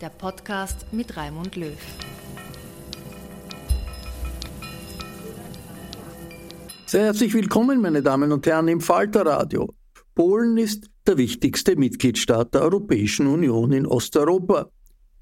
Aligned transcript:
der 0.00 0.10
Podcast 0.10 0.86
mit 0.92 1.16
Raimund 1.16 1.56
Löw. 1.56 1.76
Sehr 6.86 7.04
herzlich 7.04 7.32
willkommen, 7.32 7.80
meine 7.80 8.02
Damen 8.02 8.30
und 8.30 8.46
Herren, 8.46 8.68
im 8.68 8.80
Falterradio. 8.80 9.74
Polen 10.14 10.58
ist 10.58 10.88
der 11.06 11.18
wichtigste 11.18 11.76
Mitgliedstaat 11.76 12.54
der 12.54 12.62
Europäischen 12.62 13.26
Union 13.26 13.72
in 13.72 13.86
Osteuropa. 13.86 14.70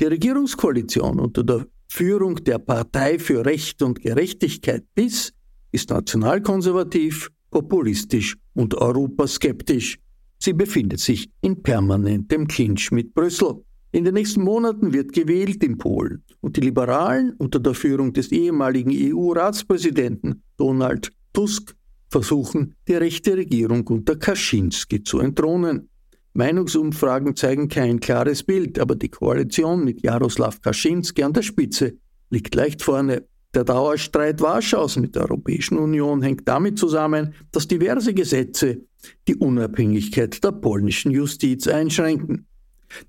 Die 0.01 0.07
Regierungskoalition 0.07 1.21
unter 1.21 1.45
der 1.45 1.67
Führung 1.89 2.37
der 2.43 2.59
Partei 2.59 3.19
für 3.19 3.47
Recht 3.47 3.81
und 3.83 4.01
Gerechtigkeit 4.01 4.85
BIS 4.95 5.33
ist 5.73 5.91
nationalkonservativ, 5.91 7.31
populistisch 7.51 8.37
und 8.55 8.75
europaskeptisch. 8.75 9.99
Sie 10.39 10.53
befindet 10.53 11.01
sich 11.01 11.31
in 11.41 11.63
permanentem 11.63 12.49
Clinch 12.49 12.91
mit 12.91 13.15
Brüssel. 13.15 13.65
In 13.95 14.03
den 14.03 14.15
nächsten 14.15 14.43
Monaten 14.43 14.93
wird 14.93 15.13
gewählt 15.13 15.63
in 15.63 15.79
Polen 15.79 16.25
und 16.41 16.57
die 16.57 16.63
Liberalen 16.63 17.33
unter 17.39 17.61
der 17.61 17.75
Führung 17.75 18.13
des 18.13 18.33
ehemaligen 18.33 18.91
EU-Ratspräsidenten 18.93 20.43
Donald 20.57 21.13
Tusk 21.33 21.77
versuchen, 22.11 22.75
die 22.89 22.95
rechte 22.95 23.37
Regierung 23.37 23.87
unter 23.87 24.17
Kaczynski 24.17 25.05
zu 25.05 25.21
entthronen. 25.21 25.91
Meinungsumfragen 26.33 27.37
zeigen 27.37 27.69
kein 27.69 28.01
klares 28.01 28.43
Bild, 28.43 28.81
aber 28.81 28.97
die 28.97 29.11
Koalition 29.11 29.85
mit 29.85 30.03
Jaroslaw 30.03 30.57
Kaczynski 30.61 31.23
an 31.23 31.33
der 31.33 31.43
Spitze 31.43 31.95
liegt 32.31 32.57
leicht 32.57 32.83
vorne. 32.83 33.29
Der 33.55 33.63
Dauerstreit 33.63 34.41
Warschaus 34.41 34.97
mit 34.97 35.15
der 35.15 35.23
Europäischen 35.23 35.79
Union 35.79 36.21
hängt 36.21 36.49
damit 36.49 36.81
zusammen, 36.81 37.33
dass 37.53 37.69
diverse 37.69 38.13
Gesetze 38.13 38.81
die 39.29 39.37
Unabhängigkeit 39.37 40.43
der 40.43 40.51
polnischen 40.51 41.13
Justiz 41.13 41.69
einschränken. 41.69 42.49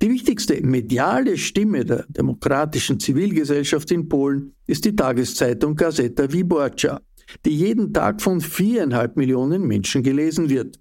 Die 0.02 0.10
wichtigste 0.10 0.62
mediale 0.66 1.38
Stimme 1.38 1.86
der 1.86 2.06
demokratischen 2.08 3.00
Zivilgesellschaft 3.00 3.92
in 3.92 4.08
Polen 4.08 4.54
ist 4.68 4.86
die 4.86 4.96
Tageszeitung 4.96 5.76
Gazeta 5.76 6.32
Wyborcza, 6.32 7.02
die 7.46 7.56
jeden 7.56 7.94
Tag 7.94 8.22
von 8.22 8.42
viereinhalb 8.42 9.16
Millionen 9.16 9.64
Menschen 9.64 10.04
gelesen 10.04 10.50
wird. 10.50 10.80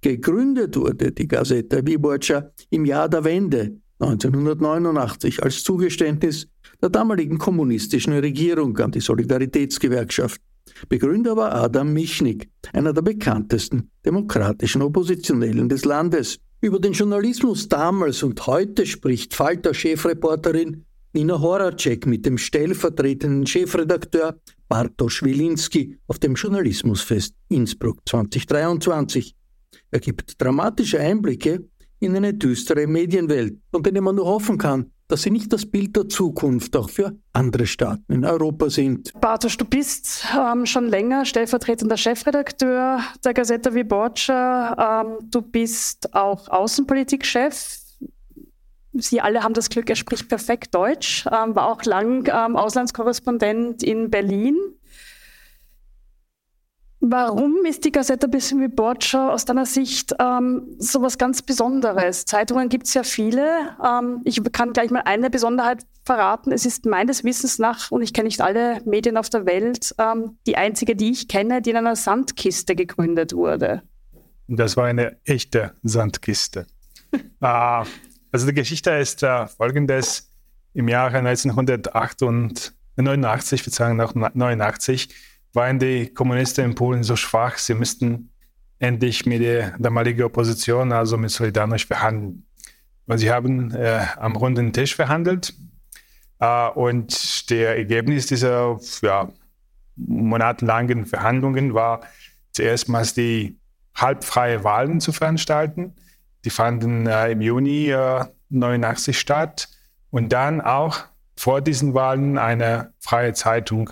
Gegründet 0.00 0.76
wurde 0.76 1.12
die 1.12 1.26
Gazeta 1.26 1.84
Wyborcza 1.84 2.50
im 2.70 2.84
Jahr 2.84 3.08
der 3.08 3.24
Wende 3.24 3.78
1989 3.98 5.42
als 5.42 5.62
Zugeständnis 5.62 6.48
der 6.80 6.90
damaligen 6.90 7.38
kommunistischen 7.38 8.12
Regierung 8.14 8.76
an 8.78 8.90
die 8.90 9.00
Solidaritätsgewerkschaft. 9.00 10.40
Begründer 10.88 11.36
war 11.36 11.54
Adam 11.54 11.92
Michnik, 11.92 12.48
einer 12.72 12.92
der 12.92 13.02
bekanntesten 13.02 13.90
demokratischen 14.04 14.82
Oppositionellen 14.82 15.68
des 15.68 15.84
Landes. 15.84 16.38
Über 16.64 16.78
den 16.78 16.92
Journalismus 16.92 17.68
damals 17.68 18.22
und 18.22 18.46
heute 18.46 18.86
spricht 18.86 19.34
Falter-Chefreporterin 19.34 20.84
Nina 21.12 21.40
Horacek 21.40 22.06
mit 22.06 22.24
dem 22.24 22.38
stellvertretenden 22.38 23.48
Chefredakteur 23.48 24.38
Bartosz 24.68 25.24
Wilinski 25.24 25.98
auf 26.06 26.20
dem 26.20 26.34
Journalismusfest 26.34 27.34
Innsbruck 27.48 27.98
2023. 28.08 29.34
Er 29.90 29.98
gibt 29.98 30.40
dramatische 30.40 31.00
Einblicke 31.00 31.68
in 31.98 32.14
eine 32.14 32.32
düstere 32.32 32.86
Medienwelt, 32.86 33.58
von 33.72 33.82
der 33.82 34.00
man 34.00 34.14
nur 34.14 34.26
hoffen 34.26 34.56
kann, 34.56 34.92
dass 35.12 35.22
sie 35.22 35.30
nicht 35.30 35.52
das 35.52 35.66
Bild 35.66 35.94
der 35.94 36.08
Zukunft 36.08 36.74
auch 36.74 36.88
für 36.88 37.14
andere 37.34 37.66
Staaten 37.66 38.10
in 38.14 38.24
Europa 38.24 38.70
sind. 38.70 39.12
Bartosz, 39.20 39.58
du 39.58 39.66
bist 39.66 40.24
ähm, 40.34 40.64
schon 40.64 40.88
länger 40.88 41.26
stellvertretender 41.26 41.98
Chefredakteur 41.98 42.98
der 43.22 43.34
Gazeta 43.34 43.74
Wyborcza. 43.74 45.04
Ähm, 45.04 45.18
du 45.30 45.42
bist 45.42 46.14
auch 46.14 46.48
Außenpolitikchef. 46.48 47.78
Sie 48.94 49.20
alle 49.20 49.42
haben 49.42 49.52
das 49.52 49.68
Glück, 49.68 49.90
er 49.90 49.96
spricht 49.96 50.30
perfekt 50.30 50.74
Deutsch, 50.74 51.26
ähm, 51.26 51.54
war 51.54 51.70
auch 51.70 51.84
lang 51.84 52.26
ähm, 52.32 52.56
Auslandskorrespondent 52.56 53.82
in 53.82 54.08
Berlin. 54.08 54.56
Warum 57.04 57.64
ist 57.64 57.84
die 57.84 57.90
Gazeta 57.90 58.28
Wyborcza 58.28 59.30
aus 59.30 59.44
deiner 59.44 59.66
Sicht 59.66 60.14
ähm, 60.20 60.68
so 60.78 61.02
was 61.02 61.18
ganz 61.18 61.42
Besonderes? 61.42 62.26
Zeitungen 62.26 62.68
gibt 62.68 62.86
es 62.86 62.94
ja 62.94 63.02
viele. 63.02 63.76
Ähm, 63.84 64.20
ich 64.24 64.40
kann 64.52 64.72
gleich 64.72 64.92
mal 64.92 65.02
eine 65.04 65.28
Besonderheit 65.28 65.84
verraten. 66.04 66.52
Es 66.52 66.64
ist 66.64 66.86
meines 66.86 67.24
Wissens 67.24 67.58
nach, 67.58 67.90
und 67.90 68.02
ich 68.02 68.14
kenne 68.14 68.28
nicht 68.28 68.40
alle 68.40 68.80
Medien 68.84 69.16
auf 69.16 69.28
der 69.30 69.46
Welt, 69.46 69.92
ähm, 69.98 70.38
die 70.46 70.56
einzige, 70.56 70.94
die 70.94 71.10
ich 71.10 71.26
kenne, 71.26 71.60
die 71.60 71.70
in 71.70 71.76
einer 71.76 71.96
Sandkiste 71.96 72.76
gegründet 72.76 73.32
wurde. 73.32 73.82
Das 74.46 74.76
war 74.76 74.84
eine 74.84 75.16
echte 75.24 75.72
Sandkiste. 75.82 76.68
äh, 77.12 77.18
also 77.40 78.46
die 78.46 78.54
Geschichte 78.54 78.92
ist 78.92 79.24
äh, 79.24 79.48
folgendes. 79.48 80.28
Im 80.72 80.86
Jahre 80.86 81.18
1989, 81.18 83.64
Verzeihung, 83.64 83.96
nach 83.96 84.14
89, 84.14 85.31
waren 85.52 85.78
die 85.78 86.12
Kommunisten 86.12 86.64
in 86.64 86.74
Polen 86.74 87.02
so 87.02 87.16
schwach, 87.16 87.58
sie 87.58 87.74
müssten 87.74 88.30
endlich 88.78 89.26
mit 89.26 89.42
der 89.42 89.78
damaligen 89.78 90.24
Opposition, 90.24 90.92
also 90.92 91.16
mit 91.16 91.30
Solidarność, 91.30 91.86
verhandeln. 91.86 92.46
Und 93.06 93.18
sie 93.18 93.30
haben 93.30 93.72
äh, 93.74 94.04
am 94.16 94.36
runden 94.36 94.72
Tisch 94.72 94.94
verhandelt. 94.94 95.54
Äh, 96.40 96.68
und 96.70 97.50
der 97.50 97.76
Ergebnis 97.76 98.26
dieser 98.26 98.78
ja, 99.02 99.28
monatelangen 99.96 101.06
Verhandlungen 101.06 101.74
war 101.74 102.00
zuerst 102.52 102.88
mal 102.88 103.06
die 103.06 103.58
halbfreie 103.94 104.64
Wahlen 104.64 105.00
zu 105.00 105.12
veranstalten. 105.12 105.94
Die 106.44 106.50
fanden 106.50 107.06
äh, 107.06 107.32
im 107.32 107.40
Juni 107.40 107.90
äh, 107.90 108.24
89 108.48 109.18
statt. 109.18 109.68
Und 110.10 110.32
dann 110.32 110.60
auch 110.60 110.98
vor 111.36 111.60
diesen 111.60 111.94
Wahlen 111.94 112.36
eine 112.38 112.92
freie 113.00 113.32
Zeitung 113.32 113.90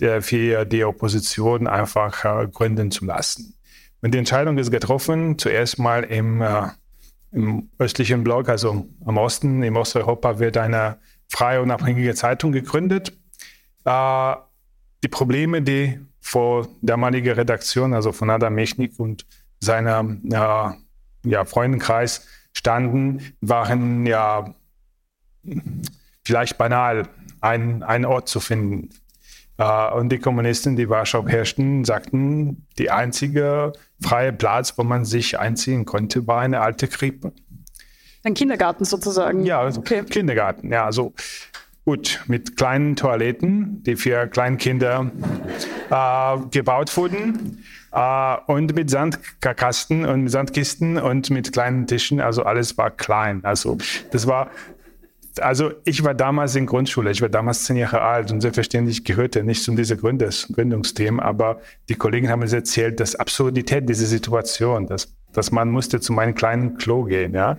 für 0.00 0.64
die 0.64 0.84
Opposition 0.84 1.66
einfach 1.66 2.24
äh, 2.24 2.48
gründen 2.48 2.90
zu 2.90 3.04
lassen. 3.04 3.54
Und 4.02 4.12
die 4.12 4.18
Entscheidung 4.18 4.56
ist 4.58 4.70
getroffen, 4.70 5.38
zuerst 5.38 5.78
mal 5.78 6.04
im, 6.04 6.40
äh, 6.40 6.68
im 7.32 7.68
östlichen 7.78 8.24
Block, 8.24 8.48
also 8.48 8.86
am 9.04 9.18
Osten, 9.18 9.62
im 9.62 9.76
Osteuropa 9.76 10.38
wird 10.38 10.56
eine 10.56 10.98
freie 11.28 11.62
unabhängige 11.62 12.14
Zeitung 12.14 12.52
gegründet. 12.52 13.12
Äh, 13.84 14.34
die 15.02 15.08
Probleme, 15.08 15.62
die 15.62 16.00
vor 16.20 16.68
damaliger 16.82 17.36
Redaktion, 17.36 17.94
also 17.94 18.12
von 18.12 18.30
Adam 18.30 18.54
Mechnik 18.54 18.98
und 18.98 19.26
seiner 19.60 20.16
äh, 20.24 21.28
ja, 21.28 21.44
Freundenkreis 21.44 22.26
standen, 22.52 23.34
waren 23.40 24.06
ja 24.06 24.54
vielleicht 26.24 26.58
banal, 26.58 27.08
ein, 27.40 27.82
einen 27.82 28.04
Ort 28.04 28.28
zu 28.28 28.40
finden. 28.40 28.90
Uh, 29.60 29.94
und 29.94 30.08
die 30.10 30.18
Kommunisten, 30.18 30.74
die 30.74 30.88
Warschau 30.88 31.28
herrschten, 31.28 31.84
sagten, 31.84 32.66
die 32.78 32.90
einzige 32.90 33.74
freie 34.00 34.32
Platz, 34.32 34.78
wo 34.78 34.84
man 34.84 35.04
sich 35.04 35.38
einziehen 35.38 35.84
konnte, 35.84 36.26
war 36.26 36.40
eine 36.40 36.62
alte 36.62 36.88
Krippe. 36.88 37.32
Ein 38.24 38.32
Kindergarten 38.32 38.86
sozusagen. 38.86 39.44
Ja, 39.44 39.60
also 39.60 39.80
okay. 39.80 40.02
Kindergarten. 40.04 40.72
Ja, 40.72 40.86
also 40.86 41.12
gut 41.84 42.22
mit 42.26 42.56
kleinen 42.56 42.96
Toiletten, 42.96 43.82
die 43.82 43.96
für 43.96 44.26
Kleinkinder 44.28 45.10
äh, 45.90 46.38
gebaut 46.50 46.96
wurden 46.96 47.62
äh, 47.92 48.36
und 48.46 48.74
mit 48.74 48.88
Sandkasten 48.88 50.06
und 50.06 50.28
Sandkisten 50.28 50.96
und 50.96 51.28
mit 51.28 51.52
kleinen 51.52 51.86
Tischen. 51.86 52.20
Also 52.20 52.44
alles 52.44 52.78
war 52.78 52.90
klein. 52.90 53.40
Also 53.44 53.76
das 54.10 54.26
war 54.26 54.50
also 55.38 55.72
ich 55.84 56.02
war 56.02 56.14
damals 56.14 56.56
in 56.56 56.66
Grundschule, 56.66 57.10
ich 57.10 57.22
war 57.22 57.28
damals 57.28 57.64
zehn 57.64 57.76
Jahre 57.76 58.00
alt 58.00 58.32
und 58.32 58.40
selbstverständlich 58.40 59.04
gehörte 59.04 59.44
nicht 59.44 59.62
zu 59.62 59.74
diesen 59.74 59.98
Gründes, 59.98 60.48
Gründungsthemen, 60.52 61.20
aber 61.20 61.60
die 61.88 61.94
Kollegen 61.94 62.28
haben 62.28 62.40
mir 62.40 62.52
erzählt, 62.52 62.98
dass 63.00 63.14
Absurdität 63.14 63.88
dieser 63.88 64.06
Situation, 64.06 64.86
dass, 64.86 65.14
dass 65.32 65.52
man 65.52 65.70
musste 65.70 66.00
zu 66.00 66.12
meinem 66.12 66.34
kleinen 66.34 66.76
Klo 66.78 67.04
gehen, 67.04 67.34
ja, 67.34 67.58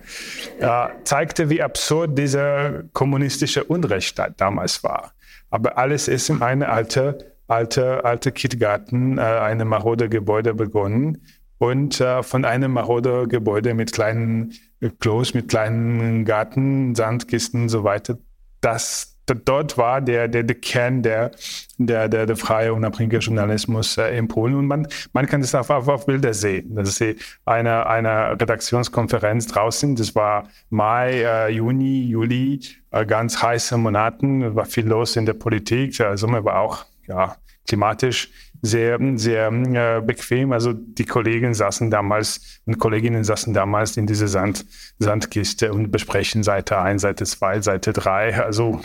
äh, 0.58 0.88
zeigte, 1.04 1.48
wie 1.48 1.62
absurd 1.62 2.18
dieser 2.18 2.84
kommunistische 2.92 3.64
Unrecht 3.64 4.20
damals 4.36 4.84
war. 4.84 5.12
Aber 5.50 5.78
alles 5.78 6.08
ist 6.08 6.28
in 6.28 6.42
eine 6.42 6.68
alte, 6.68 7.34
alte, 7.46 8.04
alte 8.04 8.32
Kindergarten, 8.32 9.18
äh, 9.18 9.22
eine 9.22 9.64
marode 9.64 10.08
Gebäude 10.08 10.54
begonnen 10.54 11.22
und 11.58 12.00
äh, 12.00 12.22
von 12.22 12.44
einem 12.44 12.72
marode 12.72 13.28
Gebäude 13.28 13.74
mit 13.74 13.92
kleinen 13.92 14.52
Klos 14.90 15.34
mit 15.34 15.48
kleinen 15.48 16.24
Garten, 16.24 16.94
Sandkisten 16.94 17.62
und 17.62 17.68
so 17.68 17.84
weiter. 17.84 18.18
Das, 18.60 19.16
dort 19.26 19.78
war 19.78 20.00
der, 20.00 20.28
der, 20.28 20.42
der 20.42 20.56
Kern 20.56 21.02
der, 21.02 21.30
der, 21.78 22.08
der, 22.08 22.26
der 22.26 22.36
freie, 22.36 22.74
unabhängige 22.74 23.18
Journalismus 23.18 23.96
äh, 23.96 24.16
in 24.16 24.28
Polen. 24.28 24.54
Und 24.56 24.66
man, 24.66 24.88
man 25.12 25.26
kann 25.26 25.40
das 25.40 25.54
auf, 25.54 25.70
auf, 25.70 25.88
auf 25.88 26.06
Bilder 26.06 26.34
sehen. 26.34 26.74
Das 26.74 27.00
ist 27.00 27.16
eine, 27.44 27.86
eine 27.86 28.32
Redaktionskonferenz 28.32 29.46
draußen. 29.48 29.96
Das 29.96 30.14
war 30.14 30.48
Mai, 30.70 31.22
äh, 31.22 31.48
Juni, 31.50 32.04
Juli, 32.06 32.60
äh, 32.90 33.06
ganz 33.06 33.42
heiße 33.42 33.76
Monaten. 33.78 34.54
war 34.54 34.64
viel 34.64 34.86
los 34.86 35.16
in 35.16 35.26
der 35.26 35.34
Politik. 35.34 35.96
Der 35.96 36.16
Sommer 36.16 36.44
war 36.44 36.60
auch 36.60 36.84
ja, 37.06 37.36
klimatisch 37.66 38.30
sehr, 38.62 38.98
sehr 39.16 39.48
äh, 39.48 40.00
bequem. 40.00 40.52
Also 40.52 40.72
die 40.72 41.04
Kollegen 41.04 41.52
saßen 41.52 41.90
damals 41.90 42.60
und 42.64 42.78
Kolleginnen 42.78 43.24
saßen 43.24 43.52
damals 43.52 43.96
in 43.96 44.06
dieser 44.06 44.28
Sand, 44.28 44.64
Sandkiste 45.00 45.72
und 45.72 45.90
besprechen 45.90 46.44
Seite 46.44 46.78
1, 46.78 47.02
Seite 47.02 47.24
2, 47.24 47.60
Seite 47.60 47.92
3. 47.92 48.40
Also 48.40 48.80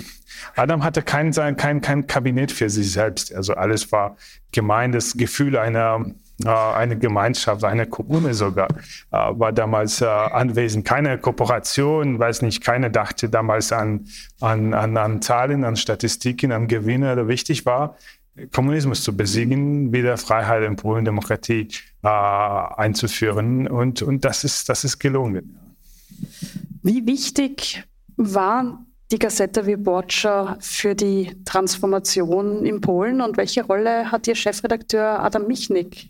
Adam 0.56 0.84
hatte 0.84 1.04
kein, 1.04 1.32
kein, 1.32 1.82
kein 1.82 2.08
Kabinett 2.08 2.52
für 2.52 2.70
sich 2.70 2.92
selbst. 2.92 3.34
Also 3.34 3.54
alles 3.54 3.92
war 3.92 4.18
gemein. 4.52 4.92
Das 4.92 5.14
Gefühl 5.14 5.58
einer, 5.58 6.06
äh, 6.44 6.50
eine 6.50 6.98
Gemeinschaft, 6.98 7.64
eine 7.64 7.86
Kommune 7.86 8.34
sogar, 8.34 8.68
äh, 9.12 9.18
war 9.18 9.52
damals 9.52 10.02
äh, 10.02 10.06
anwesend. 10.06 10.86
Keine 10.86 11.18
Kooperation, 11.18 12.18
weiß 12.18 12.42
nicht, 12.42 12.64
keiner 12.64 12.90
dachte 12.90 13.30
damals 13.30 13.72
an, 13.72 14.08
an, 14.40 14.74
an, 14.74 14.98
an 14.98 15.22
Zahlen, 15.22 15.64
an 15.64 15.76
Statistiken, 15.76 16.52
an 16.52 16.68
Gewinne. 16.68 17.28
Wichtig 17.28 17.66
war, 17.66 17.96
Kommunismus 18.54 19.04
zu 19.04 19.16
besiegen, 19.16 19.92
wieder 19.92 20.18
Freiheit 20.18 20.64
in 20.64 20.76
Polen, 20.76 21.06
Demokratie 21.06 21.68
äh, 22.04 22.08
einzuführen. 22.08 23.68
Und, 23.68 24.02
und 24.02 24.24
das, 24.26 24.44
ist, 24.44 24.70
das 24.70 24.84
ist 24.84 25.00
gelungen. 25.00 25.58
Wie 26.84 27.06
wichtig 27.06 27.84
war 28.16 28.86
die 29.12 29.20
Gazeta 29.20 29.66
Wyborcza 29.66 30.58
für 30.60 30.96
die 30.96 31.36
Transformation 31.46 32.66
in 32.66 32.82
Polen 32.82 33.22
und 33.22 33.38
welche 33.38 33.64
Rolle 33.64 34.12
hat 34.12 34.28
Ihr 34.28 34.36
Chefredakteur 34.36 35.24
Adam 35.24 35.48
Michnik 35.48 36.10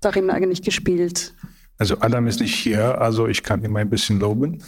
darin 0.00 0.30
eigentlich 0.30 0.62
gespielt? 0.62 1.34
Also 1.78 2.00
Adam 2.00 2.26
ist 2.26 2.40
nicht 2.40 2.54
hier, 2.54 3.00
also 3.00 3.26
ich 3.26 3.42
kann 3.42 3.62
ihm 3.62 3.76
ein 3.76 3.90
bisschen 3.90 4.18
loben. 4.18 4.62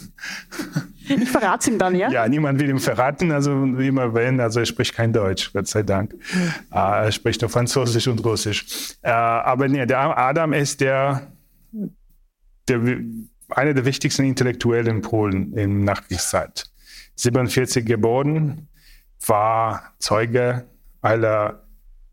Ich 1.07 1.27
verrate 1.27 1.71
ihm 1.71 1.79
dann, 1.79 1.95
ja? 1.95 2.11
Ja, 2.11 2.27
niemand 2.27 2.59
will 2.59 2.69
ihm 2.69 2.79
verraten, 2.79 3.31
also 3.31 3.51
immer 3.63 4.13
wenn, 4.13 4.39
also 4.39 4.59
er 4.59 4.67
spricht 4.67 4.93
kein 4.93 5.11
Deutsch, 5.11 5.51
Gott 5.51 5.67
sei 5.67 5.81
Dank. 5.81 6.13
Ah, 6.69 7.03
er 7.05 7.11
spricht 7.11 7.41
nur 7.41 7.49
Französisch 7.49 8.07
und 8.07 8.23
Russisch. 8.23 8.93
Äh, 9.01 9.09
aber 9.09 9.67
nee, 9.67 9.83
der 9.87 10.17
Adam 10.17 10.53
ist 10.53 10.81
der, 10.81 11.31
der 12.67 12.79
einer 13.49 13.73
der 13.73 13.85
wichtigsten 13.85 14.23
Intellektuellen 14.23 14.97
in 14.97 15.01
Polen 15.01 15.53
in 15.53 15.83
Nachkriegszeit. 15.83 16.65
47 17.15 17.85
geboren, 17.85 18.67
war 19.25 19.93
Zeuge 19.97 20.67
aller 21.01 21.63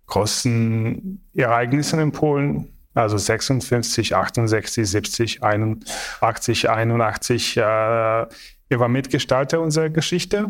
großen 0.06 1.20
Ereignisse 1.34 2.00
in 2.00 2.12
Polen, 2.12 2.75
also 2.96 3.19
56, 3.19 4.14
68, 4.14 4.88
70, 4.88 5.43
81, 5.43 6.70
81. 6.70 7.56
Äh, 7.56 7.60
er 7.60 8.26
war 8.70 8.88
Mitgestalter 8.88 9.60
unserer 9.60 9.90
Geschichte 9.90 10.48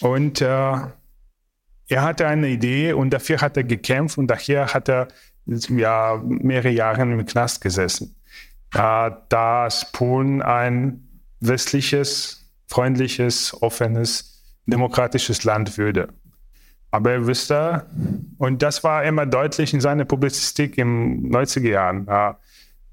und 0.00 0.40
äh, 0.40 0.44
er 1.90 2.02
hatte 2.02 2.26
eine 2.26 2.48
Idee 2.48 2.92
und 2.92 3.10
dafür 3.10 3.40
hat 3.40 3.56
er 3.56 3.64
gekämpft 3.64 4.18
und 4.18 4.28
daher 4.28 4.72
hat 4.72 4.88
er 4.88 5.08
ja, 5.46 6.22
mehrere 6.24 6.70
Jahre 6.70 7.02
im 7.02 7.24
Knast 7.26 7.60
gesessen. 7.60 8.14
Äh, 8.74 9.10
dass 9.28 9.90
Polen 9.92 10.42
ein 10.42 11.08
westliches, 11.40 12.50
freundliches, 12.66 13.62
offenes, 13.62 14.44
demokratisches 14.66 15.44
Land 15.44 15.78
würde. 15.78 16.08
Aber 16.90 17.12
er 17.12 17.26
wüsste, 17.26 17.86
und 18.38 18.62
das 18.62 18.82
war 18.82 19.04
immer 19.04 19.26
deutlich 19.26 19.74
in 19.74 19.80
seiner 19.80 20.04
Publizistik 20.04 20.78
in 20.78 21.30
90er 21.30 21.68
Jahren. 21.68 22.06
Ja, 22.06 22.38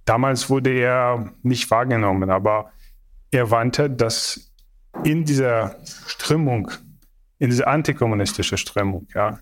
damals 0.03 0.49
wurde 0.49 0.71
er 0.71 1.31
nicht 1.43 1.69
wahrgenommen, 1.71 2.29
aber 2.29 2.71
er 3.31 3.49
wandte, 3.51 3.89
dass 3.89 4.51
in 5.03 5.23
dieser 5.25 5.75
Strömung, 6.07 6.71
in 7.39 7.49
dieser 7.49 7.67
antikommunistischen 7.67 8.57
Strömung, 8.57 9.07
ja, 9.13 9.39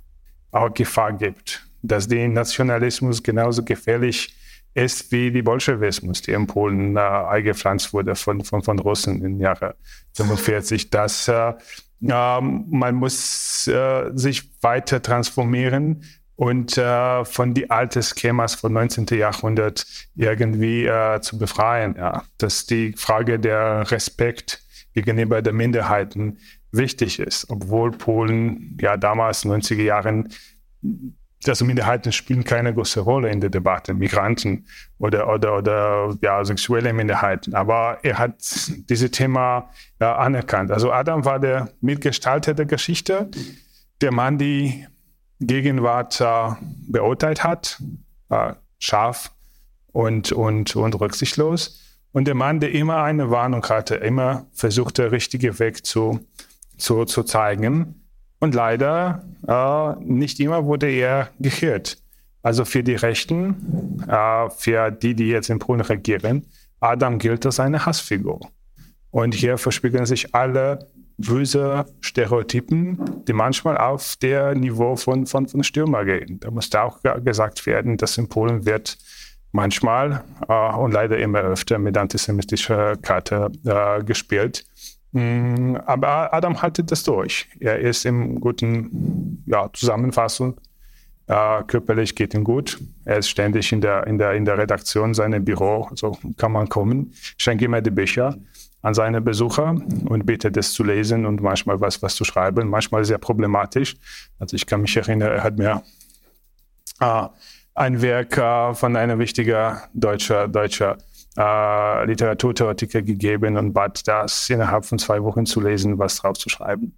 auch 0.51 0.73
Gefahr 0.73 1.13
gibt, 1.13 1.67
dass 1.81 2.07
der 2.07 2.27
Nationalismus 2.27 3.21
genauso 3.21 3.63
gefährlich 3.63 4.35
ist 4.73 5.11
wie 5.11 5.31
die 5.31 5.41
Bolschewismus, 5.41 6.21
die 6.21 6.31
in 6.31 6.47
Polen 6.47 6.95
äh, 6.95 6.99
eingepflanzt 6.99 7.93
wurde 7.93 8.15
von, 8.15 8.43
von, 8.43 8.63
von 8.63 8.79
Russen 8.79 9.23
im 9.23 9.39
Jahre 9.39 9.75
45, 10.13 10.89
dass 10.89 11.27
äh, 11.27 11.53
ähm, 12.09 12.65
man 12.69 12.95
muss 12.95 13.67
äh, 13.67 14.11
sich 14.13 14.49
weiter 14.61 15.01
transformieren 15.01 16.03
und 16.35 16.77
äh, 16.77 17.25
von 17.25 17.53
die 17.53 17.69
alten 17.69 18.01
Schemas 18.01 18.55
vom 18.55 18.73
19. 18.73 19.05
Jahrhundert 19.11 19.85
irgendwie 20.15 20.85
äh, 20.85 21.21
zu 21.21 21.37
befreien. 21.37 21.95
Ja. 21.97 22.23
Dass 22.37 22.65
die 22.65 22.93
Frage 22.93 23.39
der 23.39 23.89
Respekt 23.91 24.61
gegenüber 24.93 25.41
der 25.41 25.53
Minderheiten 25.53 26.37
wichtig 26.71 27.19
ist, 27.19 27.49
obwohl 27.49 27.91
Polen 27.91 28.77
ja 28.81 28.97
damals 28.97 29.45
in 29.45 29.51
den 29.51 29.61
90er 29.61 29.83
Jahren 29.83 30.29
also 31.49 31.65
Minderheiten 31.65 32.11
spielen 32.11 32.43
keine 32.43 32.73
große 32.73 32.99
Rolle 32.99 33.29
in 33.29 33.41
der 33.41 33.49
Debatte, 33.49 33.93
Migranten 33.93 34.65
oder, 34.99 35.27
oder, 35.31 35.57
oder 35.57 36.15
ja, 36.21 36.43
sexuelle 36.43 36.93
Minderheiten. 36.93 37.53
Aber 37.55 37.99
er 38.03 38.17
hat 38.17 38.35
dieses 38.89 39.11
Thema 39.11 39.69
ja, 39.99 40.15
anerkannt. 40.15 40.71
Also 40.71 40.91
Adam 40.91 41.25
war 41.25 41.39
der 41.39 41.69
Mitgestalter 41.81 42.53
der 42.53 42.65
Geschichte, 42.65 43.29
der 44.01 44.11
Mann, 44.11 44.37
die 44.37 44.85
Gegenwart 45.39 46.21
äh, 46.21 46.49
beurteilt 46.87 47.43
hat, 47.43 47.81
äh, 48.29 48.53
scharf 48.79 49.31
und, 49.91 50.31
und, 50.31 50.75
und 50.75 50.99
rücksichtslos. 50.99 51.79
Und 52.11 52.25
der 52.25 52.35
Mann, 52.35 52.59
der 52.59 52.71
immer 52.71 53.03
eine 53.03 53.31
Warnung 53.31 53.63
hatte, 53.67 53.95
immer 53.95 54.45
versuchte, 54.53 55.11
richtige 55.11 55.57
Weg 55.59 55.85
zu, 55.85 56.19
zu, 56.77 57.05
zu 57.05 57.23
zeigen. 57.23 58.02
Und 58.43 58.55
leider 58.55 59.23
äh, 59.47 60.03
nicht 60.03 60.37
immer 60.41 60.65
wurde 60.65 60.89
er 60.89 61.29
gehört. 61.39 61.95
Also 62.41 62.65
für 62.65 62.83
die 62.83 62.95
Rechten, 62.95 64.03
äh, 64.05 64.49
für 64.49 64.91
die, 64.91 65.15
die 65.15 65.29
jetzt 65.29 65.49
in 65.49 65.59
Polen 65.59 65.79
regieren, 65.79 66.45
Adam 66.81 67.19
gilt 67.19 67.45
als 67.45 67.61
eine 67.61 67.85
Hassfigur. 67.85 68.41
Und 69.11 69.33
hier 69.33 69.57
verspiegeln 69.57 70.05
sich 70.05 70.35
alle 70.35 70.89
böse 71.17 71.85
Stereotypen, 72.01 73.23
die 73.29 73.31
manchmal 73.31 73.77
auf 73.77 74.17
der 74.17 74.55
Niveau 74.55 74.97
von, 74.97 75.25
von, 75.25 75.47
von 75.47 75.63
Stürmer 75.63 76.03
gehen. 76.03 76.41
Da 76.41 76.51
muss 76.51 76.75
auch 76.75 76.99
gesagt 77.23 77.65
werden, 77.65 77.95
dass 77.95 78.17
in 78.17 78.27
Polen 78.27 78.65
wird 78.65 78.97
manchmal 79.53 80.21
äh, 80.49 80.75
und 80.75 80.91
leider 80.91 81.17
immer 81.17 81.39
öfter 81.39 81.79
mit 81.79 81.97
antisemitischer 81.97 82.97
Karte 82.97 83.53
äh, 83.63 84.03
gespielt. 84.03 84.65
Mm, 85.13 85.75
aber 85.85 86.33
Adam 86.33 86.61
haltet 86.61 86.91
das 86.91 87.03
durch. 87.03 87.47
Er 87.59 87.79
ist 87.79 88.05
im 88.05 88.39
guten 88.39 89.43
ja, 89.45 89.69
Zusammenfassung. 89.71 90.59
Äh, 91.27 91.63
körperlich 91.67 92.15
geht 92.15 92.33
ihm 92.33 92.43
gut. 92.43 92.79
Er 93.05 93.17
ist 93.19 93.29
ständig 93.29 93.71
in 93.71 93.79
der, 93.79 94.05
in 94.07 94.17
der, 94.17 94.33
in 94.33 94.43
der 94.43 94.57
Redaktion 94.57 95.13
seines 95.13 95.45
Büro, 95.45 95.89
so 95.93 96.17
kann 96.37 96.51
man 96.51 96.67
kommen. 96.67 97.13
Schenke 97.37 97.65
immer 97.65 97.81
die 97.81 97.91
Bücher 97.91 98.35
an 98.81 98.93
seine 98.93 99.21
Besucher 99.21 99.77
und 100.05 100.25
bitte 100.25 100.51
das 100.51 100.73
zu 100.73 100.83
lesen 100.83 101.25
und 101.25 101.41
manchmal 101.41 101.79
was, 101.79 102.01
was 102.01 102.15
zu 102.15 102.25
schreiben. 102.25 102.67
Manchmal 102.67 103.05
sehr 103.05 103.19
problematisch. 103.19 103.95
Also 104.39 104.55
ich 104.55 104.65
kann 104.65 104.81
mich 104.81 104.97
erinnern, 104.97 105.31
er 105.31 105.43
hat 105.43 105.57
mir 105.57 105.83
äh, 106.99 107.27
ein 107.75 108.01
Werk 108.01 108.37
äh, 108.37 108.73
von 108.73 108.95
einer 108.95 109.19
wichtigen 109.19 109.77
deutscher, 109.93 110.47
deutscher 110.47 110.97
äh, 111.37 112.05
Literaturtheoretiker 112.05 113.01
gegeben 113.01 113.57
und 113.57 113.73
bat 113.73 114.07
das 114.07 114.49
innerhalb 114.49 114.85
von 114.85 114.99
zwei 114.99 115.23
Wochen 115.23 115.45
zu 115.45 115.61
lesen, 115.61 115.97
was 115.97 116.17
drauf 116.17 116.37
zu 116.37 116.49
schreiben. 116.49 116.93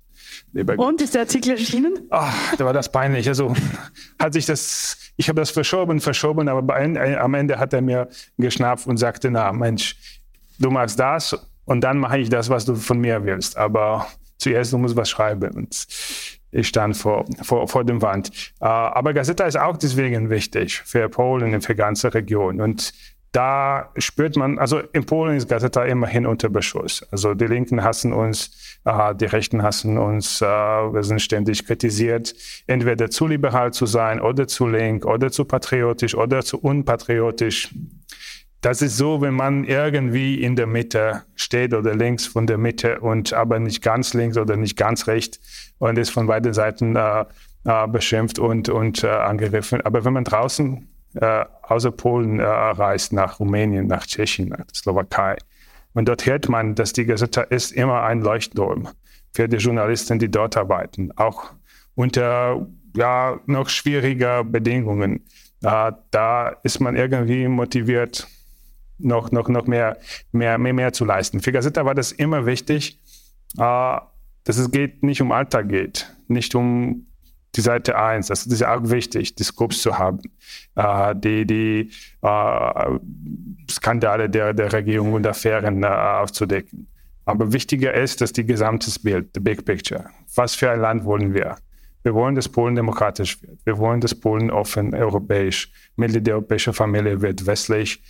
Und 0.77 1.01
ist 1.01 1.13
der 1.13 1.21
Artikel 1.21 1.51
erschienen? 1.51 2.07
Ach, 2.09 2.55
da 2.57 2.65
war 2.65 2.73
das 2.73 2.91
peinlich. 2.91 3.27
Also 3.27 3.53
hat 4.19 4.33
sich 4.33 4.45
das, 4.45 4.97
ich 5.15 5.29
habe 5.29 5.39
das 5.39 5.51
verschoben, 5.51 5.99
verschoben, 5.99 6.49
aber 6.49 6.61
bei, 6.61 6.85
äh, 6.85 7.15
am 7.15 7.33
Ende 7.33 7.57
hat 7.57 7.73
er 7.73 7.81
mir 7.81 8.09
geschnappt 8.37 8.87
und 8.87 8.97
sagte, 8.97 9.31
na 9.31 9.51
Mensch, 9.51 9.95
du 10.59 10.69
machst 10.69 10.99
das 10.99 11.37
und 11.65 11.81
dann 11.81 11.99
mache 11.99 12.19
ich 12.19 12.29
das, 12.29 12.49
was 12.49 12.65
du 12.65 12.75
von 12.75 12.99
mir 12.99 13.23
willst. 13.25 13.57
Aber 13.57 14.07
zuerst 14.37 14.73
du 14.73 14.77
musst 14.77 14.95
was 14.95 15.09
schreiben. 15.09 15.51
Und 15.51 15.87
ich 16.51 16.67
stand 16.67 16.95
vor, 16.95 17.25
vor, 17.41 17.67
vor 17.67 17.83
dem 17.83 18.01
Wand. 18.01 18.31
Uh, 18.61 18.65
aber 18.65 19.13
Gazeta 19.13 19.45
ist 19.45 19.57
auch 19.57 19.77
deswegen 19.77 20.29
wichtig 20.29 20.81
für 20.85 21.09
Polen 21.09 21.53
und 21.53 21.61
für 21.61 21.75
ganze 21.75 22.13
Region. 22.13 22.61
Und 22.61 22.93
da 23.35 23.91
spürt 23.97 24.37
man, 24.37 24.59
also 24.59 24.79
in 24.93 25.05
Polen 25.05 25.35
ist 25.35 25.49
Gazeta 25.49 25.83
immerhin 25.83 26.25
unter 26.25 26.47
Beschuss. 26.47 27.05
Also 27.11 27.33
die 27.33 27.47
Linken 27.47 27.83
hassen 27.83 28.13
uns, 28.13 28.79
uh, 28.87 29.13
die 29.13 29.25
Rechten 29.25 29.61
hassen 29.61 29.97
uns, 29.97 30.41
uh, 30.41 30.45
wir 30.45 31.03
sind 31.03 31.21
ständig 31.21 31.65
kritisiert, 31.65 32.33
entweder 32.65 33.09
zu 33.09 33.27
liberal 33.27 33.73
zu 33.73 33.87
sein 33.87 34.21
oder 34.21 34.47
zu 34.47 34.67
link 34.67 35.05
oder 35.05 35.31
zu 35.31 35.43
patriotisch 35.43 36.15
oder 36.15 36.43
zu 36.43 36.61
unpatriotisch. 36.61 37.75
Das 38.61 38.81
ist 38.81 38.95
so, 38.95 39.19
wenn 39.19 39.33
man 39.33 39.65
irgendwie 39.65 40.41
in 40.41 40.55
der 40.55 40.65
Mitte 40.65 41.23
steht 41.35 41.73
oder 41.73 41.93
links 41.93 42.25
von 42.25 42.47
der 42.47 42.57
Mitte 42.57 43.01
und 43.01 43.33
aber 43.33 43.59
nicht 43.59 43.83
ganz 43.83 44.13
links 44.13 44.37
oder 44.37 44.55
nicht 44.55 44.77
ganz 44.77 45.07
rechts 45.07 45.73
und 45.77 45.97
ist 45.97 46.09
von 46.09 46.27
beiden 46.27 46.53
Seiten 46.53 46.95
äh, 46.95 47.25
äh, 47.65 47.87
beschimpft 47.87 48.39
und, 48.39 48.69
und 48.69 49.03
äh, 49.03 49.09
angegriffen. 49.09 49.81
Aber 49.81 50.05
wenn 50.05 50.13
man 50.13 50.23
draußen 50.23 50.87
äh, 51.15 51.45
außer 51.63 51.91
Polen 51.91 52.39
äh, 52.39 52.43
reist, 52.43 53.13
nach 53.13 53.39
Rumänien, 53.39 53.87
nach 53.87 54.05
Tschechien, 54.05 54.49
nach 54.49 54.65
Slowakei, 54.73 55.37
und 55.95 56.09
dort 56.09 56.25
hört 56.25 56.49
man, 56.49 56.75
dass 56.75 56.91
die 56.93 57.05
Gazeta 57.05 57.41
ist 57.41 57.71
immer 57.71 58.03
ein 58.03 58.21
Leuchtturm 58.21 58.89
für 59.33 59.47
die 59.47 59.57
Journalisten, 59.57 60.19
die 60.19 60.29
dort 60.29 60.57
arbeiten, 60.57 61.11
auch 61.15 61.51
unter 61.95 62.67
ja, 62.95 63.39
noch 63.45 63.69
schwieriger 63.69 64.43
Bedingungen. 64.43 65.21
Äh, 65.63 65.93
da 66.11 66.49
ist 66.63 66.81
man 66.81 66.97
irgendwie 66.97 67.47
motiviert, 67.47 68.27
noch, 68.97 69.31
noch, 69.31 69.47
noch 69.47 69.67
mehr, 69.67 69.97
mehr, 70.33 70.57
mehr, 70.57 70.73
mehr 70.73 70.93
zu 70.93 71.05
leisten. 71.05 71.39
Für 71.39 71.53
Gazeta 71.53 71.85
war 71.85 71.95
das 71.95 72.11
immer 72.11 72.45
wichtig, 72.45 72.99
äh, 73.57 73.97
dass 74.43 74.57
es 74.57 74.71
geht, 74.71 75.01
nicht 75.01 75.21
um 75.21 75.31
Alltag 75.31 75.69
geht, 75.69 76.13
nicht 76.27 76.55
um 76.55 77.07
die 77.55 77.61
Seite 77.61 77.97
1. 77.97 78.27
Das 78.27 78.45
ist 78.45 78.63
auch 78.65 78.89
wichtig, 78.89 79.35
die 79.35 79.43
Scopes 79.43 79.81
zu 79.81 79.97
haben, 79.97 80.19
äh, 80.75 81.15
die, 81.15 81.45
die 81.45 81.91
äh, 82.21 82.99
Skandale 83.69 84.29
der, 84.29 84.53
der 84.53 84.73
Regierung 84.73 85.13
und 85.13 85.25
Affären 85.25 85.83
äh, 85.83 85.87
aufzudecken. 85.87 86.87
Aber 87.25 87.51
wichtiger 87.51 87.93
ist, 87.93 88.21
dass 88.21 88.33
die 88.33 88.45
gesamtes 88.45 88.99
Bild, 88.99 89.29
the 89.33 89.39
big 89.39 89.65
picture. 89.65 90.05
Was 90.35 90.53
für 90.55 90.69
ein 90.69 90.79
Land 90.79 91.05
wollen 91.05 91.33
wir? 91.33 91.55
Wir 92.03 92.13
wollen, 92.13 92.35
dass 92.35 92.47
Polen 92.47 92.75
demokratisch 92.75 93.41
wird. 93.41 93.65
Wir 93.65 93.79
wollen, 93.79 93.99
dass 93.99 94.13
Polen 94.13 94.51
offen, 94.51 94.93
europäisch, 94.93 95.71
Mitglied 95.95 96.27
der 96.27 96.35
europäischen 96.35 96.73
Familie 96.73 97.19
wird, 97.21 97.47
westlich, 97.47 98.03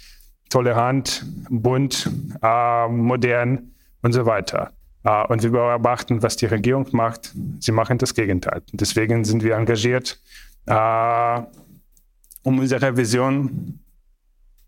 tolerant, 0.50 1.26
bunt, 1.50 2.10
äh, 2.42 2.88
modern 2.90 3.72
und 4.02 4.12
so 4.12 4.26
weiter. 4.26 4.74
Äh, 5.06 5.26
und 5.28 5.44
wir 5.44 5.52
beobachten, 5.52 6.22
was 6.22 6.36
die 6.36 6.48
Regierung 6.48 6.88
macht. 6.92 7.32
Sie 7.60 7.72
machen 7.72 7.98
das 7.98 8.14
Gegenteil. 8.14 8.62
Deswegen 8.74 9.24
sind 9.24 9.44
wir 9.44 9.56
engagiert, 9.56 10.20
äh, 10.66 11.42
um 12.44 12.60
unsere 12.60 12.98
Vision 12.98 13.80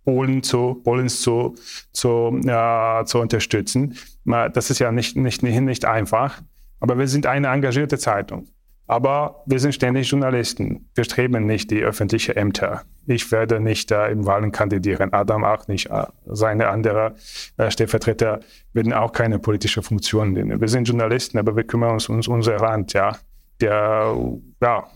Polen 0.06 0.42
zu, 0.42 0.76
Polens 0.76 1.22
zu, 1.22 1.56
zu, 1.92 2.40
äh, 2.46 3.04
zu 3.04 3.20
unterstützen. 3.20 3.98
Das 4.24 4.70
ist 4.70 4.80
ja 4.80 4.92
nicht, 4.92 5.18
nicht, 5.18 5.44
nicht 5.44 5.86
einfach, 5.86 6.42
aber 6.80 6.98
wir 6.98 7.08
sind 7.08 7.26
eine 7.26 7.48
engagierte 7.48 7.98
Zeitung. 7.98 8.48
Aber 8.88 9.44
wir 9.46 9.60
sind 9.60 9.74
ständig 9.74 10.10
Journalisten. 10.10 10.90
Wir 10.96 11.04
streben 11.04 11.46
nicht 11.46 11.70
die 11.72 11.82
öffentlichen 11.82 12.38
Ämter. 12.38 12.84
Ich 13.06 13.30
werde 13.32 13.60
nicht 13.60 13.92
äh, 13.92 14.10
im 14.10 14.26
Wahlen 14.26 14.52
kandidieren, 14.52 15.12
Adam 15.14 15.44
auch 15.44 15.68
nicht. 15.68 15.90
Seine 16.26 16.70
anderen 16.70 17.16
äh, 17.58 17.70
Stellvertreter 17.70 18.40
werden 18.74 18.94
auch 18.94 19.12
keine 19.12 19.40
politische 19.40 19.82
Funktion 19.82 20.32
nehmen. 20.32 20.62
Wir 20.62 20.70
sind 20.70 20.88
Journalisten, 20.88 21.38
aber 21.38 21.56
wir 21.56 21.66
kümmern 21.66 21.92
uns 21.92 22.08
um 22.08 22.22
unser 22.28 22.58
Land, 22.58 22.94
ja, 22.94 23.18
der 23.60 24.16
ja, 24.62 24.88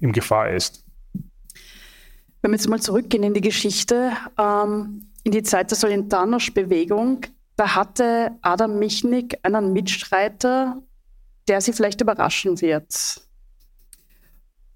in 0.00 0.12
Gefahr 0.12 0.50
ist. 0.50 0.84
Wenn 2.42 2.50
wir 2.50 2.56
jetzt 2.56 2.68
mal 2.68 2.80
zurückgehen 2.80 3.22
in 3.22 3.32
die 3.32 3.40
Geschichte, 3.40 4.12
ähm, 4.38 5.06
in 5.22 5.32
die 5.32 5.42
Zeit 5.42 5.70
der 5.70 5.78
Solidarność-Bewegung, 5.78 7.22
da 7.56 7.74
hatte 7.74 8.32
Adam 8.42 8.78
Michnik 8.78 9.38
einen 9.42 9.72
Mitstreiter, 9.72 10.82
der 11.48 11.60
Sie 11.60 11.72
vielleicht 11.72 12.00
überraschen 12.00 12.60
wird. 12.60 13.20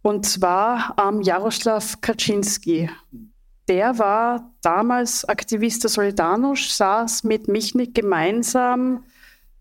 Und 0.03 0.27
zwar 0.27 0.97
ähm, 0.99 1.23
Jaroslav 1.23 2.01
Kaczynski. 2.01 2.89
Der 3.69 3.99
war 3.99 4.55
damals 4.63 5.25
Aktivist 5.27 5.85
der 5.85 5.91
Solidarność, 5.91 6.73
saß 6.73 7.25
mit 7.25 7.49
Michnik 7.49 7.95
gemeinsam 7.95 9.05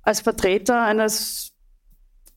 als 0.01 0.21
Vertreter 0.21 0.83
eines 0.83 1.51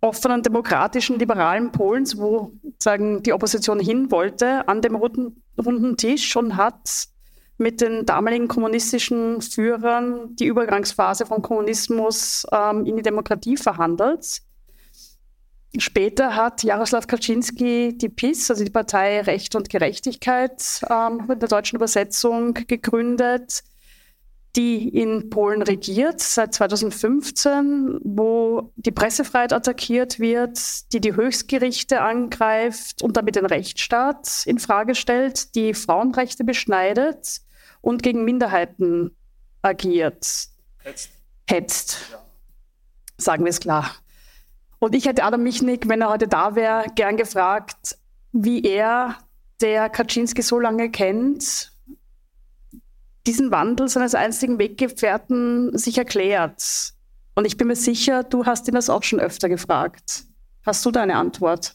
offenen, 0.00 0.42
demokratischen, 0.42 1.18
liberalen 1.18 1.70
Polens, 1.70 2.18
wo 2.18 2.52
sagen, 2.78 3.22
die 3.22 3.32
Opposition 3.32 3.78
hin 3.78 4.10
wollte, 4.10 4.66
an 4.66 4.80
dem 4.82 4.96
runden, 4.96 5.42
runden 5.62 5.96
Tisch 5.96 6.34
und 6.36 6.56
hat 6.56 7.06
mit 7.58 7.80
den 7.80 8.06
damaligen 8.06 8.48
kommunistischen 8.48 9.42
Führern 9.42 10.34
die 10.36 10.46
Übergangsphase 10.46 11.26
vom 11.26 11.42
Kommunismus 11.42 12.46
ähm, 12.50 12.86
in 12.86 12.96
die 12.96 13.02
Demokratie 13.02 13.58
verhandelt. 13.58 14.40
Später 15.78 16.34
hat 16.34 16.64
Jaroslaw 16.64 17.06
Kaczynski 17.06 17.96
die 17.96 18.08
PIS, 18.08 18.50
also 18.50 18.64
die 18.64 18.70
Partei 18.70 19.20
Recht 19.20 19.54
und 19.54 19.70
Gerechtigkeit, 19.70 20.80
ähm, 20.90 21.28
in 21.30 21.38
der 21.38 21.48
deutschen 21.48 21.76
Übersetzung 21.76 22.54
gegründet, 22.54 23.62
die 24.56 24.88
in 24.88 25.30
Polen 25.30 25.62
regiert 25.62 26.20
seit 26.20 26.54
2015, 26.54 28.00
wo 28.02 28.72
die 28.74 28.90
Pressefreiheit 28.90 29.52
attackiert 29.52 30.18
wird, 30.18 30.92
die 30.92 31.00
die 31.00 31.14
Höchstgerichte 31.14 32.00
angreift 32.00 33.02
und 33.02 33.16
damit 33.16 33.36
den 33.36 33.46
Rechtsstaat 33.46 34.42
in 34.46 34.58
Frage 34.58 34.96
stellt, 34.96 35.54
die 35.54 35.72
Frauenrechte 35.72 36.42
beschneidet 36.42 37.42
und 37.80 38.02
gegen 38.02 38.24
Minderheiten 38.24 39.16
agiert. 39.62 40.48
Hetzt. 40.78 41.10
Hetzt. 41.48 41.98
Ja. 42.10 42.18
Sagen 43.18 43.44
wir 43.44 43.50
es 43.50 43.60
klar. 43.60 43.94
Und 44.80 44.94
ich 44.94 45.04
hätte 45.04 45.22
Adam 45.22 45.42
Michnik, 45.42 45.88
wenn 45.88 46.00
er 46.00 46.08
heute 46.08 46.26
da 46.26 46.56
wäre, 46.56 46.86
gern 46.96 47.16
gefragt, 47.16 47.98
wie 48.32 48.62
er, 48.62 49.16
der 49.60 49.90
Kaczynski 49.90 50.40
so 50.40 50.58
lange 50.58 50.90
kennt, 50.90 51.70
diesen 53.26 53.50
Wandel 53.50 53.88
seines 53.88 54.14
einzigen 54.14 54.58
Weggefährten 54.58 55.76
sich 55.76 55.98
erklärt. 55.98 56.94
Und 57.34 57.44
ich 57.44 57.58
bin 57.58 57.68
mir 57.68 57.76
sicher, 57.76 58.24
du 58.24 58.46
hast 58.46 58.68
ihn 58.68 58.74
das 58.74 58.88
auch 58.88 59.02
schon 59.02 59.20
öfter 59.20 59.50
gefragt. 59.50 60.24
Hast 60.64 60.84
du 60.86 60.90
deine 60.90 61.16
Antwort? 61.16 61.74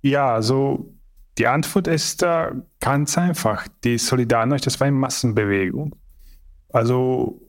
Ja, 0.00 0.34
also 0.34 0.92
die 1.38 1.46
Antwort 1.46 1.86
ist 1.86 2.24
äh, 2.24 2.50
ganz 2.80 3.16
einfach. 3.16 3.68
Die 3.84 3.98
Solidarność, 3.98 4.64
das 4.64 4.80
war 4.80 4.88
eine 4.88 4.96
Massenbewegung. 4.96 5.94
Also 6.68 7.40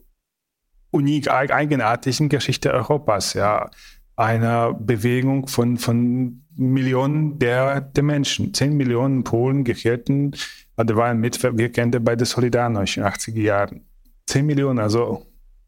unik, 0.92 1.28
eigenartig 1.28 2.20
in 2.20 2.28
Geschichte 2.28 2.72
Europas, 2.72 3.34
ja 3.34 3.68
einer 4.16 4.74
Bewegung 4.74 5.48
von, 5.48 5.76
von 5.76 6.42
Millionen 6.56 7.38
der, 7.38 7.80
der 7.80 8.02
Menschen. 8.02 8.54
Zehn 8.54 8.76
Millionen 8.76 9.24
Polen, 9.24 9.64
Gefährten, 9.64 10.36
also 10.76 10.96
waren 10.96 11.20
Mitwirkende 11.20 12.00
bei 12.00 12.16
der 12.16 12.26
Solidarność 12.26 12.96
in 12.96 13.02
den 13.02 13.12
80er 13.12 13.40
Jahren. 13.40 13.80
Zehn 14.26 14.46
Millionen, 14.46 14.78
also 14.78 15.26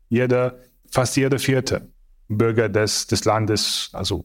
jeder, 0.09 0.59
fast 0.91 1.17
jeder 1.17 1.39
vierte 1.39 1.89
Bürger 2.29 2.69
des, 2.69 3.07
des 3.07 3.25
Landes, 3.25 3.91
also 3.93 4.25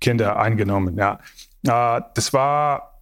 Kinder 0.00 0.38
eingenommen. 0.38 0.96
Ja. 0.96 1.18
Äh, 1.64 2.02
das 2.14 2.32
war 2.32 3.00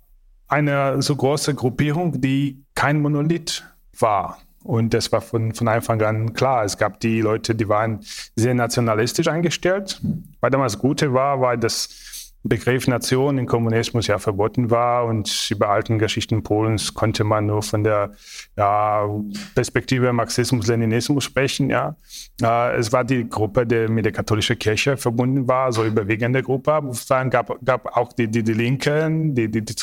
eine 0.48 1.02
so 1.02 1.16
große 1.16 1.54
Gruppierung, 1.54 2.20
die 2.20 2.64
kein 2.74 3.00
Monolith 3.00 3.64
war. 3.98 4.38
Und 4.64 4.94
das 4.94 5.10
war 5.12 5.20
von, 5.20 5.54
von 5.54 5.68
Anfang 5.68 6.00
an 6.02 6.34
klar. 6.34 6.64
Es 6.64 6.78
gab 6.78 7.00
die 7.00 7.20
Leute, 7.20 7.54
die 7.54 7.68
waren 7.68 8.00
sehr 8.36 8.54
nationalistisch 8.54 9.28
eingestellt. 9.28 10.00
Weil 10.40 10.50
damals 10.50 10.78
Gute 10.78 11.12
war, 11.12 11.40
weil 11.40 11.58
das 11.58 12.12
Begriff 12.44 12.88
Nation 12.88 13.38
im 13.38 13.46
Kommunismus 13.46 14.08
ja 14.08 14.18
verboten 14.18 14.70
war 14.70 15.04
und 15.04 15.48
über 15.50 15.68
alten 15.68 15.98
Geschichten 15.98 16.42
Polens 16.42 16.92
konnte 16.92 17.22
man 17.22 17.46
nur 17.46 17.62
von 17.62 17.84
der 17.84 18.12
ja, 18.56 19.08
Perspektive 19.54 20.12
Marxismus-Leninismus 20.12 21.22
sprechen. 21.22 21.70
Ja. 21.70 21.96
Äh, 22.42 22.76
es 22.76 22.92
war 22.92 23.04
die 23.04 23.28
Gruppe, 23.28 23.64
die 23.64 23.86
mit 23.86 24.04
der 24.04 24.12
katholischen 24.12 24.58
Kirche 24.58 24.96
verbunden 24.96 25.46
war, 25.46 25.72
so 25.72 25.84
überwiegende 25.84 26.42
Gruppe. 26.42 26.82
Es 26.90 27.06
gab, 27.06 27.64
gab 27.64 27.96
auch 27.96 28.12
die, 28.12 28.26
die, 28.26 28.42
die 28.42 28.54
Linken, 28.54 29.36
die, 29.36 29.48
die, 29.48 29.64
die 29.64 29.76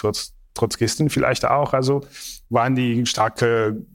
Trotzkisten 0.54 1.10
vielleicht 1.10 1.46
auch. 1.46 1.74
Also 1.74 2.02
waren 2.50 2.76
die 2.76 3.06
starke 3.06 3.86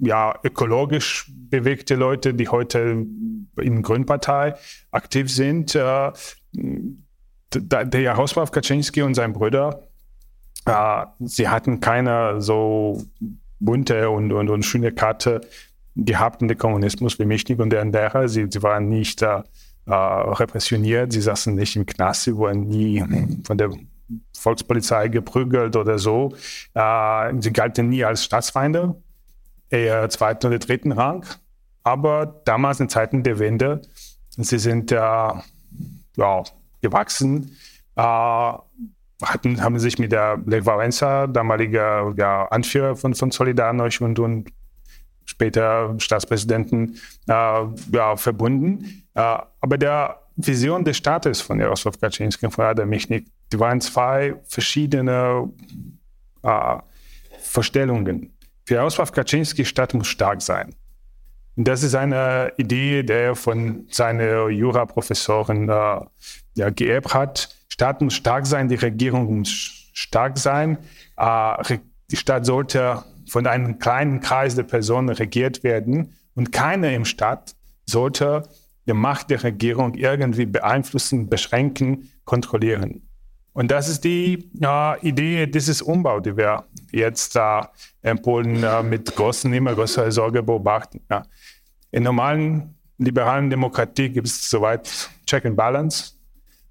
ja, 0.00 0.38
ökologisch 0.42 1.30
bewegte 1.50 1.94
Leute, 1.94 2.34
die 2.34 2.48
heute 2.48 3.06
in 3.56 3.82
Grünpartei 3.82 4.54
aktiv 4.90 5.32
sind. 5.32 5.74
Äh, 5.74 6.12
der 7.54 8.00
Jaroslaw 8.00 8.50
Kaczynski 8.50 9.02
und 9.02 9.14
sein 9.14 9.32
Bruder, 9.32 9.88
äh, 10.66 11.06
sie 11.20 11.48
hatten 11.48 11.80
keine 11.80 12.40
so 12.40 13.02
bunte 13.58 14.10
und, 14.10 14.32
und, 14.32 14.48
und 14.50 14.64
schöne 14.64 14.92
Karte 14.92 15.40
gehabt 15.96 16.42
in 16.42 16.48
den 16.48 16.58
Kommunismus 16.58 17.18
wie 17.18 17.24
Michnik 17.24 17.58
und 17.58 17.70
der 17.70 17.82
andere. 17.82 18.28
Sie, 18.28 18.46
sie 18.50 18.62
waren 18.62 18.88
nicht 18.88 19.22
äh, 19.22 19.42
äh, 19.86 19.92
repressioniert, 19.92 21.12
sie 21.12 21.20
saßen 21.20 21.54
nicht 21.54 21.76
im 21.76 21.86
Knast, 21.86 22.24
sie 22.24 22.36
wurden 22.36 22.68
nie 22.68 23.02
von 23.44 23.58
der 23.58 23.70
Volkspolizei 24.36 25.08
geprügelt 25.08 25.76
oder 25.76 25.98
so. 25.98 26.34
Äh, 26.74 27.32
sie 27.40 27.52
galten 27.52 27.88
nie 27.88 28.04
als 28.04 28.24
Staatsfeinde 28.24 28.94
eher 29.70 30.08
zweiten 30.08 30.46
oder 30.46 30.58
dritten 30.58 30.92
Rang. 30.92 31.24
Aber 31.82 32.40
damals 32.44 32.80
in 32.80 32.88
Zeiten 32.88 33.22
der 33.22 33.38
Wende, 33.38 33.82
sie 34.36 34.58
sind 34.58 34.92
äh, 34.92 34.96
ja 34.96 35.42
gewachsen, 36.82 37.56
äh, 37.96 38.02
hatten, 39.22 39.62
haben 39.62 39.78
sich 39.78 39.98
mit 39.98 40.12
der 40.12 40.38
Lech 40.46 40.64
Wałęsa, 40.64 41.26
damaliger 41.26 42.14
ja, 42.16 42.44
Anführer 42.46 42.94
von, 42.96 43.14
von 43.14 43.30
Solidarność 43.30 44.00
und, 44.00 44.18
und 44.18 44.50
später 45.24 45.94
Staatspräsidenten, 45.98 46.98
äh, 47.26 47.32
ja, 47.92 48.16
verbunden. 48.16 49.04
Äh, 49.14 49.38
aber 49.60 49.78
der 49.78 50.20
Vision 50.36 50.84
des 50.84 50.96
Staates 50.96 51.40
von 51.40 51.58
Jaroslaw 51.58 51.96
Kaczynski 51.98 52.46
und 52.46 52.52
von 52.52 52.64
Adam 52.64 52.88
Michnik, 52.88 53.26
die 53.52 53.58
waren 53.58 53.80
zwei 53.80 54.36
verschiedene 54.44 55.50
äh, 56.42 56.76
Vorstellungen. 57.40 58.37
Für 58.68 58.74
Jaroslaw 58.74 59.10
Kaczynski 59.10 59.64
Stadt 59.64 59.94
muss 59.94 60.08
stark 60.08 60.42
sein. 60.42 60.74
Das 61.56 61.82
ist 61.82 61.94
eine 61.94 62.52
Idee, 62.58 63.02
der 63.02 63.34
von 63.34 63.86
seiner 63.88 64.50
Juraprofessorin 64.50 65.70
äh, 65.70 66.00
ja, 66.54 66.68
geerbt 66.68 67.14
hat. 67.14 67.48
Staat 67.70 68.02
muss 68.02 68.12
stark 68.12 68.44
sein, 68.44 68.68
die 68.68 68.74
Regierung 68.74 69.38
muss 69.38 69.88
stark 69.94 70.36
sein. 70.36 70.76
Äh, 71.16 71.78
die 72.10 72.16
Stadt 72.18 72.44
sollte 72.44 73.02
von 73.26 73.46
einem 73.46 73.78
kleinen 73.78 74.20
Kreis 74.20 74.54
der 74.54 74.64
Personen 74.64 75.08
regiert 75.08 75.64
werden 75.64 76.14
und 76.34 76.52
keiner 76.52 76.92
im 76.92 77.06
Staat 77.06 77.54
sollte 77.86 78.50
die 78.86 78.92
Macht 78.92 79.30
der 79.30 79.44
Regierung 79.44 79.94
irgendwie 79.94 80.44
beeinflussen, 80.44 81.30
beschränken, 81.30 82.12
kontrollieren. 82.26 83.07
Und 83.52 83.70
das 83.70 83.88
ist 83.88 84.04
die 84.04 84.50
äh, 84.60 85.08
Idee 85.08 85.46
dieses 85.46 85.82
Umbau, 85.82 86.20
die 86.20 86.36
wir 86.36 86.64
jetzt 86.92 87.36
äh, 87.36 87.62
in 88.02 88.20
Polen 88.22 88.62
äh, 88.62 88.82
mit 88.82 89.14
großen, 89.14 89.52
immer 89.52 89.74
größerer 89.74 90.12
Sorge 90.12 90.42
beobachten. 90.42 91.00
Ja. 91.10 91.24
In 91.90 92.04
normalen 92.04 92.74
liberalen 92.98 93.50
Demokratie 93.50 94.10
gibt 94.10 94.26
es 94.26 94.48
soweit 94.48 95.10
Check 95.26 95.46
and 95.46 95.56
Balance. 95.56 96.12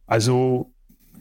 Also 0.06 0.72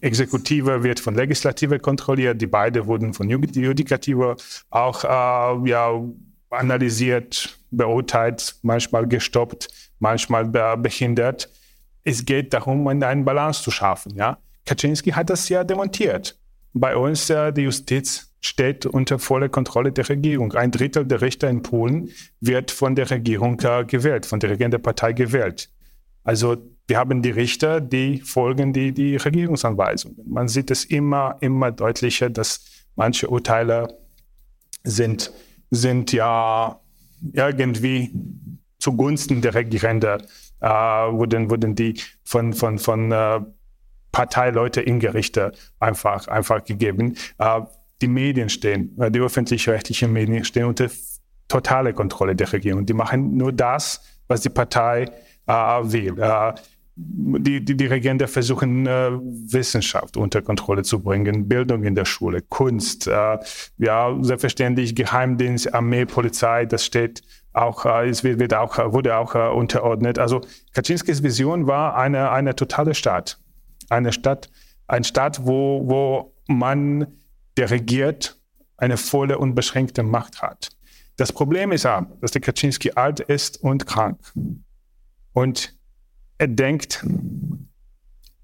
Exekutive 0.00 0.82
wird 0.82 1.00
von 1.00 1.14
Legislative 1.14 1.78
kontrolliert, 1.78 2.40
die 2.40 2.46
beiden 2.46 2.86
wurden 2.86 3.14
von 3.14 3.28
Judikative 3.28 4.36
auch 4.70 5.04
äh, 5.04 5.68
ja, 5.68 6.00
analysiert, 6.50 7.58
beurteilt, 7.70 8.56
manchmal 8.62 9.06
gestoppt, 9.06 9.68
manchmal 9.98 10.44
behindert. 10.76 11.50
Es 12.04 12.24
geht 12.24 12.52
darum, 12.54 12.86
eine 12.86 13.22
Balance 13.24 13.62
zu 13.62 13.70
schaffen. 13.70 14.14
Ja? 14.14 14.38
Kaczynski 14.66 15.12
hat 15.12 15.30
das 15.30 15.48
ja 15.48 15.64
demontiert. 15.64 16.38
Bei 16.74 16.96
uns 16.96 17.30
äh, 17.30 17.52
die 17.52 17.62
Justiz 17.62 18.34
steht 18.40 18.84
unter 18.84 19.18
voller 19.18 19.48
Kontrolle 19.48 19.92
der 19.92 20.08
Regierung. 20.08 20.52
Ein 20.52 20.70
Drittel 20.70 21.06
der 21.06 21.22
Richter 21.22 21.48
in 21.48 21.62
Polen 21.62 22.10
wird 22.40 22.70
von 22.70 22.94
der 22.94 23.10
Regierung 23.10 23.58
äh, 23.60 23.84
gewählt, 23.84 24.26
von 24.26 24.40
der 24.40 24.50
regierenden 24.50 24.82
Partei 24.82 25.12
gewählt. 25.12 25.70
Also 26.22 26.56
wir 26.88 26.98
haben 26.98 27.22
die 27.22 27.30
Richter, 27.30 27.80
die 27.80 28.20
folgen 28.20 28.72
die, 28.72 28.92
die 28.92 29.16
Regierungsanweisungen. 29.16 30.18
Man 30.26 30.48
sieht 30.48 30.70
es 30.70 30.84
immer, 30.84 31.36
immer 31.40 31.72
deutlicher, 31.72 32.30
dass 32.30 32.64
manche 32.94 33.28
Urteile 33.28 33.96
sind, 34.84 35.32
sind 35.70 36.12
ja 36.12 36.78
irgendwie 37.32 38.12
zugunsten 38.78 39.40
der 39.40 39.54
Regierenden, 39.54 40.22
äh, 40.60 40.68
wurden, 40.68 41.50
wurden 41.50 41.74
die 41.74 42.00
von, 42.24 42.52
von, 42.52 42.78
von 42.78 43.10
äh, 43.10 43.40
Parteileute 44.16 44.80
in 44.80 44.98
Gerichte 44.98 45.52
einfach, 45.78 46.26
einfach 46.26 46.64
gegeben. 46.64 47.16
Äh, 47.36 47.60
die 48.00 48.08
Medien 48.08 48.48
stehen, 48.48 48.98
äh, 48.98 49.10
die 49.10 49.20
öffentlich-rechtlichen 49.20 50.10
Medien 50.10 50.42
stehen 50.42 50.64
unter 50.64 50.88
totale 51.48 51.92
Kontrolle 51.92 52.34
der 52.34 52.50
Regierung. 52.50 52.86
Die 52.86 52.94
machen 52.94 53.36
nur 53.36 53.52
das, 53.52 54.00
was 54.26 54.40
die 54.40 54.48
Partei 54.48 55.02
äh, 55.46 55.52
will 55.52 56.14
die, 56.98 57.62
die, 57.62 57.76
die 57.76 57.86
Regierende 57.86 58.26
versuchen, 58.26 58.86
äh, 58.86 59.10
Wissenschaft 59.12 60.16
unter 60.16 60.40
Kontrolle 60.40 60.82
zu 60.82 61.02
bringen, 61.02 61.46
Bildung 61.46 61.84
in 61.84 61.94
der 61.94 62.06
Schule, 62.06 62.40
Kunst, 62.40 63.06
äh, 63.06 63.38
ja, 63.76 64.16
selbstverständlich 64.22 64.94
Geheimdienst, 64.94 65.74
Armee, 65.74 66.06
Polizei, 66.06 66.64
das 66.64 66.86
steht 66.86 67.20
auch, 67.52 67.84
äh, 67.84 68.08
es 68.08 68.24
wird, 68.24 68.40
wird 68.40 68.54
auch, 68.54 68.78
wurde 68.94 69.18
auch 69.18 69.34
unterordnet. 69.54 70.18
Also 70.18 70.40
Kaczynskis 70.72 71.22
Vision 71.22 71.66
war 71.66 71.96
eine, 71.96 72.30
eine 72.30 72.56
totale 72.56 72.94
Staat 72.94 73.38
eine 73.88 74.12
Stadt, 74.12 74.50
ein 74.86 75.04
Staat, 75.04 75.46
wo, 75.46 75.82
wo 75.88 76.34
man, 76.48 77.06
der 77.56 77.70
regiert, 77.70 78.38
eine 78.76 78.96
volle 78.96 79.38
und 79.38 79.54
beschränkte 79.54 80.02
Macht 80.02 80.42
hat. 80.42 80.70
Das 81.16 81.32
Problem 81.32 81.72
ist 81.72 81.86
aber, 81.86 82.14
dass 82.20 82.32
der 82.32 82.42
Kaczynski 82.42 82.92
alt 82.92 83.20
ist 83.20 83.62
und 83.62 83.86
krank. 83.86 84.18
Und 85.32 85.74
er 86.38 86.48
denkt, 86.48 87.06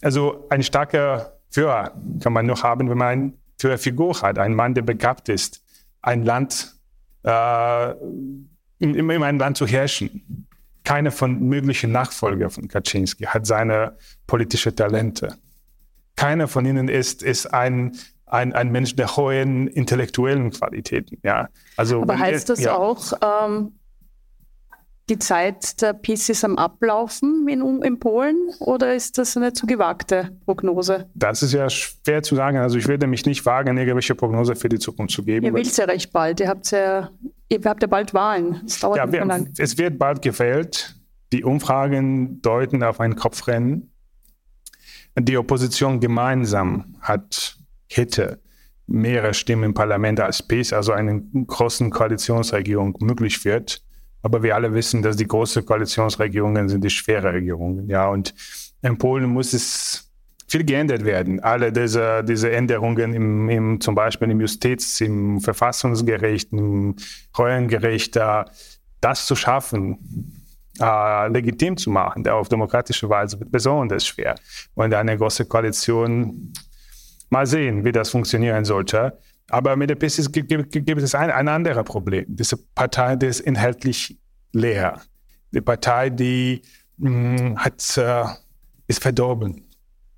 also 0.00 0.46
ein 0.48 0.62
starker 0.62 1.38
Führer 1.50 1.92
kann 2.20 2.32
man 2.32 2.46
nur 2.46 2.62
haben, 2.62 2.88
wenn 2.88 2.98
man 2.98 3.08
eine 3.08 3.32
Führerfigur 3.60 4.20
hat, 4.22 4.38
ein 4.38 4.54
Mann, 4.54 4.74
der 4.74 4.82
begabt 4.82 5.28
ist, 5.28 5.62
ein 6.00 6.24
Land, 6.24 6.74
äh, 7.24 7.92
immer 8.78 9.26
ein 9.26 9.38
Land 9.38 9.58
zu 9.58 9.66
herrschen. 9.66 10.48
Keine 10.84 11.10
von 11.10 11.40
möglichen 11.40 11.92
Nachfolger 11.92 12.50
von 12.50 12.68
Kaczynski 12.68 13.24
hat 13.24 13.46
seine 13.46 13.96
politische 14.26 14.74
Talente. 14.74 15.36
Keiner 16.16 16.48
von 16.48 16.64
ihnen 16.66 16.88
ist, 16.88 17.22
ist 17.22 17.46
ein, 17.46 17.96
ein, 18.26 18.52
ein 18.52 18.70
Mensch 18.70 18.96
der 18.96 19.16
hohen 19.16 19.68
intellektuellen 19.68 20.50
Qualitäten. 20.50 21.18
Ja. 21.22 21.48
Also, 21.76 22.02
Aber 22.02 22.18
heißt 22.18 22.48
das 22.48 22.60
ja. 22.60 22.76
auch, 22.76 23.12
ähm, 23.22 23.72
die 25.08 25.18
Zeit 25.18 25.82
der 25.82 25.92
Peace 25.94 26.28
ist 26.28 26.44
am 26.44 26.56
Ablaufen 26.56 27.46
in, 27.48 27.82
in, 27.82 27.98
Polen 27.98 28.36
oder 28.60 28.94
ist 28.94 29.18
das 29.18 29.36
eine 29.36 29.52
zu 29.52 29.66
gewagte 29.66 30.30
Prognose? 30.44 31.10
Das 31.14 31.42
ist 31.42 31.52
ja 31.52 31.68
schwer 31.68 32.22
zu 32.22 32.36
sagen. 32.36 32.58
Also 32.58 32.78
ich 32.78 32.86
werde 32.86 33.06
mich 33.06 33.26
nicht 33.26 33.44
wagen, 33.44 33.76
irgendwelche 33.76 34.14
Prognose 34.14 34.54
für 34.54 34.68
die 34.68 34.78
Zukunft 34.78 35.14
zu 35.14 35.24
geben. 35.24 35.44
Ihr 35.44 35.54
will 35.54 35.62
es 35.62 35.76
ja 35.76 35.86
recht 35.86 36.12
bald. 36.12 36.40
Ihr 36.40 36.48
habt 36.48 36.70
ja 36.70 37.10
ihr 37.52 37.60
habt 37.70 37.82
ja 37.82 37.88
bald 37.88 38.14
Wahlen. 38.14 38.62
Es 38.66 38.80
dauert 38.80 38.98
ja, 38.98 39.12
wir, 39.12 39.24
lang. 39.24 39.52
Es 39.58 39.78
wird 39.78 39.98
bald 39.98 40.22
gewählt. 40.22 40.96
Die 41.32 41.44
Umfragen 41.44 42.42
deuten 42.42 42.82
auf 42.82 43.00
ein 43.00 43.16
Kopfrennen. 43.16 43.92
Die 45.18 45.36
Opposition 45.36 46.00
gemeinsam 46.00 46.96
hat, 47.00 47.56
hätte 47.88 48.40
mehrere 48.86 49.34
Stimmen 49.34 49.64
im 49.64 49.74
Parlament 49.74 50.20
als 50.20 50.42
PIS, 50.42 50.72
also 50.72 50.92
eine 50.92 51.22
großen 51.46 51.90
Koalitionsregierung, 51.90 52.96
möglich 53.00 53.44
wird. 53.44 53.82
Aber 54.22 54.42
wir 54.42 54.54
alle 54.54 54.72
wissen, 54.74 55.02
dass 55.02 55.16
die 55.16 55.26
großen 55.26 55.64
Koalitionsregierungen 55.64 56.68
sind 56.68 56.84
die 56.84 56.90
schwere 56.90 57.32
Regierungen. 57.32 57.88
Ja, 57.88 58.08
und 58.08 58.34
in 58.82 58.98
Polen 58.98 59.30
muss 59.30 59.52
es 59.52 60.11
viel 60.52 60.64
geändert 60.64 61.04
werden. 61.04 61.40
Alle 61.40 61.72
diese, 61.72 62.22
diese 62.22 62.52
Änderungen 62.52 63.14
im, 63.14 63.48
im, 63.48 63.80
zum 63.80 63.94
Beispiel 63.94 64.30
im 64.30 64.40
Justiz, 64.40 65.00
im 65.00 65.40
Verfassungsgericht, 65.40 66.52
im 66.52 66.94
Heuengericht, 67.38 68.16
das 69.00 69.26
zu 69.26 69.34
schaffen, 69.34 69.98
äh, 70.78 71.28
legitim 71.28 71.76
zu 71.78 71.90
machen, 71.90 72.28
auf 72.28 72.48
demokratische 72.50 73.08
Weise 73.08 73.40
wird 73.40 73.50
besonders 73.50 74.06
schwer. 74.06 74.34
Und 74.74 74.92
eine 74.92 75.16
große 75.16 75.46
Koalition, 75.46 76.52
mal 77.30 77.46
sehen, 77.46 77.82
wie 77.84 77.92
das 77.92 78.10
funktionieren 78.10 78.64
sollte. 78.66 79.18
Aber 79.48 79.74
mit 79.74 79.88
der 79.88 79.96
PCs 79.96 80.30
gibt 80.30 80.52
es 81.02 81.14
ein, 81.14 81.30
ein 81.30 81.48
anderes 81.48 81.84
Problem. 81.84 82.26
Diese 82.28 82.58
Partei, 82.74 83.16
die 83.16 83.26
ist 83.26 83.40
inhaltlich 83.40 84.18
leer. 84.52 85.00
Die 85.50 85.62
Partei, 85.62 86.10
die 86.10 86.60
mh, 86.98 87.56
hat, 87.56 87.96
äh, 87.96 88.24
ist 88.86 89.02
verdorben 89.02 89.71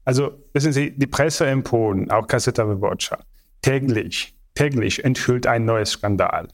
also 0.05 0.33
wissen 0.53 0.73
Sie, 0.73 0.97
die 0.97 1.07
Presse 1.07 1.47
in 1.47 1.62
Polen, 1.62 2.11
auch 2.11 2.27
Kasseta 2.27 2.69
Wyborcza, 2.69 3.19
täglich, 3.62 4.35
täglich 4.55 5.05
enthüllt 5.05 5.47
ein 5.47 5.64
neues 5.64 5.90
Skandal. 5.90 6.49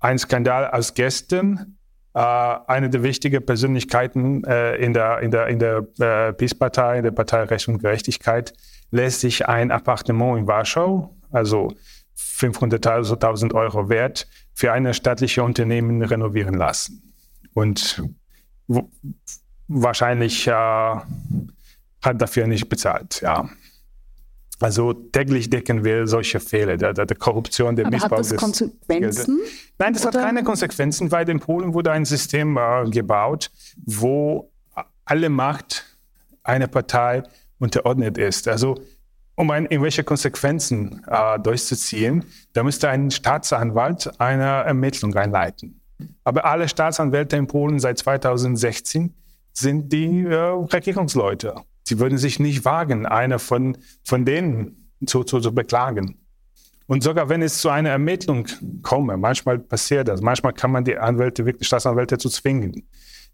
Ein 0.00 0.18
Skandal 0.18 0.70
aus 0.70 0.94
gestern, 0.94 1.78
äh, 2.14 2.20
eine 2.20 2.90
der 2.90 3.02
wichtigen 3.02 3.44
Persönlichkeiten 3.44 4.44
äh, 4.44 4.76
in 4.76 4.92
der, 4.92 5.20
in 5.20 5.30
der, 5.30 5.46
in 5.48 5.58
der 5.58 5.86
äh, 5.98 6.32
PiS-Partei, 6.32 6.98
in 6.98 7.04
der 7.04 7.10
Partei 7.10 7.42
Recht 7.44 7.68
und 7.68 7.78
Gerechtigkeit, 7.78 8.52
lässt 8.90 9.20
sich 9.20 9.48
ein 9.48 9.70
Appartement 9.70 10.38
in 10.38 10.46
Warschau, 10.46 11.14
also 11.30 11.72
500.000 12.16 13.54
Euro 13.54 13.88
wert, 13.88 14.28
für 14.54 14.72
eine 14.72 14.94
staatliche 14.94 15.42
Unternehmen 15.42 16.02
renovieren 16.02 16.54
lassen. 16.54 17.12
Und 17.54 18.02
wahrscheinlich 19.68 20.46
äh, 20.46 20.96
hat 22.02 22.20
dafür 22.20 22.46
nicht 22.46 22.68
bezahlt, 22.68 23.20
ja. 23.20 23.48
Also 24.60 24.92
täglich 24.92 25.50
decken 25.50 25.84
wir 25.84 26.08
solche 26.08 26.40
Fehler, 26.40 26.76
der, 26.76 26.92
der, 26.92 27.06
der 27.06 27.16
Korruption, 27.16 27.76
der 27.76 27.86
Aber 27.86 27.94
Missbrauch. 27.94 28.18
Hat 28.18 28.32
das 28.32 28.36
Konsequenzen? 28.36 29.40
Nein, 29.78 29.92
das 29.92 30.04
Oder? 30.04 30.18
hat 30.18 30.26
keine 30.26 30.42
Konsequenzen, 30.42 31.12
weil 31.12 31.28
in 31.28 31.38
Polen 31.38 31.74
wurde 31.74 31.92
ein 31.92 32.04
System 32.04 32.56
äh, 32.56 32.90
gebaut, 32.90 33.50
wo 33.86 34.50
alle 35.04 35.28
Macht 35.28 35.84
einer 36.42 36.66
Partei 36.66 37.22
unterordnet 37.60 38.18
ist. 38.18 38.48
Also 38.48 38.80
um 39.36 39.50
ein, 39.52 39.66
irgendwelche 39.66 40.02
Konsequenzen 40.02 41.04
äh, 41.06 41.38
durchzuziehen, 41.38 42.24
da 42.52 42.64
müsste 42.64 42.88
ein 42.88 43.12
Staatsanwalt 43.12 44.10
eine 44.20 44.64
Ermittlung 44.64 45.14
einleiten. 45.14 45.80
Aber 46.24 46.44
alle 46.44 46.68
Staatsanwälte 46.68 47.36
in 47.36 47.46
Polen 47.46 47.78
seit 47.78 47.98
2016 47.98 49.14
sind 49.52 49.92
die 49.92 50.24
äh, 50.24 50.34
Regierungsleute. 50.34 51.54
Sie 51.88 51.98
würden 51.98 52.18
sich 52.18 52.38
nicht 52.38 52.64
wagen, 52.64 53.06
einer 53.06 53.38
von, 53.38 53.78
von 54.04 54.24
denen 54.24 54.90
zu, 55.06 55.24
zu, 55.24 55.40
zu 55.40 55.54
beklagen. 55.54 56.18
Und 56.86 57.02
sogar 57.02 57.28
wenn 57.28 57.42
es 57.42 57.58
zu 57.58 57.68
einer 57.68 57.90
Ermittlung 57.90 58.46
komme, 58.82 59.16
manchmal 59.16 59.58
passiert 59.58 60.08
das, 60.08 60.20
manchmal 60.20 60.52
kann 60.52 60.70
man 60.70 60.84
die 60.84 60.96
Anwälte, 60.96 61.44
wirklich 61.44 61.66
Staatsanwälte 61.66 62.18
zu 62.18 62.28
zwingen. 62.28 62.88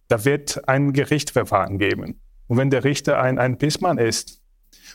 Da 0.09 0.25
wird 0.25 0.69
ein 0.69 0.93
Gerichtsverfahren 0.93 1.79
geben. 1.79 2.21
Und 2.47 2.59
wenn 2.59 2.71
der 2.71 2.85
Richter 2.85 3.21
ein, 3.21 3.39
ein 3.39 3.59
Pissmann 3.59 3.99
ist, 3.99 4.41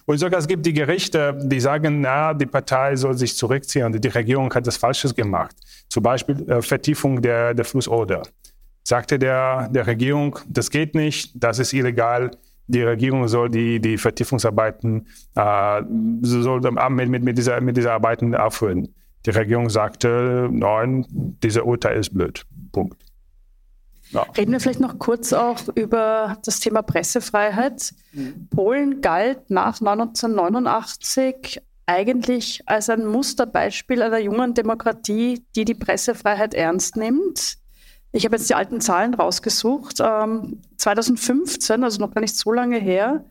und 0.05 0.17
sogar 0.17 0.39
es 0.39 0.47
gibt 0.47 0.65
die 0.65 0.73
Gerichte, 0.73 1.37
die 1.43 1.59
sagen, 1.59 2.01
na, 2.01 2.33
die 2.33 2.45
Partei 2.45 2.95
soll 2.95 3.17
sich 3.17 3.35
zurückziehen 3.35 3.85
und 3.85 4.03
die 4.03 4.07
Regierung 4.07 4.53
hat 4.53 4.65
das 4.65 4.77
Falsches 4.77 5.13
gemacht. 5.13 5.55
Zum 5.87 6.03
Beispiel 6.03 6.49
äh, 6.49 6.61
Vertiefung 6.61 7.21
der, 7.21 7.53
der 7.53 7.65
Flussoder. 7.65 8.23
Sagte 8.83 9.19
der, 9.19 9.69
der 9.69 9.85
Regierung, 9.85 10.39
das 10.47 10.71
geht 10.71 10.95
nicht, 10.95 11.31
das 11.35 11.59
ist 11.59 11.73
illegal, 11.73 12.31
die 12.69 12.83
Regierung 12.83 13.27
soll 13.27 13.49
die, 13.49 13.79
die 13.79 13.97
Vertiefungsarbeiten 13.97 15.07
äh, 15.35 15.81
soll 16.21 16.61
mit, 16.61 17.09
mit, 17.09 17.23
mit, 17.23 17.37
dieser, 17.37 17.59
mit 17.61 17.75
dieser 17.75 17.93
Arbeiten 17.93 18.35
aufhören. 18.35 18.93
Die 19.25 19.31
Regierung 19.31 19.69
sagte, 19.69 20.47
nein, 20.51 21.05
dieser 21.09 21.65
Urteil 21.65 21.99
ist 21.99 22.13
blöd. 22.13 22.45
Punkt. 22.71 23.03
Ja. 24.11 24.21
Reden 24.37 24.51
wir 24.51 24.59
vielleicht 24.59 24.79
noch 24.79 24.97
kurz 24.97 25.33
auch 25.33 25.59
über 25.75 26.37
das 26.45 26.59
Thema 26.59 26.81
Pressefreiheit. 26.81 27.93
Mhm. 28.13 28.47
Polen 28.49 29.01
galt 29.01 29.49
nach 29.49 29.81
1989 29.81 31.61
eigentlich 31.85 32.61
als 32.67 32.89
ein 32.89 33.05
Musterbeispiel 33.05 34.01
einer 34.03 34.19
jungen 34.19 34.53
Demokratie, 34.53 35.43
die 35.55 35.65
die 35.65 35.73
Pressefreiheit 35.73 36.53
ernst 36.53 36.95
nimmt. 36.95 37.57
Ich 38.11 38.25
habe 38.25 38.35
jetzt 38.35 38.49
die 38.49 38.55
alten 38.55 38.81
Zahlen 38.81 39.13
rausgesucht. 39.13 39.97
2015, 39.97 41.75
ähm, 41.75 41.83
also 41.83 41.99
noch 41.99 42.13
gar 42.13 42.21
nicht 42.21 42.35
so 42.35 42.51
lange 42.51 42.79
her, 42.79 43.23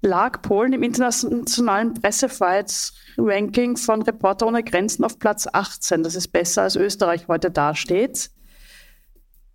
lag 0.00 0.42
Polen 0.42 0.72
im 0.72 0.82
internationalen 0.82 1.94
Pressefreiheitsranking 1.94 3.76
von 3.76 4.02
Reporter 4.02 4.46
ohne 4.46 4.62
Grenzen 4.62 5.04
auf 5.04 5.18
Platz 5.18 5.48
18. 5.52 6.02
Das 6.02 6.14
ist 6.14 6.28
besser 6.28 6.62
als 6.62 6.76
Österreich 6.76 7.28
heute 7.28 7.50
dasteht. 7.50 8.30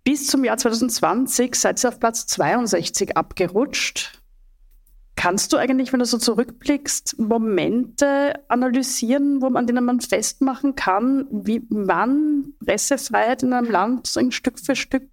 Bis 0.04 0.26
zum 0.26 0.44
Jahr 0.44 0.56
2020 0.56 1.54
seid 1.54 1.84
ihr 1.84 1.88
auf 1.88 2.00
Platz 2.00 2.26
62 2.26 3.16
abgerutscht. 3.16 4.17
Kannst 5.18 5.52
du 5.52 5.56
eigentlich, 5.56 5.92
wenn 5.92 5.98
du 5.98 6.06
so 6.06 6.16
zurückblickst, 6.16 7.18
Momente 7.18 8.34
analysieren, 8.46 9.42
wo 9.42 9.50
man, 9.50 9.56
an 9.56 9.66
denen 9.66 9.84
man 9.84 10.00
festmachen 10.00 10.76
kann, 10.76 11.26
wie 11.32 11.60
wann 11.70 12.52
Pressefreiheit 12.64 13.42
in 13.42 13.52
einem 13.52 13.68
Land 13.68 14.06
so 14.06 14.20
ein 14.20 14.30
Stück 14.30 14.60
für 14.60 14.76
Stück 14.76 15.08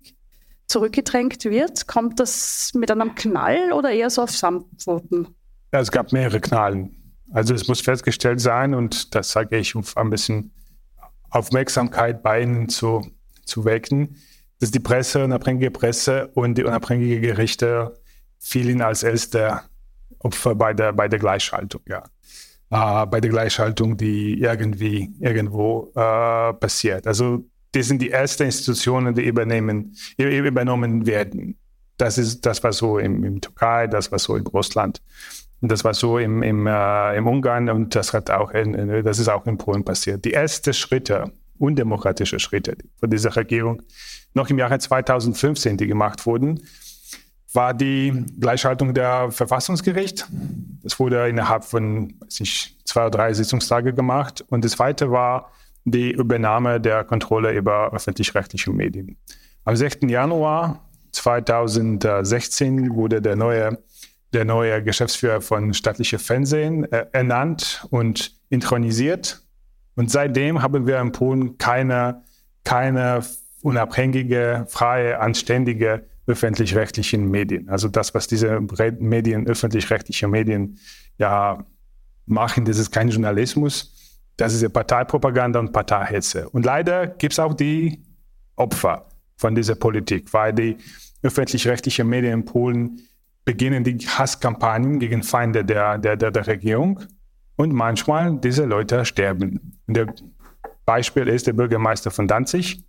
zurückgedrängt 0.68 1.44
wird? 1.46 1.88
Kommt 1.88 2.20
das 2.20 2.70
mit 2.76 2.92
einem 2.92 3.16
Knall 3.16 3.72
oder 3.72 3.90
eher 3.90 4.12
so 4.12 4.22
auf 4.22 4.30
Samtpfoten? 4.30 5.30
Ja, 5.74 5.80
es 5.80 5.92
gab 5.92 6.12
mehrere 6.12 6.40
Knallen. 6.40 6.96
Also 7.32 7.56
es 7.56 7.68
muss 7.68 7.82
festgestellt 7.82 8.40
sein, 8.40 8.76
und 8.76 9.16
das 9.16 9.32
sage 9.32 9.58
ich, 9.58 9.74
um 9.74 9.84
ein 9.96 10.12
bisschen 10.12 10.52
Aufmerksamkeit 11.32 12.22
bei 12.22 12.44
Ihnen 12.44 12.70
zu, 12.70 13.10
zu 13.44 13.66
wecken, 13.66 14.18
dass 14.60 14.70
die 14.70 14.80
Presse, 14.80 15.24
unabhängige 15.24 15.72
Presse 15.72 16.28
und 16.36 16.60
die 16.60 16.64
unabhängige 16.64 17.22
Gerichte 17.22 18.00
fielen 18.38 18.84
als 18.84 19.02
erster 19.02 19.64
bei 20.56 20.74
der, 20.74 20.94
bei 20.94 21.08
der 21.08 21.20
Gleichschaltung, 21.20 21.82
ja. 21.88 22.04
Äh, 22.72 23.06
bei 23.06 23.22
der 23.22 23.30
Gleichschaltung, 23.30 23.98
die 23.98 24.40
irgendwie 24.40 25.14
irgendwo 25.20 25.92
äh, 25.96 26.54
passiert. 26.54 27.06
Also 27.08 27.46
das 27.72 27.88
sind 27.88 28.02
die 28.02 28.12
ersten 28.12 28.44
Institutionen, 28.44 29.14
die 29.14 29.24
übernehmen, 29.24 29.96
übernommen 30.18 31.06
werden. 31.06 31.58
Das 31.98 32.18
ist 32.18 32.46
das 32.46 32.64
war 32.64 32.74
so 32.74 32.98
im, 32.98 33.24
im 33.24 33.42
Türkei, 33.42 33.88
das 33.88 34.12
war 34.12 34.20
so 34.20 34.36
in 34.36 34.48
Russland. 34.48 35.02
Das 35.62 35.84
war 35.84 35.94
so 35.94 36.18
im, 36.18 36.44
im, 36.44 36.68
äh, 36.68 37.18
im 37.18 37.28
Ungarn 37.28 37.70
und 37.70 37.96
das 37.96 38.14
hat 38.14 38.30
auch 38.30 38.52
in, 38.52 39.04
das 39.04 39.20
ist 39.20 39.30
auch 39.30 39.46
in 39.46 39.58
Polen 39.58 39.84
passiert. 39.84 40.26
Die 40.26 40.34
ersten 40.34 40.74
Schritte, 40.74 41.32
undemokratische 41.58 42.40
Schritte 42.40 42.76
von 43.00 43.10
dieser 43.10 43.36
Regierung, 43.36 43.82
noch 44.34 44.50
im 44.50 44.58
Jahre 44.58 44.78
2015, 44.78 45.78
die 45.78 45.88
gemacht 45.88 46.26
wurden, 46.26 46.62
war 47.56 47.74
die 47.74 48.26
Gleichschaltung 48.40 48.94
der 48.94 49.32
Verfassungsgericht. 49.32 50.28
Das 50.84 51.00
wurde 51.00 51.28
innerhalb 51.28 51.64
von 51.64 52.14
nicht, 52.40 52.78
zwei 52.86 53.02
oder 53.02 53.12
drei 53.12 53.34
Sitzungstage 53.34 53.94
gemacht. 53.94 54.44
Und 54.50 54.66
das 54.66 54.74
zweite 54.74 55.12
war 55.12 55.52
die 55.86 56.12
Übernahme 56.12 56.82
der 56.82 57.04
Kontrolle 57.04 57.52
über 57.54 57.94
öffentlich-rechtliche 57.94 58.72
Medien. 58.72 59.18
Am 59.64 59.76
6. 59.76 60.00
Januar 60.08 60.88
2016 61.12 62.94
wurde 62.94 63.22
der 63.22 63.36
neue, 63.36 63.78
der 64.34 64.46
neue 64.46 64.84
Geschäftsführer 64.84 65.42
von 65.42 65.74
staatlichem 65.74 66.20
Fernsehen 66.20 66.92
äh, 66.92 67.06
ernannt 67.12 67.88
und 67.90 68.36
intronisiert. 68.50 69.42
Und 69.96 70.12
seitdem 70.12 70.62
haben 70.62 70.88
wir 70.88 71.00
in 71.00 71.12
Polen 71.12 71.58
keine, 71.58 72.24
keine 72.64 73.24
unabhängige, 73.62 74.66
freie, 74.68 75.20
anständige 75.20 76.04
öffentlich-rechtlichen 76.28 77.30
Medien. 77.30 77.70
Also 77.70 77.88
das, 77.88 78.14
was 78.14 78.28
diese 78.28 78.60
Medien, 79.00 79.48
öffentlich-rechtliche 79.48 80.28
Medien 80.28 80.80
ja 81.18 81.66
machen, 82.26 82.66
das 82.66 82.80
ist 82.80 82.92
kein 82.92 83.10
Journalismus, 83.10 84.22
das 84.38 84.54
ist 84.54 84.62
ja 84.62 84.70
Parteipropaganda 84.70 85.60
und 85.60 85.72
Parteihetze. 85.72 86.50
Und 86.50 86.66
leider 86.66 87.08
gibt 87.08 87.34
es 87.34 87.40
auch 87.40 87.54
die 87.54 88.04
Opfer 88.56 89.08
von 89.38 89.56
dieser 89.56 89.76
Politik, 89.76 90.34
weil 90.34 90.54
die 90.54 90.78
öffentlich-rechtlichen 91.22 92.08
Medien 92.08 92.34
in 92.34 92.46
Polen 92.46 93.02
beginnen 93.46 93.84
die 93.84 93.98
Hasskampagnen 94.00 95.00
gegen 95.00 95.24
Feinde 95.24 95.64
der, 95.64 95.98
der, 95.98 96.18
der, 96.18 96.32
der 96.32 96.48
Regierung 96.48 97.02
und 97.56 97.74
manchmal 97.74 98.38
diese 98.38 98.66
Leute 98.66 99.06
sterben. 99.06 99.80
Und 99.88 99.98
der 99.98 100.14
Beispiel 100.86 101.28
ist 101.28 101.48
der 101.48 101.54
Bürgermeister 101.54 102.12
von 102.12 102.28
Danzig. 102.28 102.84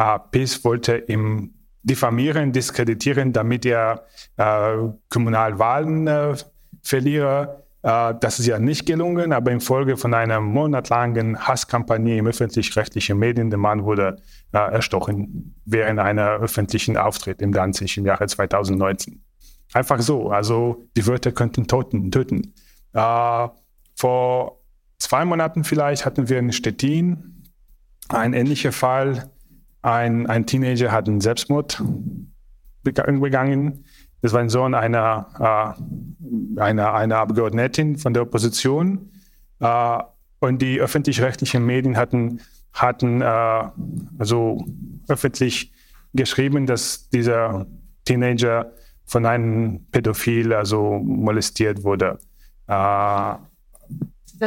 Uh, 0.00 0.18
PiS 0.30 0.64
wollte 0.64 0.94
im 0.94 1.52
diffamieren, 1.82 2.52
diskreditieren, 2.52 3.32
damit 3.32 3.64
er 3.64 4.06
äh, 4.36 4.76
Kommunalwahlen 5.08 6.06
äh, 6.06 6.34
verliere. 6.82 7.64
Äh, 7.82 8.14
das 8.20 8.38
ist 8.38 8.46
ja 8.46 8.58
nicht 8.58 8.86
gelungen, 8.86 9.32
aber 9.32 9.50
infolge 9.50 9.96
von 9.96 10.14
einer 10.14 10.40
monatlangen 10.40 11.38
Hasskampagne 11.46 12.18
im 12.18 12.26
öffentlich-rechtlichen 12.26 13.18
Medien, 13.18 13.50
der 13.50 13.58
Mann 13.58 13.84
wurde 13.84 14.16
äh, 14.52 14.58
erstochen 14.58 15.54
während 15.64 15.98
einer 15.98 16.32
öffentlichen 16.32 16.96
Auftritt 16.96 17.40
im 17.40 17.52
Danzig 17.52 17.96
im 17.96 18.04
Jahre 18.04 18.26
2019. 18.26 19.22
Einfach 19.72 20.00
so, 20.00 20.30
also 20.30 20.84
die 20.96 21.06
Wörter 21.06 21.32
könnten 21.32 21.66
toten, 21.66 22.10
töten. 22.10 22.54
Äh, 22.92 23.48
vor 23.96 24.60
zwei 24.98 25.24
Monaten 25.24 25.64
vielleicht 25.64 26.04
hatten 26.04 26.28
wir 26.28 26.38
in 26.38 26.52
Stettin 26.52 27.44
einen 28.08 28.34
ähnlichen 28.34 28.72
Fall 28.72 29.30
ein, 29.82 30.26
ein 30.26 30.46
Teenager 30.46 30.92
hat 30.92 31.08
einen 31.08 31.20
Selbstmord 31.20 31.82
begangen. 32.82 33.84
Das 34.22 34.32
war 34.32 34.40
ein 34.40 34.50
Sohn 34.50 34.74
einer, 34.74 35.76
äh, 36.58 36.60
einer, 36.60 36.94
einer 36.94 37.16
Abgeordneten 37.18 37.96
von 37.96 38.12
der 38.12 38.22
Opposition. 38.22 39.10
Äh, 39.60 39.98
und 40.40 40.62
die 40.62 40.80
öffentlich-rechtlichen 40.80 41.64
Medien 41.64 41.96
hatten, 41.96 42.40
hatten 42.72 43.20
äh, 43.20 43.24
also 44.18 44.64
öffentlich 45.08 45.72
geschrieben, 46.14 46.66
dass 46.66 47.08
dieser 47.10 47.66
Teenager 48.04 48.72
von 49.04 49.26
einem 49.26 49.86
Pädophil 49.90 50.52
also 50.52 50.98
molestiert 50.98 51.82
wurde. 51.84 52.18
Äh, 52.68 53.34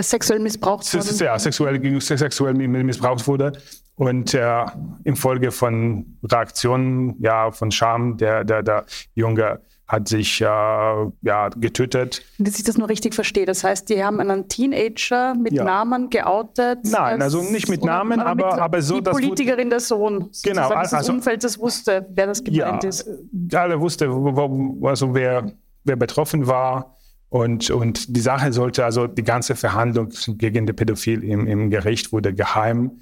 sexuell 0.02 0.40
missbraucht 0.40 0.92
wurde. 0.94 1.26
Ja, 1.26 1.38
sexuell, 1.38 2.02
sexuell 2.02 2.54
missbraucht 2.54 3.28
wurde. 3.28 3.54
Und 3.96 4.34
äh, 4.34 4.66
infolge 5.04 5.52
von 5.52 6.18
Reaktionen, 6.24 7.16
ja, 7.20 7.52
von 7.52 7.72
Scham, 7.72 8.18
der, 8.18 8.44
der, 8.44 8.64
der 8.64 8.86
Junge 9.14 9.60
hat 9.88 10.08
sich 10.08 10.42
äh, 10.42 10.46
ja, 10.46 11.50
getötet. 11.56 12.24
Dass 12.40 12.58
ich 12.58 12.64
das 12.64 12.78
nur 12.78 12.90
richtig 12.90 13.14
verstehe. 13.14 13.46
Das 13.46 13.64
heißt, 13.64 13.90
die 13.90 14.04
haben 14.04 14.20
einen 14.20 14.48
Teenager 14.48 15.36
mit 15.36 15.54
ja. 15.54 15.64
Namen 15.64 16.10
geoutet. 16.10 16.80
Nein, 16.86 17.22
also 17.22 17.44
nicht 17.44 17.70
mit 17.70 17.84
Namen, 17.84 18.20
aber, 18.20 18.54
aber, 18.54 18.62
aber 18.62 18.82
so, 18.82 18.96
die 18.96 19.04
dass. 19.04 19.14
Politikerin 19.14 19.70
der 19.70 19.80
Sohn. 19.80 20.32
Genau. 20.44 20.70
Also, 20.70 20.98
das 20.98 21.10
Umfeld, 21.10 21.44
das 21.44 21.60
wusste, 21.60 22.08
wer 22.10 22.26
das 22.26 22.44
gemeint 22.44 22.84
ja, 22.84 22.90
ist. 22.90 23.08
Alle 23.54 23.80
wusste, 23.80 24.12
wo, 24.12 24.88
also 24.88 25.14
wer, 25.14 25.52
wer 25.84 25.96
betroffen 25.96 26.48
war. 26.48 26.98
Und, 27.30 27.72
und 27.72 28.16
die 28.16 28.22
Sache 28.22 28.54
sollte, 28.54 28.86
also 28.86 29.08
die 29.08 29.24
ganze 29.24 29.56
Verhandlung 29.56 30.10
gegen 30.38 30.66
den 30.66 30.76
Pädophil 30.76 31.24
im, 31.24 31.48
im 31.48 31.70
Gericht 31.72 32.12
wurde 32.12 32.34
geheim. 32.34 33.00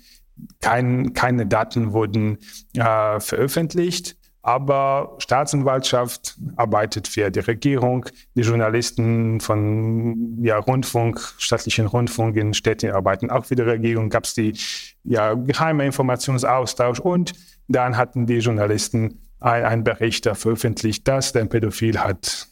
Kein, 0.62 1.13
keine 1.13 1.45
Daten 1.45 1.93
wurden 1.93 2.38
äh, 2.75 3.19
veröffentlicht. 3.19 4.17
Aber 4.43 5.17
Staatsanwaltschaft 5.19 6.36
arbeitet 6.56 7.08
für 7.08 7.30
die 7.30 7.41
Regierung, 7.41 8.08
die 8.36 8.41
Journalisten 8.41 9.39
von 9.39 10.43
ja, 10.43 10.58
Rundfunk, 10.58 11.19
staatlichen 11.38 11.86
Rundfunk 11.86 12.36
in 12.38 12.56
Städten 12.56 12.91
arbeiten 12.91 13.30
auch 13.30 13.45
für 13.45 13.56
die 13.56 13.62
Regierung, 13.62 14.10
gab 14.10 14.23
es 14.23 14.34
die 14.34 14.58
ja, 15.04 15.36
geheime 15.36 15.86
Informationsaustausch 15.86 16.99
und 16.99 17.34
dann 17.67 17.97
hatten 17.97 18.25
die 18.25 18.39
Journalisten 18.39 19.19
einen 19.39 19.84
Bericht 19.84 20.25
veröffentlicht, 20.25 21.08
dass 21.08 21.34
der 21.34 21.45
Pädophil 21.45 21.99
hat, 21.99 22.47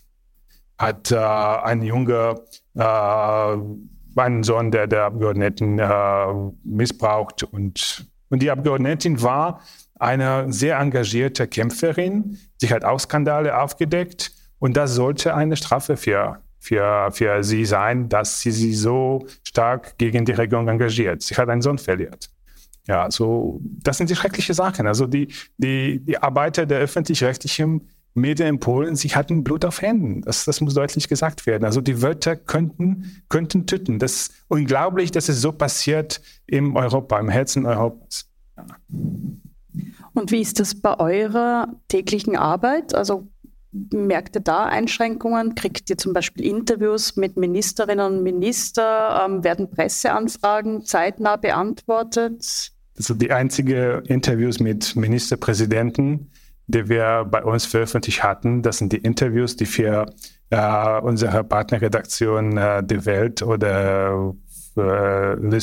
hat 0.78 1.12
äh, 1.12 1.17
ein 1.17 1.82
Junge, 1.82 2.41
äh, 2.75 3.58
einen 4.19 4.43
Sohn 4.43 4.71
der, 4.71 4.88
der 4.88 5.05
Abgeordneten 5.05 5.79
äh, 5.79 6.25
missbraucht 6.63 7.43
und, 7.43 8.05
und 8.29 8.41
die 8.41 8.51
Abgeordnetin 8.51 9.21
war 9.21 9.62
eine 9.99 10.51
sehr 10.51 10.77
engagierte 10.77 11.47
Kämpferin. 11.47 12.38
Sie 12.58 12.69
hat 12.69 12.86
auch 12.86 12.99
Skandale 12.99 13.58
aufgedeckt 13.60 14.32
und 14.60 14.77
das 14.77 14.95
sollte 14.95 15.36
eine 15.36 15.55
Strafe 15.55 15.97
für, 15.97 16.39
für, 16.60 17.12
für 17.12 17.43
sie 17.43 17.65
sein, 17.65 18.10
dass 18.10 18.41
sie 18.41 18.51
sich 18.51 18.79
so 18.79 19.25
stark 19.43 19.97
gegen 19.97 20.25
die 20.25 20.34
Regierung 20.34 20.67
engagiert. 20.67 21.21
Sie 21.21 21.36
hat 21.36 21.49
einen 21.49 21.62
Sohn 21.62 21.77
verliert. 21.77 22.29
Ja, 22.88 23.12
so, 23.12 23.60
das 23.62 23.97
sind 23.97 24.10
die 24.10 24.15
schrecklichen 24.15 24.55
Sachen. 24.55 24.88
Also 24.88 25.05
die, 25.05 25.27
die, 25.58 25.99
die 25.99 26.17
Arbeiter 26.17 26.65
der 26.65 26.79
öffentlich-rechtlichen 26.79 27.88
Medien 28.19 28.47
in 28.47 28.60
Polen, 28.60 28.95
sie 28.95 29.10
hatten 29.10 29.43
Blut 29.43 29.65
auf 29.65 29.82
Händen. 29.82 30.21
Das, 30.21 30.45
das 30.45 30.62
muss 30.62 30.73
deutlich 30.73 31.08
gesagt 31.08 31.45
werden. 31.45 31.65
Also 31.65 31.82
die 31.82 32.01
Wörter 32.01 32.36
könnten, 32.36 33.23
könnten 33.29 33.65
töten. 33.65 33.99
Das 33.99 34.13
ist 34.13 34.34
unglaublich, 34.47 35.12
dass 35.12 35.29
es 35.29 35.41
so 35.41 35.51
passiert 35.51 36.21
im 36.45 36.75
Europa, 36.75 37.19
im 37.19 37.29
Herzen 37.29 37.65
Europas. 37.65 38.29
Ja. 38.58 38.65
Und 40.13 40.32
wie 40.32 40.41
ist 40.41 40.60
das 40.60 40.75
bei 40.75 40.99
eurer 40.99 41.67
täglichen 41.88 42.36
Arbeit? 42.36 42.93
Also 42.93 43.27
merkt 43.71 44.36
ihr 44.36 44.41
da 44.41 44.65
Einschränkungen? 44.65 45.55
Kriegt 45.55 45.89
ihr 45.89 45.97
zum 45.97 46.13
Beispiel 46.13 46.45
Interviews 46.45 47.15
mit 47.15 47.38
Ministerinnen 47.38 48.13
und 48.13 48.23
Ministern? 48.23 49.32
Ähm, 49.32 49.43
werden 49.43 49.69
Presseanfragen 49.69 50.86
zeitnah 50.86 51.36
beantwortet? 51.36 52.71
Also 52.97 53.13
die 53.13 53.32
einzigen 53.32 54.03
Interviews 54.05 54.60
mit 54.60 54.95
Ministerpräsidenten, 54.95 56.32
die 56.69 56.88
wir 56.88 57.25
bei 57.29 57.43
uns 57.43 57.65
veröffentlicht 57.65 58.23
hatten, 58.23 58.62
das 58.62 58.77
sind 58.77 58.93
die 58.93 58.97
Interviews, 58.97 59.55
die 59.55 59.65
für 59.65 60.05
äh, 60.51 60.99
unsere 61.01 61.43
Partnerredaktion 61.43 62.58
äh, 62.58 62.84
Die 62.84 63.05
Welt 63.05 63.41
oder 63.41 64.36
äh, 64.77 65.34
Le 65.34 65.62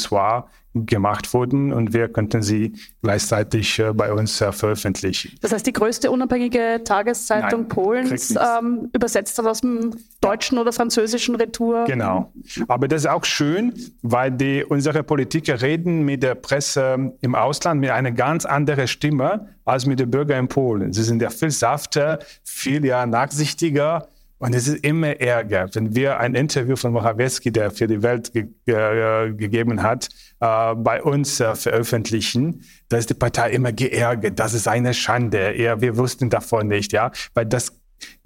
gemacht 0.84 1.32
wurden 1.32 1.72
und 1.72 1.94
wir 1.94 2.08
könnten 2.08 2.42
sie 2.42 2.74
gleichzeitig 3.02 3.78
äh, 3.78 3.92
bei 3.94 4.12
uns 4.12 4.40
äh, 4.40 4.52
veröffentlichen. 4.52 5.32
Das 5.40 5.52
heißt, 5.52 5.66
die 5.66 5.72
größte 5.72 6.10
unabhängige 6.10 6.82
Tageszeitung 6.84 7.62
Nein, 7.62 7.68
Polens 7.68 8.34
ähm, 8.36 8.90
übersetzt 8.92 9.38
dann 9.38 9.46
aus 9.46 9.62
dem 9.62 9.92
deutschen 10.20 10.58
oder 10.58 10.72
französischen 10.72 11.36
Retour. 11.36 11.84
Genau. 11.84 12.32
Aber 12.68 12.88
das 12.88 13.02
ist 13.02 13.08
auch 13.08 13.24
schön, 13.24 13.72
weil 14.02 14.32
die, 14.32 14.64
unsere 14.64 15.02
Politiker 15.02 15.62
reden 15.62 16.04
mit 16.04 16.22
der 16.22 16.34
Presse 16.34 17.12
im 17.20 17.34
Ausland 17.34 17.80
mit 17.80 17.90
einer 17.90 18.12
ganz 18.12 18.44
anderen 18.44 18.88
Stimme 18.88 19.48
als 19.64 19.86
mit 19.86 20.00
den 20.00 20.10
Bürgern 20.10 20.40
in 20.40 20.48
Polen. 20.48 20.92
Sie 20.92 21.02
sind 21.02 21.22
ja 21.22 21.30
viel 21.30 21.50
safter, 21.50 22.18
viel 22.42 22.84
ja 22.84 23.06
nachsichtiger 23.06 24.08
und 24.38 24.54
es 24.54 24.68
ist 24.68 24.84
immer 24.84 25.18
Ärger, 25.20 25.68
wenn 25.72 25.94
wir 25.94 26.18
ein 26.18 26.34
Interview 26.34 26.76
von 26.76 26.92
Morawiecki, 26.92 27.50
der 27.50 27.70
für 27.70 27.86
die 27.86 28.02
Welt 28.02 28.32
ge 28.32 28.48
ge 28.66 29.32
gegeben 29.34 29.82
hat, 29.82 30.08
äh, 30.40 30.74
bei 30.74 31.02
uns 31.02 31.40
äh, 31.40 31.54
veröffentlichen, 31.54 32.62
da 32.88 32.98
ist 32.98 33.08
die 33.08 33.14
Partei 33.14 33.50
immer 33.50 33.72
geärgert. 33.72 34.38
Das 34.38 34.52
ist 34.52 34.68
eine 34.68 34.92
Schande. 34.92 35.58
Ja, 35.60 35.80
wir 35.80 35.96
wussten 35.96 36.28
davon 36.28 36.68
nicht, 36.68 36.92
ja, 36.92 37.12
weil 37.32 37.46
das 37.46 37.75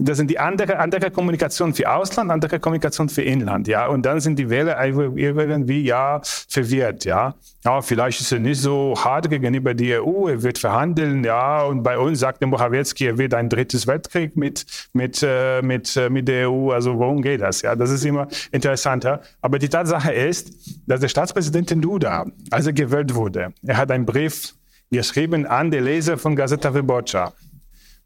das 0.01 0.17
sind 0.17 0.31
die 0.31 0.39
andere, 0.39 0.79
andere 0.79 1.11
Kommunikation 1.11 1.75
für 1.75 1.91
Ausland, 1.91 2.31
andere 2.31 2.59
Kommunikation 2.59 3.09
für 3.09 3.23
Inland, 3.23 3.69
ja. 3.69 3.87
Und 3.87 4.07
dann 4.07 4.21
sind 4.21 4.39
die 4.39 4.49
Wähler 4.49 4.83
irgendwie, 4.83 5.83
ja, 5.83 6.21
verwirrt, 6.23 7.05
ja. 7.05 7.35
Ja, 7.65 7.83
vielleicht 7.83 8.21
ist 8.21 8.33
er 8.33 8.39
nicht 8.39 8.61
so 8.61 8.95
hart 8.97 9.29
gegenüber 9.29 9.75
der 9.75 10.05
EU, 10.05 10.29
er 10.29 10.43
wird 10.43 10.59
verhandeln, 10.59 11.23
ja. 11.25 11.63
Und 11.65 11.83
bei 11.83 11.99
uns 11.99 12.21
sagt 12.21 12.41
der 12.41 12.49
Morawiecki, 12.49 13.07
er 13.07 13.19
wird 13.19 13.35
ein 13.35 13.49
drittes 13.49 13.87
Weltkrieg 13.87 14.37
mit, 14.37 14.65
mit, 14.95 15.23
äh, 15.23 15.61
mit, 15.61 15.95
äh, 15.97 16.09
mit 16.09 16.29
der 16.29 16.51
EU. 16.51 16.71
Also 16.71 16.99
worum 16.99 17.21
geht 17.21 17.43
das, 17.43 17.63
ja? 17.63 17.77
Das 17.77 17.91
ist 17.91 18.05
immer 18.05 18.27
interessanter. 18.53 19.21
Aber 19.43 19.59
die 19.59 19.69
Tatsache 19.69 20.13
ist, 20.13 20.53
dass 20.87 21.01
der 21.01 21.09
Staatspräsident 21.09 21.71
Duda, 21.85 22.27
als 22.51 22.67
er 22.67 22.73
gewählt 22.73 23.15
wurde, 23.15 23.53
er 23.67 23.77
hat 23.77 23.91
einen 23.91 24.07
Brief 24.07 24.55
geschrieben 24.91 25.47
an 25.47 25.71
die 25.71 25.79
Leser 25.79 26.17
von 26.19 26.35
Gazeta 26.35 26.75
Wyborcza 26.75 27.33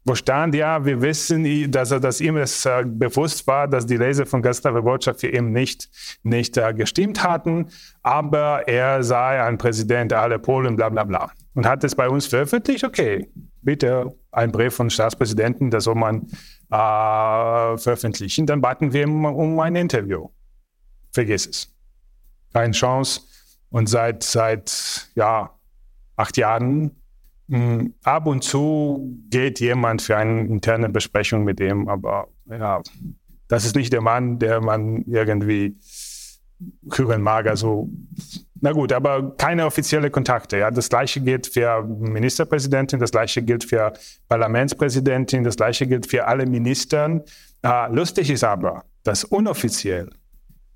wo 0.05 0.13
stand, 0.13 0.53
ja, 0.53 0.85
wir 0.85 1.01
wissen, 1.01 1.71
dass, 1.71 1.89
er, 1.89 1.99
dass 1.99 2.21
ihm 2.21 2.37
es 2.37 2.65
äh, 2.65 2.83
bewusst 2.85 3.47
war, 3.47 3.67
dass 3.67 3.87
die 3.87 3.97
Leser 3.97 4.27
von 4.27 4.43
Gustave 4.43 4.83
Botschaft 4.83 5.21
für 5.21 5.29
ihn 5.29 5.51
nicht, 5.51 5.89
nicht 6.21 6.55
äh, 6.57 6.75
gestimmt 6.75 7.23
hatten, 7.23 7.69
aber 8.03 8.67
er 8.67 9.03
sei 9.03 9.41
ein 9.41 9.57
Präsident 9.57 10.13
aller 10.13 10.37
Polen, 10.37 10.75
bla 10.75 10.89
bla 10.89 11.03
bla. 11.03 11.31
Und 11.55 11.65
hat 11.65 11.83
es 11.83 11.95
bei 11.95 12.07
uns 12.07 12.27
veröffentlicht, 12.27 12.83
okay, 12.83 13.27
bitte 13.63 14.15
ein 14.31 14.51
Brief 14.51 14.75
von 14.75 14.91
Staatspräsidenten, 14.91 15.71
das 15.71 15.85
soll 15.85 15.95
man 15.95 16.27
äh, 16.69 17.77
veröffentlichen. 17.77 18.45
Dann 18.45 18.61
baten 18.61 18.93
wir 18.93 19.07
um, 19.07 19.25
um 19.25 19.59
ein 19.59 19.75
Interview. 19.75 20.29
Vergiss 21.13 21.47
es. 21.47 21.75
Keine 22.53 22.73
Chance. 22.73 23.21
Und 23.69 23.89
seit, 23.89 24.21
seit 24.21 25.09
ja, 25.15 25.49
acht 26.15 26.37
Jahren 26.37 26.91
ab 28.03 28.25
und 28.25 28.43
zu 28.43 29.17
geht 29.29 29.59
jemand 29.59 30.01
für 30.01 30.17
eine 30.17 30.41
interne 30.41 30.89
Besprechung 30.89 31.43
mit 31.43 31.59
ihm, 31.59 31.87
aber 31.87 32.27
ja, 32.49 32.81
das 33.47 33.65
ist 33.65 33.75
nicht 33.75 33.93
der 33.93 34.01
Mann, 34.01 34.39
der 34.39 34.61
man 34.61 35.03
irgendwie 35.05 35.77
hören 36.91 37.21
mag. 37.21 37.47
Also, 37.47 37.89
na 38.61 38.71
gut, 38.71 38.91
aber 38.93 39.35
keine 39.37 39.65
offizielle 39.65 40.09
Kontakte. 40.09 40.57
Ja, 40.57 40.71
das 40.71 40.89
gleiche 40.89 41.21
gilt 41.21 41.47
für 41.47 41.83
Ministerpräsidentin, 41.83 42.99
das 42.99 43.11
gleiche 43.11 43.43
gilt 43.43 43.63
für 43.63 43.93
Parlamentspräsidentin, 44.27 45.43
das 45.43 45.57
gleiche 45.57 45.85
gilt 45.85 46.07
für 46.07 46.25
alle 46.25 46.45
Ministern. 46.45 47.21
Äh, 47.61 47.93
lustig 47.93 48.31
ist 48.31 48.43
aber, 48.43 48.85
dass 49.03 49.23
unoffiziell 49.23 50.09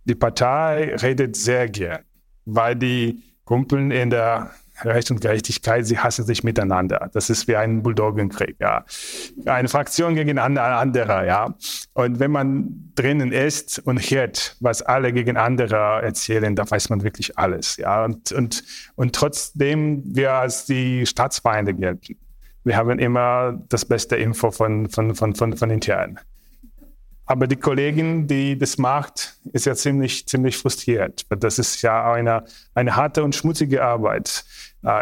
die 0.03 0.15
Partei 0.15 0.95
redet 0.95 1.35
sehr 1.35 1.67
gern, 1.69 2.03
weil 2.45 2.75
die 2.75 3.23
Kumpeln 3.45 3.91
in 3.91 4.09
der 4.09 4.51
Recht 4.83 5.11
und 5.11 5.21
Gerechtigkeit, 5.21 5.85
sie 5.85 5.99
hassen 5.99 6.25
sich 6.25 6.43
miteinander. 6.43 7.09
Das 7.13 7.29
ist 7.29 7.47
wie 7.47 7.55
ein 7.55 7.83
Bulldoggenkrieg, 7.83 8.55
ja. 8.59 8.85
Eine 9.45 9.67
Fraktion 9.67 10.15
gegen 10.15 10.39
eine 10.39 10.61
andere, 10.61 11.25
ja. 11.25 11.55
Und 11.93 12.19
wenn 12.19 12.31
man 12.31 12.91
drinnen 12.95 13.31
ist 13.31 13.79
und 13.79 13.99
hört, 13.99 14.55
was 14.59 14.81
alle 14.81 15.13
gegen 15.13 15.37
andere 15.37 16.01
erzählen, 16.01 16.55
da 16.55 16.69
weiß 16.69 16.89
man 16.89 17.03
wirklich 17.03 17.37
alles, 17.37 17.77
ja. 17.77 18.05
Und, 18.05 18.31
und, 18.31 18.63
und 18.95 19.15
trotzdem 19.15 20.03
wir 20.05 20.33
als 20.33 20.65
die 20.65 21.05
Staatsfeinde 21.05 21.73
gelten. 21.73 22.17
Wir 22.63 22.77
haben 22.77 22.99
immer 22.99 23.59
das 23.69 23.85
beste 23.85 24.15
Info 24.15 24.51
von, 24.51 24.89
von, 24.89 25.15
von, 25.15 25.35
von, 25.35 25.55
von 25.55 25.69
intern. 25.69 26.19
Aber 27.29 27.45
die 27.45 27.57
Kollegin, 27.57 28.25
die 28.25 28.57
das 28.57 28.79
macht, 28.79 29.35
ist 29.53 29.67
ja 29.67 29.75
ziemlich, 29.75 30.27
ziemlich 30.27 30.57
frustriert. 30.57 31.27
Das 31.29 31.59
ist 31.59 31.83
ja 31.83 32.11
eine, 32.11 32.43
eine 32.73 32.95
harte 32.95 33.23
und 33.23 33.35
schmutzige 33.35 33.83
Arbeit, 33.83 34.45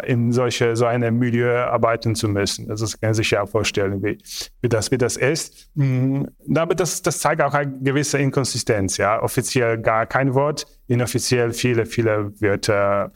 in 0.06 0.32
solche, 0.32 0.74
so 0.74 0.86
einem 0.86 1.18
Milieu 1.18 1.56
arbeiten 1.56 2.14
zu 2.14 2.28
müssen. 2.28 2.70
Also 2.70 2.84
das 2.84 3.00
kann 3.00 3.14
sich 3.14 3.30
ja 3.30 3.46
vorstellen, 3.46 4.02
wie, 4.02 4.18
wie, 4.60 4.68
das, 4.68 4.90
wie 4.90 4.98
das 4.98 5.16
ist. 5.16 5.68
Mhm. 5.74 6.28
Aber 6.54 6.74
das, 6.74 7.02
das 7.02 7.20
zeigt 7.20 7.40
auch 7.42 7.54
eine 7.54 7.78
gewisse 7.78 8.18
Inkonsistenz. 8.18 8.96
Ja? 8.96 9.22
Offiziell 9.22 9.78
gar 9.78 10.06
kein 10.06 10.34
Wort, 10.34 10.66
inoffiziell 10.88 11.52
viele, 11.52 11.86
viele 11.86 12.32
Wörter. 12.40 13.12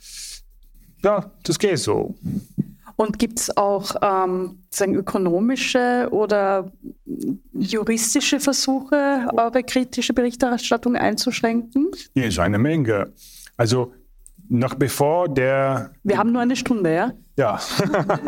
Ja, 1.03 1.33
das 1.43 1.59
geht 1.59 1.79
so. 1.79 2.15
Und 2.95 3.19
gibt 3.19 3.41
es 3.41 3.57
auch 3.57 3.97
ähm, 4.01 4.63
sagen, 4.71 4.95
ökonomische 4.95 6.09
oder 6.13 6.71
juristische 7.53 8.39
Versuche, 8.39 9.27
eure 9.37 9.65
kritische 9.65 10.13
Berichterstattung 10.13 10.95
einzuschränken? 10.95 11.91
Ja, 12.15 12.25
ist 12.25 12.39
eine 12.39 12.59
Menge. 12.59 13.13
Also 13.57 13.93
noch 14.53 14.75
bevor 14.75 15.29
der... 15.29 15.93
Wir 16.05 16.19
haben 16.19 16.33
nur 16.33 16.43
eine 16.43 16.57
Stunde, 16.57 16.95
ja? 16.95 17.13
Ja, 17.37 17.59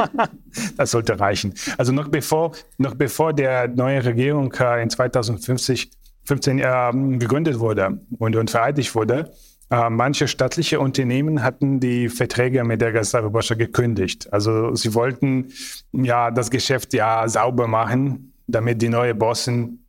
das 0.77 0.91
sollte 0.91 1.21
reichen. 1.21 1.55
Also 1.77 1.93
noch 1.93 2.09
bevor, 2.09 2.53
noch 2.79 2.95
bevor 2.95 3.33
der 3.33 3.69
neue 3.69 4.05
Regierung 4.05 4.53
in 4.53 4.91
2050 4.91 5.91
15 6.27 6.59
äh, 6.59 7.19
gegründet 7.19 7.59
wurde 7.59 8.01
und, 8.19 8.35
und 8.35 8.51
vereidigt 8.51 8.95
wurde, 8.95 9.31
äh, 9.71 9.91
manche 9.91 10.27
staatliche 10.27 10.81
Unternehmen 10.81 11.43
hatten 11.43 11.81
die 11.81 12.09
Verträge 12.09 12.65
mit 12.65 12.81
der 12.81 12.93
Gazeta 12.93 13.55
gekündigt. 13.55 14.33
Also 14.33 14.75
sie 14.75 14.95
wollten 14.95 15.53
ja 15.93 16.31
das 16.31 16.51
Geschäft 16.51 16.95
ja 16.95 17.29
sauber 17.29 17.69
machen, 17.69 18.33
damit 18.47 18.81
die 18.81 18.89
neuen 18.89 19.19
Bossen 19.19 19.87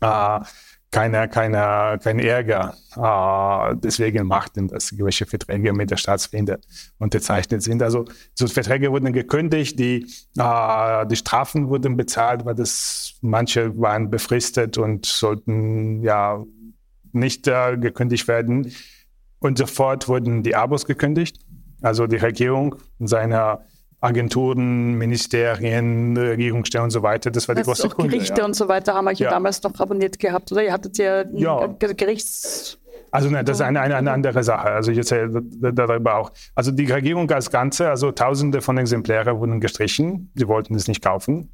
äh, 0.00 0.40
keine, 0.90 1.28
keine, 1.28 1.98
kein 2.02 2.18
Ärger 2.18 2.74
äh, 2.96 3.76
deswegen 3.76 4.26
machten, 4.26 4.66
dass 4.68 4.90
gewisse 4.90 5.24
Verträge 5.24 5.72
mit 5.72 5.90
der 5.90 5.96
Staatsfinde 5.96 6.60
unterzeichnet 6.98 7.62
sind. 7.62 7.82
Also 7.82 8.06
so 8.34 8.48
Verträge 8.48 8.90
wurden 8.90 9.12
gekündigt, 9.12 9.78
die, 9.78 10.06
äh, 10.36 11.06
die 11.06 11.16
Strafen 11.16 11.68
wurden 11.68 11.96
bezahlt, 11.96 12.44
weil 12.44 12.56
das 12.56 13.14
manche 13.20 13.78
waren 13.78 14.10
befristet 14.10 14.78
und 14.78 15.06
sollten 15.06 16.02
ja 16.02 16.44
nicht 17.12 17.46
äh, 17.46 17.76
gekündigt 17.76 18.26
werden. 18.26 18.72
Und 19.38 19.58
sofort 19.58 20.08
wurden 20.08 20.42
die 20.42 20.56
Abos 20.56 20.86
gekündigt. 20.86 21.38
Also 21.82 22.06
die 22.06 22.16
Regierung 22.16 22.74
seiner 22.98 23.64
Agenturen, 24.00 24.94
Ministerien, 24.94 26.16
Regierungsstellen 26.16 26.84
und 26.84 26.90
so 26.90 27.02
weiter. 27.02 27.30
Das 27.30 27.48
war 27.48 27.54
die 27.54 27.60
das 27.60 27.66
große 27.66 27.88
auch 27.88 27.94
Kunde, 27.94 28.12
Gerichte 28.12 28.40
ja. 28.40 28.46
und 28.46 28.54
so 28.54 28.66
weiter 28.68 28.94
haben 28.94 29.08
euch 29.08 29.18
ja. 29.18 29.30
damals 29.30 29.62
noch 29.62 29.78
abonniert 29.78 30.18
gehabt, 30.18 30.50
oder? 30.52 30.64
Ihr 30.64 30.72
hattet 30.72 30.98
ja, 30.98 31.24
ja. 31.32 31.66
Gerichts... 31.78 32.78
Also 33.12 33.28
nein, 33.28 33.44
das 33.44 33.56
ist 33.58 33.62
eine, 33.62 33.80
eine, 33.80 33.96
eine 33.96 34.12
andere 34.12 34.44
Sache. 34.44 34.70
Also 34.70 34.92
ich 34.92 34.98
erzähle 34.98 35.42
darüber 35.72 36.14
auch. 36.14 36.32
Also 36.54 36.70
die 36.70 36.84
Regierung 36.84 37.28
als 37.30 37.50
Ganze, 37.50 37.90
also 37.90 38.12
Tausende 38.12 38.60
von 38.60 38.78
Exemplaren 38.78 39.38
wurden 39.38 39.60
gestrichen. 39.60 40.30
Sie 40.36 40.46
wollten 40.46 40.76
es 40.76 40.86
nicht 40.86 41.02
kaufen. 41.02 41.52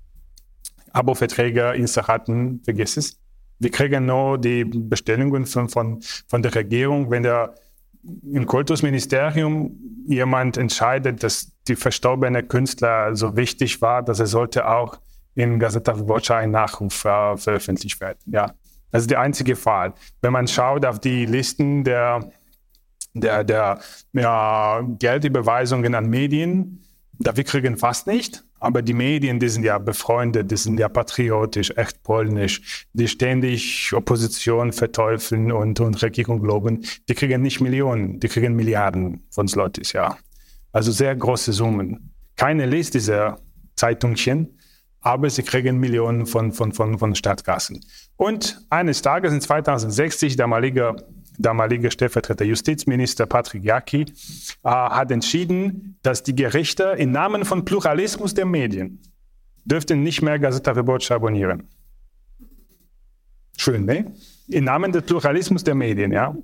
Abo-Verträge, 0.92 1.72
Installaten, 1.72 2.61
vergiss 2.62 2.98
es. 2.98 3.18
Wir 3.59 3.70
kriegen 3.70 4.04
nur 4.04 4.37
die 4.37 4.64
Bestellungen 4.64 5.46
von, 5.46 5.70
von, 5.70 6.02
von 6.28 6.42
der 6.42 6.54
Regierung, 6.54 7.11
wenn 7.11 7.22
der 7.22 7.54
im 8.33 8.47
Kultusministerium 8.47 9.77
jemand 10.07 10.57
entscheidet, 10.57 11.23
dass 11.23 11.53
die 11.69 11.77
verstorbene 11.77 12.42
Künstler 12.42 13.16
so 13.16 13.37
wichtig 13.37 13.83
war, 13.83 14.03
dass 14.03 14.21
er 14.21 14.27
sollte 14.27 14.69
auch 14.69 14.99
in 15.35 15.59
Gazeta 15.59 15.99
Wyborcza 15.99 16.38
ein 16.38 16.51
Nachruf 16.51 17.05
äh, 17.05 17.37
veröffentlicht 17.37 18.01
werden. 18.01 18.19
Ja, 18.27 18.55
das 18.90 19.03
ist 19.03 19.11
der 19.11 19.21
einzige 19.21 19.57
Fall. 19.57 19.92
Wenn 20.23 20.33
man 20.33 20.49
schaut 20.49 20.87
auf 20.87 21.01
die 21.01 21.27
Listen 21.27 21.85
der, 21.85 22.31
der, 23.14 23.45
der 23.45 23.81
ja, 24.12 24.83
Geldüberweisungen 24.99 25.95
an 25.95 26.09
Medien, 26.09 26.83
da 27.19 27.37
wir 27.37 27.45
kriegen 27.45 27.77
fast 27.77 28.07
nicht. 28.07 28.45
Aber 28.59 28.83
die 28.83 28.95
Medien, 28.95 29.38
die 29.38 29.49
sind 29.49 29.64
ja 29.64 29.79
befreundet, 29.79 30.51
die 30.51 30.57
sind 30.57 30.81
ja 30.81 30.88
patriotisch, 30.88 31.73
echt 31.77 32.03
polnisch, 32.03 32.87
die 32.92 33.07
ständig 33.07 33.92
Opposition 33.92 34.73
verteufeln 34.73 35.53
und, 35.53 35.79
und 35.81 36.03
Regierung 36.03 36.42
loben, 36.42 36.85
die 37.09 37.14
kriegen 37.14 37.42
nicht 37.42 37.61
Millionen, 37.61 38.19
die 38.19 38.29
kriegen 38.29 38.57
Milliarden 38.57 39.27
von 39.31 39.47
Slotis, 39.47 39.92
ja. 39.92 40.16
Also 40.73 40.92
sehr 40.92 41.14
große 41.14 41.53
Summen. 41.53 42.12
Keine 42.37 42.66
liest 42.66 42.95
diese 42.95 43.37
Zeitungchen, 43.77 44.59
aber 45.01 45.31
sie 45.31 45.42
kriegen 45.42 45.79
Millionen 45.79 46.27
von, 46.27 46.53
von, 46.53 46.73
von, 46.73 46.99
von 46.99 47.14
Stadtkassen. 47.14 47.81
Und 48.16 48.61
eines 48.71 49.03
Tages 49.03 49.33
in 49.33 49.40
2060, 49.40 50.37
damaliger 50.37 50.97
damalige 51.38 51.90
Stellvertreter 51.90 52.44
Justizminister 52.44 53.27
Patrick 53.27 53.64
Jaki, 53.64 54.03
äh, 54.03 54.07
hat 54.62 55.11
entschieden, 55.11 55.99
dass 56.03 56.22
die 56.22 56.35
Gerichte 56.35 56.94
im 56.99 57.12
Namen 57.12 57.44
von 57.44 57.64
Pluralismus 57.64 58.35
der 58.35 58.46
Medien 58.46 59.01
dürften 59.64 60.03
nicht 60.03 60.22
mehr 60.22 60.38
Gazeta 60.38 60.77
Wyborcza 60.77 61.16
abonnieren. 61.16 61.64
Schön, 63.57 63.85
ne? 63.85 64.12
Im 64.49 64.64
Namen 64.64 64.92
des 64.92 65.03
Pluralismus 65.05 65.64
der 65.64 65.75
Medien, 65.75 66.12
ja. 66.12 66.37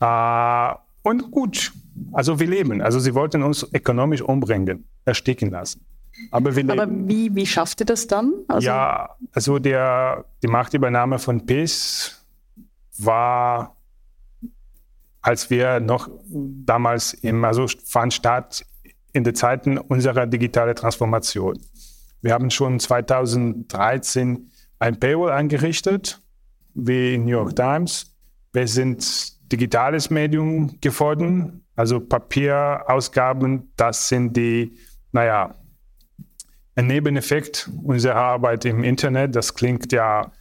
Äh, 0.00 0.74
und 1.02 1.30
gut, 1.30 1.72
also 2.12 2.40
wir 2.40 2.46
leben. 2.46 2.80
Also 2.82 2.98
sie 2.98 3.14
wollten 3.14 3.42
uns 3.42 3.66
ökonomisch 3.72 4.22
umbringen, 4.22 4.84
ersticken 5.04 5.50
lassen. 5.50 5.84
Aber, 6.30 6.50
Aber 6.50 6.88
wie, 6.90 7.34
wie 7.34 7.46
schafft 7.46 7.80
ihr 7.80 7.86
das 7.86 8.06
dann? 8.06 8.32
Also 8.48 8.66
ja, 8.66 9.10
also 9.32 9.58
der, 9.58 10.24
die 10.42 10.48
Machtübernahme 10.48 11.18
von 11.18 11.46
PIS 11.46 12.26
war 12.98 13.76
als 15.28 15.50
wir 15.50 15.78
noch 15.78 16.08
damals 16.24 17.12
im, 17.12 17.44
also 17.44 17.66
fand 17.84 18.14
statt 18.14 18.64
in 19.12 19.24
den 19.24 19.34
Zeiten 19.34 19.76
unserer 19.76 20.26
digitalen 20.26 20.74
Transformation. 20.74 21.60
Wir 22.22 22.32
haben 22.32 22.50
schon 22.50 22.80
2013 22.80 24.50
ein 24.78 24.98
Paywall 24.98 25.32
eingerichtet, 25.32 26.22
wie 26.72 27.18
New 27.18 27.28
York 27.28 27.54
Times. 27.54 28.16
Wir 28.54 28.66
sind 28.66 29.52
digitales 29.52 30.08
Medium 30.08 30.80
geworden, 30.80 31.62
also 31.76 32.00
Papierausgaben, 32.00 33.70
das 33.76 34.08
sind 34.08 34.34
die, 34.34 34.78
naja, 35.12 35.54
ein 36.74 36.86
Nebeneffekt 36.86 37.68
unserer 37.84 38.16
Arbeit 38.16 38.64
im 38.64 38.82
Internet. 38.82 39.36
Das 39.36 39.54
klingt 39.54 39.92
ja 39.92 40.32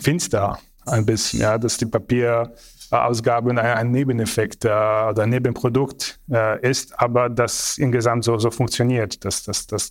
finster 0.00 0.58
ein 0.86 1.06
bisschen, 1.06 1.38
ja, 1.38 1.56
dass 1.56 1.76
die 1.76 1.86
Papier 1.86 2.52
Ausgaben 2.92 3.58
ein, 3.58 3.66
ein 3.66 3.90
Nebeneffekt 3.90 4.64
äh, 4.64 4.68
oder 4.68 5.22
ein 5.22 5.30
Nebenprodukt 5.30 6.20
äh, 6.30 6.68
ist, 6.68 6.98
aber 7.00 7.28
das 7.28 7.78
insgesamt 7.78 8.24
so, 8.24 8.38
so 8.38 8.50
funktioniert. 8.50 9.24
Dass, 9.24 9.42
dass, 9.42 9.66
dass 9.66 9.90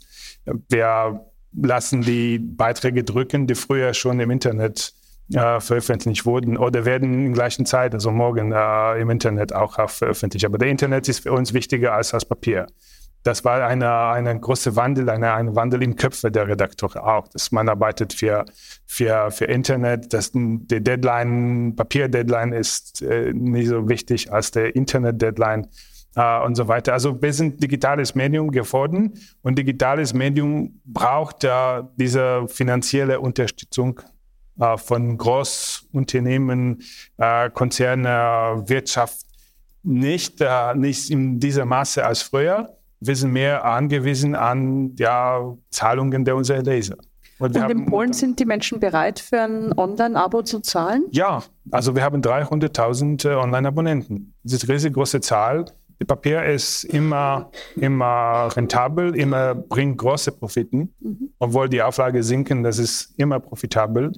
wir 0.69 1.25
lassen 1.53 2.01
die 2.01 2.39
Beiträge 2.39 3.03
drücken, 3.03 3.47
die 3.47 3.55
früher 3.55 3.93
schon 3.93 4.19
im 4.19 4.31
Internet 4.31 4.93
äh, 5.33 5.59
veröffentlicht 5.59 6.25
wurden 6.25 6.57
oder 6.57 6.85
werden 6.85 7.25
in 7.25 7.33
gleichen 7.33 7.65
Zeit, 7.65 7.93
also 7.93 8.11
morgen 8.11 8.51
äh, 8.51 8.99
im 8.99 9.09
Internet 9.09 9.53
auch, 9.53 9.77
auch 9.77 9.89
veröffentlicht. 9.89 10.45
Aber 10.45 10.57
der 10.57 10.69
Internet 10.69 11.07
ist 11.07 11.19
für 11.19 11.31
uns 11.31 11.53
wichtiger 11.53 11.93
als 11.93 12.09
das 12.09 12.25
Papier 12.25 12.67
das 13.23 13.45
war 13.45 13.65
eine, 13.65 13.91
eine 13.91 14.39
große 14.39 14.75
Wandel, 14.75 15.09
ein 15.09 15.55
Wandel 15.55 15.83
im 15.83 15.95
Köpfe 15.95 16.31
der 16.31 16.47
Redakteure 16.47 17.05
auch. 17.05 17.27
Dass 17.27 17.51
man 17.51 17.69
arbeitet 17.69 18.13
für, 18.13 18.45
für, 18.87 19.29
für 19.31 19.45
Internet, 19.45 20.11
dass 20.13 20.31
die 20.31 20.83
Deadline, 20.83 21.75
Papier-Deadline 21.75 22.53
ist 22.53 23.01
äh, 23.01 23.31
nicht 23.33 23.67
so 23.67 23.87
wichtig 23.87 24.31
als 24.31 24.51
der 24.51 24.75
Internet-Deadline 24.75 25.67
äh, 26.15 26.39
und 26.43 26.55
so 26.55 26.67
weiter. 26.67 26.93
Also 26.93 27.21
wir 27.21 27.33
sind 27.33 27.61
digitales 27.61 28.15
Medium 28.15 28.49
geworden 28.49 29.13
und 29.43 29.57
digitales 29.57 30.13
Medium 30.13 30.81
braucht 30.83 31.43
ja 31.43 31.89
diese 31.97 32.47
finanzielle 32.47 33.19
Unterstützung 33.19 34.01
äh, 34.59 34.77
von 34.77 35.15
Großunternehmen, 35.15 36.81
äh, 37.17 37.51
Konzerne, 37.51 38.63
Wirtschaft 38.65 39.27
nicht, 39.83 40.41
äh, 40.41 40.73
nicht 40.73 41.11
in 41.11 41.39
dieser 41.39 41.65
Masse 41.65 42.03
als 42.03 42.23
früher 42.23 42.80
wir 43.01 43.15
sind 43.15 43.31
mehr 43.31 43.65
angewiesen 43.65 44.35
an 44.35 44.95
ja, 44.97 45.55
Zahlungen 45.69 46.23
der 46.23 46.35
unserer 46.35 46.61
Leser. 46.61 46.97
Und, 47.39 47.57
und 47.57 47.71
in 47.71 47.85
Polen 47.87 48.13
sind 48.13 48.39
die 48.39 48.45
Menschen 48.45 48.79
bereit, 48.79 49.19
für 49.19 49.41
ein 49.41 49.73
Online-Abo 49.75 50.43
zu 50.43 50.59
zahlen? 50.59 51.05
Ja, 51.09 51.41
also 51.71 51.95
wir 51.95 52.03
haben 52.03 52.21
300.000 52.21 53.27
äh, 53.27 53.33
Online-Abonnenten. 53.33 54.35
Das 54.43 54.53
ist 54.53 54.63
eine 54.63 54.75
riesengroße 54.75 55.21
Zahl. 55.21 55.65
Die 55.99 56.05
Papier 56.05 56.43
ist 56.43 56.83
immer, 56.83 57.49
immer 57.75 58.49
rentabel, 58.55 59.15
immer 59.15 59.55
bringt 59.55 59.97
große 59.97 60.33
Profiten. 60.33 60.93
Mhm. 60.99 61.31
Obwohl 61.39 61.67
die 61.67 61.81
Auflage 61.81 62.21
sinken, 62.21 62.61
das 62.61 62.77
ist 62.77 63.13
immer 63.17 63.39
profitabel. 63.39 64.11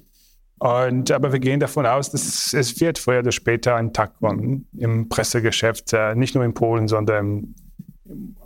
Und, 0.58 1.10
aber 1.10 1.32
wir 1.32 1.40
gehen 1.40 1.60
davon 1.60 1.86
aus, 1.86 2.10
dass 2.10 2.52
es 2.52 2.80
wird 2.80 2.98
früher 2.98 3.20
oder 3.20 3.32
später 3.32 3.76
ein 3.76 3.94
Tag 3.94 4.18
kommen 4.18 4.68
im 4.76 5.08
Pressegeschäft, 5.08 5.94
äh, 5.94 6.14
nicht 6.14 6.34
nur 6.34 6.44
in 6.44 6.52
Polen, 6.52 6.88
sondern 6.88 7.54
im, 8.04 8.43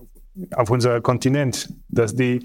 auf 0.55 0.70
unserem 0.70 1.03
Kontinent, 1.03 1.72
dass 1.89 2.14
die 2.14 2.41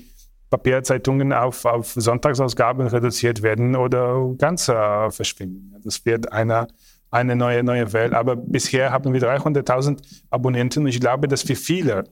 Papierzeitungen 0.49 1.33
auf, 1.33 1.65
auf 1.65 1.93
Sonntagsausgaben 1.93 2.85
reduziert 2.87 3.41
werden 3.41 3.75
oder 3.75 4.33
ganz 4.37 4.69
äh, 4.69 5.09
verschwinden. 5.09 5.75
Das 5.83 6.05
wird 6.05 6.31
eine, 6.31 6.67
eine 7.09 7.35
neue, 7.35 7.63
neue 7.63 7.91
Welt. 7.91 8.13
Aber 8.13 8.35
bisher 8.35 8.91
haben 8.91 9.13
wir 9.13 9.21
300.000 9.21 9.97
Abonnenten 10.29 10.83
und 10.83 10.89
ich 10.89 10.99
glaube, 10.99 11.27
dass 11.27 11.41
für 11.41 11.55
viele 11.55 12.03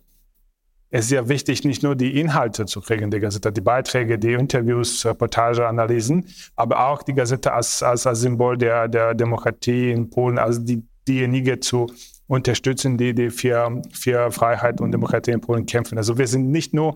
es 0.92 1.08
sehr 1.08 1.30
wichtig, 1.30 1.64
nicht 1.64 1.84
nur 1.84 1.96
die 1.96 2.20
Inhalte 2.20 2.66
zu 2.66 2.82
kriegen, 2.82 3.12
die 3.12 3.20
Gazette, 3.20 3.52
die 3.52 3.62
Beiträge, 3.62 4.20
die 4.20 4.34
Interviews, 4.34 5.06
Reportage, 5.06 5.66
Analysen, 5.66 6.26
aber 6.56 6.88
auch 6.88 7.02
die 7.04 7.14
Gazette 7.14 7.54
als, 7.54 7.82
als, 7.82 8.06
als 8.06 8.20
Symbol 8.20 8.58
der, 8.58 8.90
der 8.90 9.14
Demokratie 9.14 9.92
in 9.92 10.10
Polen, 10.10 10.38
als 10.38 10.64
die, 10.66 10.84
diejenige 11.08 11.60
zu 11.60 11.88
unterstützen, 12.32 12.98
die, 12.98 13.14
die 13.14 13.30
für, 13.30 13.82
für 13.92 14.32
Freiheit 14.32 14.80
und 14.80 14.94
Demokratie 14.94 15.32
in 15.32 15.42
Polen 15.42 15.66
kämpfen. 15.66 15.98
Also 15.98 16.18
wir 16.18 16.28
sind 16.28 16.50
nicht 16.50 16.74
nur 16.74 16.96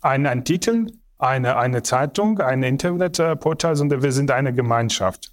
ein, 0.00 0.26
ein 0.26 0.44
Titel, 0.44 0.86
eine, 1.18 1.56
eine 1.56 1.82
Zeitung, 1.82 2.38
ein 2.38 2.62
Internetportal, 2.62 3.74
sondern 3.74 4.02
wir 4.04 4.12
sind 4.12 4.30
eine 4.30 4.54
Gemeinschaft. 4.54 5.32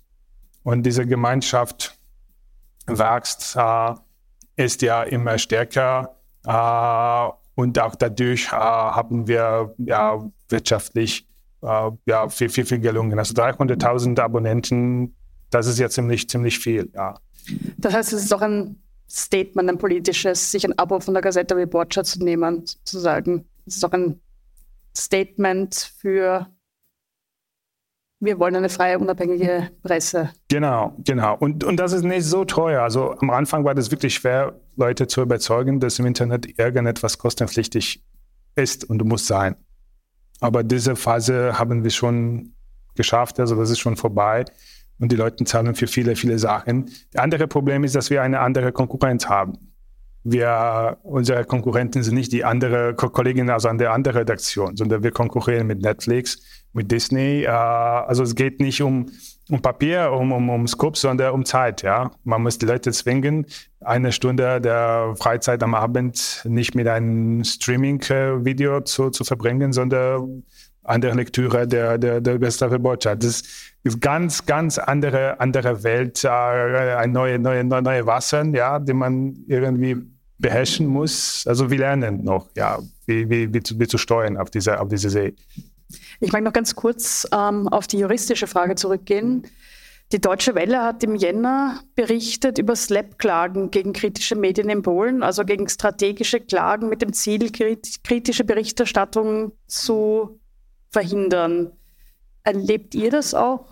Und 0.64 0.82
diese 0.84 1.06
Gemeinschaft 1.06 2.00
wächst, 2.88 3.56
äh, 3.56 3.94
ist 4.56 4.82
ja 4.82 5.04
immer 5.04 5.38
stärker 5.38 6.16
äh, 6.48 7.30
und 7.54 7.78
auch 7.78 7.94
dadurch 7.94 8.48
äh, 8.48 8.56
haben 8.56 9.28
wir 9.28 9.76
ja 9.78 10.20
wirtschaftlich 10.50 11.28
äh, 11.62 11.92
ja, 12.08 12.28
viel, 12.28 12.50
viel, 12.50 12.66
viel 12.66 12.80
gelungen. 12.80 13.20
Also 13.20 13.36
300.000 13.36 14.20
Abonnenten, 14.20 15.16
das 15.52 15.68
ist 15.68 15.78
ja 15.78 15.90
ziemlich, 15.90 16.28
ziemlich 16.28 16.58
viel, 16.58 16.90
ja. 16.96 17.20
Das 17.78 17.94
heißt, 17.94 18.14
es 18.14 18.24
ist 18.24 18.34
auch 18.34 18.42
ein 18.42 18.83
Statement, 19.14 19.70
ein 19.70 19.78
politisches, 19.78 20.52
sich 20.52 20.66
ein 20.66 20.78
Abo 20.80 21.00
von 21.00 21.14
der 21.14 21.22
Gazeta 21.22 21.56
Wyborcza 21.56 22.04
zu 22.04 22.24
nehmen, 22.24 22.66
sozusagen. 22.66 23.46
Es 23.66 23.78
ist 23.78 23.86
auch 23.86 23.92
ein 23.92 24.20
Statement 24.98 25.76
für 26.00 26.48
wir 28.20 28.40
wollen 28.40 28.56
eine 28.56 28.70
freie, 28.70 28.98
unabhängige 28.98 29.70
Presse. 29.84 30.30
Genau, 30.48 30.96
genau. 31.00 31.36
Und, 31.38 31.66
und 31.66 31.76
das 31.76 31.92
ist 31.92 32.04
nicht 32.04 32.24
so 32.24 32.46
teuer. 32.46 32.82
Also 32.82 33.18
am 33.20 33.30
Anfang 33.30 33.66
war 33.66 33.76
das 33.76 33.92
wirklich 33.92 34.14
schwer, 34.16 34.58
Leute 34.78 35.08
zu 35.08 35.22
überzeugen, 35.22 35.82
dass 35.82 36.00
im 36.00 36.06
Internet 36.06 36.58
irgendetwas 36.58 37.18
kostenpflichtig 37.18 38.02
ist 38.56 38.90
und 38.90 39.04
muss 39.04 39.28
sein. 39.28 39.58
Aber 40.40 40.64
diese 40.64 40.96
Phase 40.96 41.60
haben 41.60 41.84
wir 41.84 41.92
schon 41.92 42.54
geschafft, 42.96 43.42
also 43.42 43.58
das 43.58 43.70
ist 43.70 43.80
schon 43.80 43.98
vorbei 43.98 44.46
und 45.00 45.12
die 45.12 45.16
Leute 45.16 45.44
zahlen 45.46 45.76
für 45.76 45.88
viele, 45.88 46.16
viele 46.16 46.40
Sachen. 46.40 46.86
Das 47.12 47.24
andere 47.24 47.48
Problem 47.48 47.84
ist, 47.84 47.96
dass 47.96 48.10
wir 48.10 48.22
eine 48.22 48.40
andere 48.40 48.72
Konkurrenz 48.72 49.28
haben 49.28 49.58
wir, 50.24 50.98
unsere 51.04 51.44
Konkurrenten 51.44 52.02
sind 52.04 52.16
nicht 52.16 52.32
die 52.32 52.46
andere 52.46 52.96
Kolleginnen 52.96 53.50
aus 53.50 53.66
einer 53.66 53.92
anderen 53.92 54.18
Redaktion, 54.18 54.78
sondern 54.78 55.04
wir 55.04 55.12
konkurrieren 55.12 55.68
mit 55.68 55.82
Netflix, 55.82 56.42
mit 56.72 56.92
Disney. 56.92 57.44
Äh, 57.44 57.48
also 57.48 58.24
es 58.24 58.34
geht 58.34 58.60
nicht 58.60 58.82
um, 58.82 59.08
um 59.50 59.62
Papier, 59.62 60.12
um, 60.12 60.32
um, 60.32 60.50
um 60.50 60.68
Scope, 60.68 60.98
sondern 60.98 61.34
um 61.34 61.46
Zeit. 61.46 61.82
Ja? 61.82 62.12
Man 62.24 62.42
muss 62.42 62.58
die 62.58 62.66
Leute 62.66 62.92
zwingen, 62.92 63.46
eine 63.82 64.14
Stunde 64.14 64.62
der 64.62 65.14
Freizeit 65.18 65.62
am 65.62 65.76
Abend 65.76 66.42
nicht 66.46 66.74
mit 66.74 66.88
einem 66.88 67.44
Streaming-Video 67.44 68.82
zu, 68.82 69.10
zu 69.10 69.26
verbringen, 69.26 69.74
sondern 69.74 70.44
an 70.84 71.02
der 71.02 71.16
Lektüre 71.16 71.68
der, 71.68 71.98
der, 71.98 72.22
der 72.22 72.40
Gustave 72.40 72.80
Botschaft. 72.80 73.24
Das 73.24 73.44
ist 73.84 74.02
ganz, 74.02 74.46
ganz 74.46 74.78
andere, 74.78 75.40
andere 75.40 75.84
Welt, 75.84 76.24
äh, 76.24 76.30
ein 76.30 77.12
neue, 77.12 77.40
neue, 77.40 77.64
neue 77.64 78.06
Wasser, 78.06 78.46
ja, 78.46 78.80
die 78.80 78.94
man 78.94 79.36
irgendwie 79.48 79.98
beherrschen 80.40 80.88
muss. 80.88 81.46
Also 81.48 81.70
wir 81.70 81.80
lernen 81.80 82.24
noch, 82.24 82.50
ja, 82.56 82.80
wie, 83.06 83.30
wie, 83.30 83.54
wie, 83.54 83.62
zu, 83.62 83.80
wie 83.80 83.88
zu 83.88 83.98
steuern 83.98 84.38
auf 84.38 84.50
diese, 84.50 84.80
auf 84.80 84.90
diese 84.90 85.10
See. 85.10 85.34
Ich 86.20 86.32
mag 86.32 86.44
noch 86.44 86.54
ganz 86.54 86.76
kurz 86.76 87.28
ähm, 87.32 87.68
auf 87.68 87.88
die 87.88 88.00
juristische 88.00 88.48
Frage 88.48 88.76
zurückgehen. 88.76 89.48
Die 90.12 90.22
Deutsche 90.22 90.54
Welle 90.54 90.84
hat 90.84 91.04
im 91.04 91.16
Jänner 91.16 91.80
berichtet 91.96 92.60
über 92.60 92.76
Slap-Klagen 92.76 93.72
gegen 93.72 93.94
kritische 93.94 94.36
Medien 94.36 94.70
in 94.70 94.82
Polen, 94.82 95.24
also 95.24 95.44
gegen 95.44 95.68
strategische 95.68 96.40
Klagen 96.40 96.90
mit 96.90 97.02
dem 97.02 97.14
Ziel, 97.14 97.52
kritische 97.52 98.44
Berichterstattung 98.44 99.54
zu 99.68 100.40
verhindern. 100.94 101.72
Erlebt 102.44 102.96
ihr 102.96 103.10
das 103.10 103.34
auch? 103.34 103.68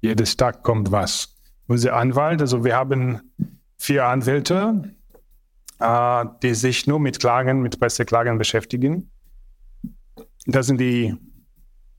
Jedes 0.00 0.36
Tag 0.36 0.62
kommt 0.62 0.90
was. 0.90 1.36
Unser 1.66 1.94
Anwalt, 1.94 2.40
also 2.40 2.64
wir 2.64 2.74
haben 2.74 3.20
vier 3.76 4.06
Anwälte, 4.06 4.94
äh, 5.78 6.24
die 6.42 6.54
sich 6.54 6.86
nur 6.86 6.98
mit 6.98 7.20
Klagen, 7.20 7.60
mit 7.60 7.78
Presseklagen 7.78 8.38
beschäftigen. 8.38 9.10
Das 10.46 10.66
sind 10.66 10.80
die 10.80 11.14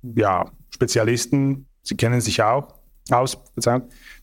ja, 0.01 0.51
Spezialisten, 0.72 1.68
sie 1.84 1.95
kennen 1.95 2.20
sich 2.20 2.41
auch 2.41 2.74
aus. 3.12 3.38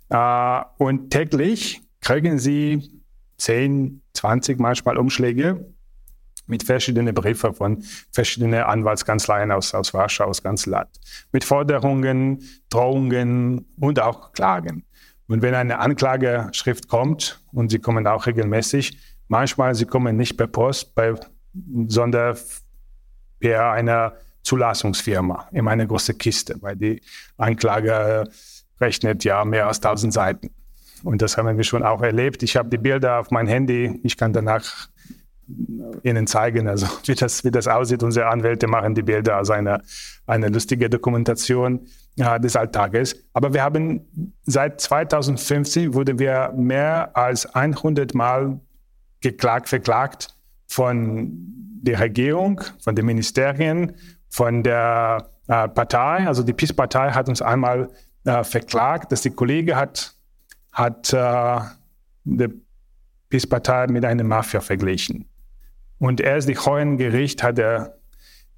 Äh, 0.08 0.62
und 0.78 1.10
täglich 1.10 1.82
kriegen 2.00 2.38
sie 2.38 3.02
10, 3.38 4.02
20 4.14 4.58
manchmal 4.58 4.96
Umschläge 4.96 5.75
mit 6.46 6.62
verschiedenen 6.62 7.14
Briefen 7.14 7.54
von 7.54 7.82
verschiedenen 8.12 8.62
Anwaltskanzleien 8.62 9.50
aus, 9.52 9.74
aus 9.74 9.92
Warschau, 9.92 10.24
aus 10.24 10.42
ganz 10.42 10.66
Land. 10.66 10.90
Mit 11.32 11.44
Forderungen, 11.44 12.42
Drohungen 12.70 13.66
und 13.78 14.00
auch 14.00 14.32
Klagen. 14.32 14.84
Und 15.28 15.42
wenn 15.42 15.54
eine 15.54 15.80
Anklageschrift 15.80 16.88
kommt, 16.88 17.40
und 17.52 17.70
sie 17.70 17.80
kommen 17.80 18.06
auch 18.06 18.26
regelmäßig, 18.26 18.96
Manchmal 19.28 19.74
sie 19.74 19.86
kommen 19.86 20.16
nicht 20.16 20.36
per 20.36 20.46
Post, 20.46 20.94
bei, 20.94 21.14
sondern 21.88 22.36
per 23.40 23.70
einer 23.72 24.12
Zulassungsfirma 24.42 25.48
in 25.50 25.66
eine 25.66 25.86
große 25.86 26.14
Kiste, 26.14 26.56
weil 26.60 26.76
die 26.76 27.00
Anklage 27.36 28.28
rechnet 28.80 29.24
ja 29.24 29.44
mehr 29.44 29.66
als 29.66 29.78
1000 29.78 30.12
Seiten. 30.12 30.50
Und 31.02 31.22
das 31.22 31.36
haben 31.36 31.56
wir 31.56 31.64
schon 31.64 31.82
auch 31.82 32.02
erlebt. 32.02 32.42
Ich 32.42 32.56
habe 32.56 32.68
die 32.68 32.78
Bilder 32.78 33.20
auf 33.20 33.30
mein 33.30 33.46
Handy. 33.46 34.00
Ich 34.02 34.16
kann 34.16 34.32
danach 34.32 34.88
Ihnen 36.02 36.26
zeigen, 36.26 36.68
also 36.68 36.86
wie 37.04 37.14
das, 37.14 37.44
wie 37.44 37.50
das 37.50 37.68
aussieht. 37.68 38.02
Unsere 38.02 38.26
Anwälte 38.26 38.66
machen 38.66 38.94
die 38.94 39.02
Bilder 39.02 39.36
als 39.36 39.50
eine, 39.50 39.80
eine 40.26 40.48
lustige 40.48 40.90
Dokumentation 40.90 41.86
ja, 42.16 42.38
des 42.38 42.56
Alltages. 42.56 43.24
Aber 43.32 43.54
wir 43.54 43.62
haben 43.62 44.34
seit 44.44 44.80
2015 44.80 45.94
wurden 45.94 46.18
wir 46.18 46.52
mehr 46.56 47.16
als 47.16 47.46
100 47.46 48.14
Mal 48.14 48.60
geklagt, 49.20 49.68
verklagt 49.68 50.34
von 50.66 51.30
der 51.82 52.00
Regierung, 52.00 52.60
von 52.82 52.96
den 52.96 53.06
Ministerien, 53.06 53.94
von 54.28 54.62
der 54.62 55.30
äh, 55.46 55.68
Partei. 55.68 56.26
Also 56.26 56.42
die 56.42 56.52
PiS-Partei 56.52 57.12
hat 57.12 57.28
uns 57.28 57.40
einmal 57.40 57.88
äh, 58.24 58.42
verklagt, 58.42 59.12
dass 59.12 59.22
die 59.22 59.30
Kollege 59.30 59.76
hat, 59.76 60.14
hat 60.72 61.12
äh, 61.12 61.60
die 62.24 62.48
PiS-Partei 63.28 63.86
mit 63.88 64.04
einer 64.04 64.24
Mafia 64.24 64.60
verglichen. 64.60 65.28
Und 65.98 66.20
erst 66.20 66.48
die 66.48 66.56
Hohen 66.56 66.98
Gericht 66.98 67.42
hat 67.42 67.58
er 67.58 67.96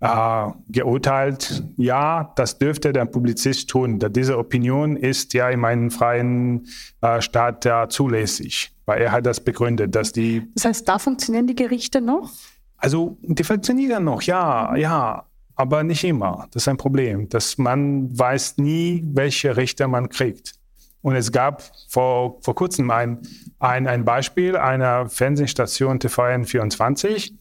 äh, 0.01 0.51
geurteilt, 0.69 1.65
ja, 1.77 2.33
das 2.37 2.59
dürfte 2.59 2.93
der 2.93 3.05
Publizist 3.05 3.69
tun. 3.69 3.99
Diese 3.99 4.39
Opinion 4.39 4.97
ist 4.97 5.35
ja 5.35 5.49
in 5.51 5.61
meinem 5.61 5.91
freien 5.91 6.67
äh, 7.01 7.21
Staat 7.21 7.65
ja 7.65 7.89
zulässig, 7.89 8.73
weil 8.87 9.03
er 9.03 9.13
hat 9.13 9.27
das 9.27 9.41
begründet, 9.41 9.95
dass 9.95 10.13
die. 10.13 10.49
Das 10.55 10.65
heißt, 10.67 10.89
da 10.89 10.99
funktionieren 10.99 11.47
die 11.47 11.57
Gerichte 11.57 12.01
noch? 12.01 12.31
Also, 12.77 13.19
die 13.23 13.43
funktionieren 13.43 14.05
noch, 14.05 14.23
ja, 14.23 14.77
ja, 14.77 15.25
aber 15.57 15.83
nicht 15.83 16.05
immer. 16.05 16.47
Das 16.53 16.63
ist 16.63 16.69
ein 16.69 16.77
Problem, 16.77 17.29
dass 17.29 17.59
man 17.59 18.17
weiß 18.17 18.59
nie, 18.59 19.03
welche 19.05 19.57
Richter 19.57 19.89
man 19.89 20.09
kriegt. 20.09 20.55
Und 21.01 21.15
es 21.15 21.31
gab 21.31 21.63
vor, 21.89 22.41
vor 22.43 22.55
kurzem 22.55 22.91
ein, 22.91 23.21
ein, 23.59 23.87
ein 23.87 24.05
Beispiel 24.05 24.57
einer 24.57 25.09
Fernsehstation 25.09 25.99
TVN24, 25.99 27.33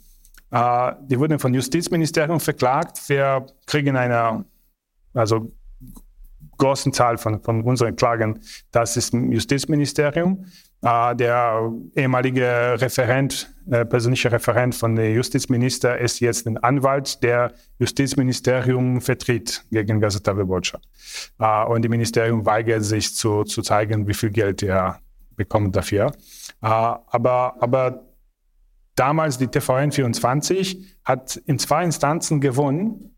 äh, 0.51 0.93
die 1.01 1.19
wurden 1.19 1.39
vom 1.39 1.53
Justizministerium 1.53 2.39
verklagt. 2.39 3.09
Wir 3.09 3.45
kriegen 3.65 3.97
eine, 3.97 4.45
also 5.13 5.51
großen 6.57 6.93
Zahl 6.93 7.17
von, 7.17 7.41
von 7.41 7.61
unseren 7.63 7.95
Klagen, 7.95 8.39
das 8.71 8.97
ist 8.97 9.13
im 9.13 9.31
Justizministerium. 9.31 10.45
Uh, 10.83 11.15
der 11.15 11.73
ehemalige 11.95 12.75
Referent, 12.79 13.51
äh, 13.71 13.83
persönliche 13.83 14.31
Referent 14.31 14.75
von 14.75 14.95
der 14.95 15.11
Justizminister 15.11 15.97
ist 15.97 16.19
jetzt 16.19 16.45
ein 16.45 16.59
Anwalt, 16.59 17.23
der 17.23 17.51
Justizministerium 17.79 19.01
vertritt 19.01 19.65
gegen 19.71 19.99
Gazeta 19.99 20.37
Wyborcza. 20.37 20.79
Uh, 21.39 21.73
und 21.73 21.83
das 21.83 21.89
Ministerium 21.89 22.45
weigert 22.45 22.83
sich 22.83 23.15
zu, 23.15 23.43
zu 23.43 23.63
zeigen, 23.63 24.07
wie 24.07 24.13
viel 24.13 24.29
Geld 24.29 24.61
er 24.61 24.99
bekommt 25.35 25.75
dafür. 25.75 26.11
Uh, 26.61 27.01
aber, 27.07 27.55
aber 27.59 28.03
damals 28.93 29.39
die 29.39 29.47
TVN24 29.47 30.77
hat 31.03 31.37
in 31.47 31.57
zwei 31.57 31.85
Instanzen 31.85 32.39
gewonnen, 32.39 33.16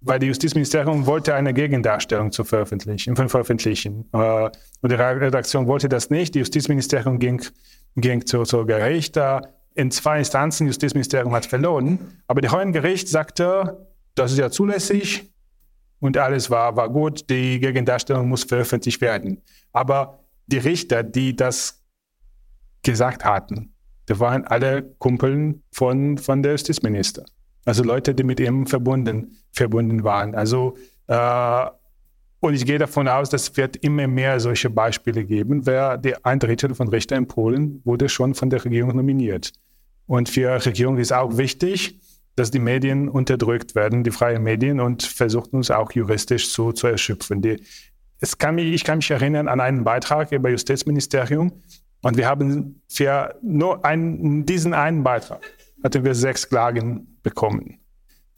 weil 0.00 0.18
die 0.18 0.26
Justizministerium 0.26 1.06
wollte 1.06 1.34
eine 1.34 1.54
Gegendarstellung 1.54 2.32
zu 2.32 2.44
veröffentlichen, 2.44 3.16
veröffentlichen. 3.16 4.08
Äh, 4.12 4.50
und 4.80 4.92
die 4.92 4.94
Redaktion 4.94 5.66
wollte 5.66 5.88
das 5.88 6.10
nicht. 6.10 6.34
Die 6.34 6.40
Justizministerium 6.40 7.18
ging, 7.18 7.42
ging 7.96 8.24
zu, 8.26 8.44
zu 8.44 8.66
Gericht. 8.66 9.18
In 9.74 9.90
zwei 9.90 10.18
Instanzen, 10.18 10.66
Justizministerium 10.66 11.34
hat 11.34 11.46
verloren. 11.46 11.98
Aber 12.26 12.40
der 12.40 12.52
Hohen 12.52 12.72
Gericht 12.72 13.08
sagte, 13.08 13.86
das 14.14 14.32
ist 14.32 14.38
ja 14.38 14.50
zulässig 14.50 15.32
und 16.00 16.16
alles 16.16 16.50
war, 16.50 16.76
war 16.76 16.88
gut, 16.88 17.28
die 17.30 17.58
Gegendarstellung 17.60 18.28
muss 18.28 18.44
veröffentlicht 18.44 19.00
werden. 19.00 19.42
Aber 19.72 20.24
die 20.46 20.58
Richter, 20.58 21.02
die 21.02 21.34
das 21.34 21.82
gesagt 22.82 23.24
hatten, 23.24 23.74
die 24.08 24.18
waren 24.20 24.44
alle 24.44 24.82
Kumpeln 24.98 25.62
von, 25.72 26.18
von 26.18 26.42
der 26.42 26.52
Justizminister. 26.52 27.24
Also 27.66 27.82
Leute, 27.82 28.14
die 28.14 28.24
mit 28.24 28.40
ihm 28.40 28.66
verbunden, 28.66 29.36
verbunden 29.52 30.04
waren. 30.04 30.34
Also 30.34 30.78
äh, 31.08 31.66
und 32.40 32.54
ich 32.54 32.64
gehe 32.64 32.78
davon 32.78 33.08
aus, 33.08 33.28
dass 33.28 33.56
wird 33.56 33.76
immer 33.76 34.06
mehr 34.06 34.38
solche 34.40 34.70
Beispiele 34.70 35.24
geben. 35.24 35.66
Wer 35.66 36.00
ein 36.22 36.38
Drittel 36.38 36.74
von 36.74 36.88
Richtern 36.88 37.24
in 37.24 37.28
Polen 37.28 37.80
wurde 37.84 38.08
schon 38.08 38.34
von 38.34 38.50
der 38.50 38.64
Regierung 38.64 38.94
nominiert. 38.94 39.52
Und 40.06 40.28
für 40.28 40.58
die 40.58 40.68
Regierung 40.68 40.98
ist 40.98 41.12
auch 41.12 41.36
wichtig, 41.36 41.98
dass 42.36 42.50
die 42.50 42.58
Medien 42.58 43.08
unterdrückt 43.08 43.74
werden, 43.74 44.04
die 44.04 44.10
freien 44.10 44.42
Medien, 44.42 44.78
und 44.78 45.02
versucht 45.02 45.54
uns 45.54 45.70
auch 45.70 45.90
juristisch 45.92 46.48
so 46.50 46.70
zu 46.70 46.86
erschöpfen. 46.86 47.40
Die, 47.40 47.62
es 48.20 48.38
kann 48.38 48.54
mich, 48.54 48.72
ich 48.72 48.84
kann 48.84 48.98
mich 48.98 49.10
erinnern 49.10 49.48
an 49.48 49.58
einen 49.58 49.84
Beitrag 49.84 50.30
über 50.30 50.50
Justizministerium, 50.50 51.52
und 52.02 52.16
wir 52.16 52.28
haben 52.28 52.82
für 52.88 53.34
nur 53.42 53.84
einen, 53.84 54.46
diesen 54.46 54.74
einen 54.74 55.02
Beitrag 55.02 55.40
hatten 55.82 56.04
wir 56.04 56.14
sechs 56.14 56.48
Klagen 56.48 57.18
bekommen. 57.22 57.78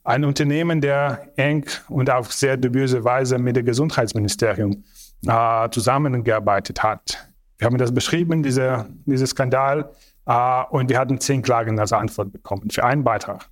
Ein 0.04 0.24
Unternehmen, 0.24 0.80
der 0.80 1.28
eng 1.36 1.66
und 1.88 2.10
auf 2.10 2.32
sehr 2.32 2.56
dubiose 2.56 3.04
Weise 3.04 3.38
mit 3.38 3.56
dem 3.56 3.66
Gesundheitsministerium 3.66 4.84
äh, 5.26 5.68
zusammengearbeitet 5.70 6.82
hat. 6.82 7.28
Wir 7.58 7.66
haben 7.66 7.78
das 7.78 7.92
beschrieben, 7.92 8.42
diese, 8.42 8.86
dieser 9.04 9.26
Skandal, 9.26 9.90
äh, 10.28 10.62
und 10.70 10.90
wir 10.90 10.98
hatten 10.98 11.20
zehn 11.20 11.42
Klagen 11.42 11.78
als 11.80 11.92
Antwort 11.92 12.32
bekommen 12.32 12.70
für 12.70 12.84
einen 12.84 13.02
Beitrag. 13.02 13.48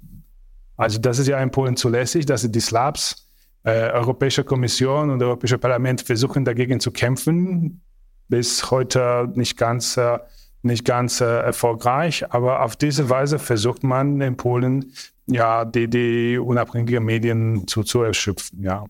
Also 0.77 0.99
das 0.99 1.19
ist 1.19 1.27
ja 1.27 1.41
in 1.41 1.51
Polen 1.51 1.77
zulässig, 1.77 2.27
dass 2.27 2.49
die 2.51 2.61
SLABs, 2.61 3.27
äh, 3.65 3.91
Europäische 3.91 4.45
Kommission 4.45 5.11
und 5.11 5.23
Europäische 5.23 5.59
Parlament 5.59 6.03
versuchen 6.03 6.45
dagegen 6.45 6.79
zu 6.79 6.91
kämpfen. 6.91 7.81
Bis 8.29 8.71
heute 8.71 9.33
nicht 9.35 9.57
ganz 9.57 9.97
äh, 9.97 10.19
nicht 10.67 10.85
ganz 10.85 11.21
äh, 11.21 11.25
erfolgreich, 11.25 12.25
aber 12.31 12.63
auf 12.63 12.77
diese 12.77 13.09
Weise 13.09 13.39
versucht 13.39 13.83
man 13.83 14.21
in 14.21 14.37
Polen 14.37 14.93
ja 15.27 15.65
die, 15.65 15.89
die 15.89 16.39
unabhängige 16.39 17.01
Medien 17.01 17.67
zu, 17.67 17.83
zu 17.83 18.03
erschöpfen, 18.03 18.63
ja. 18.63 18.85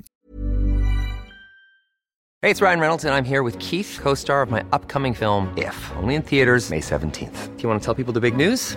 Hey, 2.42 2.50
it's 2.50 2.60
Ryan 2.60 2.80
Reynolds 2.80 3.04
and 3.04 3.14
I'm 3.14 3.24
here 3.24 3.42
with 3.42 3.58
Keith, 3.58 3.98
co-star 4.00 4.42
of 4.42 4.50
my 4.50 4.62
upcoming 4.70 5.14
film 5.14 5.48
If, 5.56 5.74
only 6.00 6.14
in 6.14 6.22
theaters 6.22 6.70
May 6.70 6.80
17th. 6.80 7.56
Do 7.56 7.62
you 7.62 7.68
want 7.68 7.82
to 7.82 7.84
tell 7.84 7.94
people 7.94 8.12
the 8.12 8.20
big 8.20 8.36
news? 8.36 8.76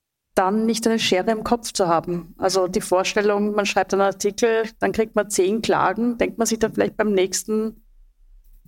dann 0.35 0.65
nicht 0.65 0.87
eine 0.87 0.99
Schere 0.99 1.31
im 1.31 1.43
Kopf 1.43 1.73
zu 1.73 1.87
haben. 1.87 2.33
Also 2.37 2.67
die 2.67 2.81
Vorstellung, 2.81 3.53
man 3.53 3.65
schreibt 3.65 3.93
einen 3.93 4.01
Artikel, 4.01 4.63
dann 4.79 4.91
kriegt 4.91 5.15
man 5.15 5.29
zehn 5.29 5.61
Klagen, 5.61 6.17
denkt 6.17 6.37
man 6.37 6.47
sich 6.47 6.59
dann 6.59 6.73
vielleicht 6.73 6.95
beim 6.95 7.11
nächsten, 7.11 7.83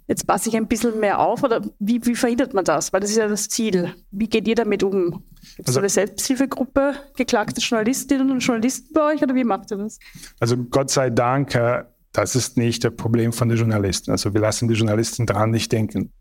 jetzt 0.07 0.28
passe 0.28 0.49
ich 0.49 0.57
ein 0.57 0.68
bisschen 0.68 0.99
mehr 0.99 1.20
auf 1.20 1.43
oder 1.43 1.61
wie, 1.80 2.05
wie 2.05 2.16
verhindert 2.16 2.53
man 2.53 2.66
das? 2.66 2.91
Weil 2.91 2.99
das 2.99 3.11
ist 3.11 3.18
ja 3.18 3.28
das 3.28 3.47
Ziel. 3.47 3.93
Wie 4.11 4.28
geht 4.28 4.47
ihr 4.47 4.55
damit 4.55 4.84
um? 4.84 5.24
Gibt 5.55 5.59
es 5.59 5.59
also, 5.59 5.74
so 5.74 5.80
eine 5.80 5.89
Selbsthilfegruppe 5.89 6.95
geklagte 7.16 7.61
Journalistinnen 7.61 8.30
und 8.30 8.39
Journalisten 8.39 8.93
bei 8.93 9.14
euch 9.14 9.24
oder 9.24 9.36
wie 9.36 9.45
macht 9.45 9.72
ihr 9.72 9.78
das? 9.78 9.99
Also 10.39 10.57
Gott 10.57 10.89
sei 10.89 11.09
Dank, 11.09 11.55
äh, 11.55 11.86
das 12.11 12.36
ist 12.36 12.57
nicht 12.57 12.84
das 12.84 12.95
Problem 12.95 13.32
von 13.32 13.47
den 13.47 13.57
Journalisten. 13.57 14.11
Also 14.11 14.34
wir 14.34 14.41
lassen 14.41 14.68
die 14.68 14.76
Journalisten 14.76 15.26
daran 15.26 15.51
nicht 15.51 15.72
denken 15.72 16.11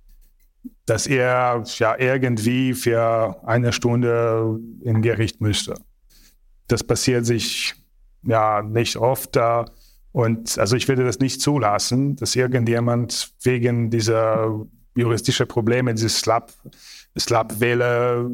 dass 0.86 1.06
er 1.06 1.62
ja 1.78 1.98
irgendwie 1.98 2.74
für 2.74 3.40
eine 3.46 3.72
Stunde 3.72 4.58
in 4.82 5.02
Gericht 5.02 5.40
müsste. 5.40 5.74
Das 6.68 6.84
passiert 6.84 7.26
sich 7.26 7.74
ja 8.22 8.62
nicht 8.62 8.96
oft. 8.96 9.38
Und 10.12 10.58
also 10.58 10.76
ich 10.76 10.88
würde 10.88 11.04
das 11.04 11.18
nicht 11.18 11.40
zulassen, 11.40 12.16
dass 12.16 12.36
irgendjemand 12.36 13.32
wegen 13.42 13.90
dieser 13.90 14.66
juristischen 14.94 15.48
Probleme, 15.48 15.94
dieses 15.94 16.18
Slap, 16.18 16.52
Slap-Wähler, 17.18 18.28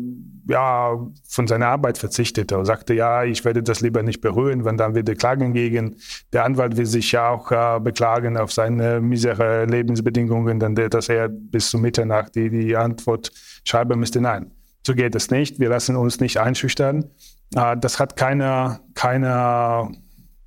ja, 0.49 0.97
von 1.29 1.47
seiner 1.47 1.67
Arbeit 1.67 1.99
verzichtete 1.99 2.57
und 2.57 2.65
sagte, 2.65 2.95
ja, 2.95 3.25
ich 3.25 3.45
werde 3.45 3.63
das 3.63 3.81
lieber 3.81 4.03
nicht 4.03 4.21
berühren, 4.21 4.65
wenn 4.65 4.77
dann 4.77 4.95
wieder 4.95 5.15
klagen 5.15 5.53
gegen. 5.53 5.97
Der 6.33 6.45
Anwalt 6.45 6.77
will 6.77 6.87
sich 6.87 7.13
ja 7.13 7.31
auch 7.31 7.51
äh, 7.51 7.81
beklagen 7.81 8.37
auf 8.37 8.53
seine 8.53 9.01
misere 9.01 9.67
Lebensbedingungen, 9.67 10.61
dann, 10.61 10.75
dass 10.75 11.09
er 11.09 11.29
bis 11.29 11.71
zu 11.71 11.79
Mitternacht 11.79 12.35
die, 12.35 12.51
die 12.51 12.77
Antwort 12.77 13.31
schreiben 13.65 13.99
müsste. 13.99 14.21
Nein, 14.21 14.53
so 14.87 14.95
geht 14.95 15.15
es 15.15 15.31
nicht. 15.31 15.59
Wir 15.59 15.69
lassen 15.69 15.97
uns 15.97 16.21
nicht 16.21 16.39
einschüchtern. 16.39 17.11
Äh, 17.55 17.77
das 17.77 17.99
hat 17.99 18.17
keine, 18.17 18.81
keine, 18.95 19.91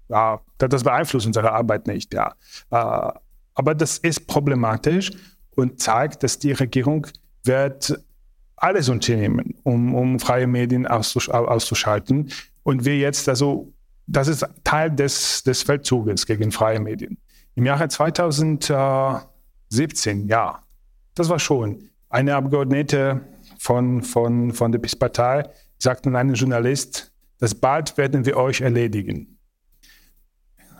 ja, 0.10 0.40
das 0.58 0.84
beeinflusst 0.84 1.28
unsere 1.28 1.52
Arbeit 1.52 1.88
nicht, 1.88 2.14
ja. 2.14 2.34
Äh, 2.72 3.12
aber 3.54 3.76
das 3.76 3.98
ist 3.98 4.28
problematisch 4.28 5.12
und 5.56 5.80
zeigt, 5.82 6.24
dass 6.24 6.40
die 6.40 6.54
Regierung 6.54 7.06
wird 7.44 8.00
alles 8.62 8.88
unternehmen, 8.90 9.56
um, 9.64 9.96
um 9.96 10.20
freie 10.20 10.46
Medien 10.48 10.86
auszusch 10.86 11.30
auszuschalten. 11.30 12.32
Und 12.64 12.86
wir 12.86 12.98
jetzt, 12.98 13.28
also, 13.28 13.74
das 14.06 14.28
ist 14.28 14.46
Teil 14.64 14.92
des, 14.92 15.42
des 15.44 15.64
Feldzuges 15.64 16.28
gegen 16.28 16.52
freie 16.52 16.80
Medien. 16.80 17.18
Im 17.56 17.66
Jahre 17.66 17.88
2017, 17.88 20.28
ja, 20.28 20.62
das 21.16 21.30
war 21.30 21.40
schon. 21.40 21.90
Eine 22.10 22.36
Abgeordnete 22.36 23.22
von, 23.58 24.04
von, 24.04 24.54
von 24.54 24.72
der 24.72 24.78
PIS-Partei 24.80 25.50
sagte 25.80 26.10
an 26.10 26.16
einen 26.16 26.36
Journalist, 26.36 27.12
dass 27.40 27.56
bald 27.56 27.98
werden 27.98 28.24
wir 28.26 28.38
euch 28.38 28.62
erledigen. 28.62 29.40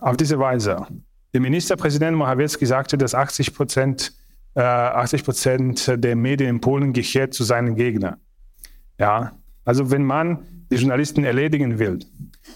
Auf 0.02 0.18
diese 0.18 0.38
Weise. 0.38 0.86
Der 1.34 1.42
Ministerpräsident 1.42 2.16
Morawiecki 2.16 2.66
sagte, 2.66 2.98
dass 2.98 3.16
80 3.16 3.56
Prozent 3.56 4.14
80 4.56 5.22
äh, 5.22 5.24
Prozent 5.24 6.04
der 6.04 6.16
Medien 6.16 6.50
in 6.50 6.62
Polen 6.62 6.94
gehört 6.94 7.34
zu 7.34 7.44
seinen 7.44 7.76
Gegnern. 7.76 8.18
Ja, 9.00 9.34
also 9.66 9.92
wenn 9.92 10.04
man 10.04 10.46
die 10.72 10.76
Journalisten 10.76 11.24
erledigen 11.24 11.80
will 11.80 12.00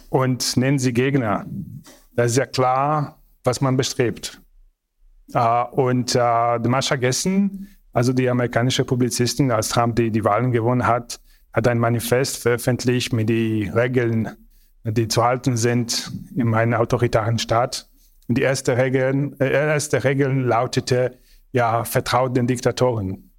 und 0.09 0.57
nennen 0.57 0.79
sie 0.79 0.93
Gegner, 0.93 1.45
da 2.15 2.23
ist 2.23 2.37
ja 2.37 2.45
klar, 2.45 3.21
was 3.43 3.61
man 3.61 3.77
bestrebt. 3.77 4.41
Uh, 5.33 5.65
und 5.71 6.15
uh, 6.15 6.59
Mascha 6.67 6.97
Gessen, 6.97 7.67
also 7.93 8.13
die 8.13 8.29
amerikanische 8.29 8.85
Publizistin, 8.85 9.51
als 9.51 9.69
Trump 9.69 9.95
die, 9.95 10.11
die 10.11 10.23
Wahlen 10.23 10.51
gewonnen 10.51 10.85
hat, 10.85 11.19
hat 11.51 11.67
ein 11.67 11.79
Manifest 11.79 12.37
veröffentlicht 12.37 13.11
mit 13.11 13.29
den 13.29 13.71
Regeln, 13.71 14.29
die 14.83 15.07
zu 15.07 15.23
halten 15.23 15.57
sind 15.57 16.11
in 16.35 16.53
einem 16.53 16.73
autoritären 16.75 17.39
Staat. 17.39 17.89
Und 18.27 18.37
die 18.37 18.43
erste 18.43 18.77
Regel, 18.77 19.35
äh, 19.39 19.51
erste 19.51 20.03
Regel 20.03 20.31
lautete, 20.41 21.17
ja, 21.55 21.85
vertraut 21.85 22.35
den 22.35 22.47
Diktatoren. 22.47 23.31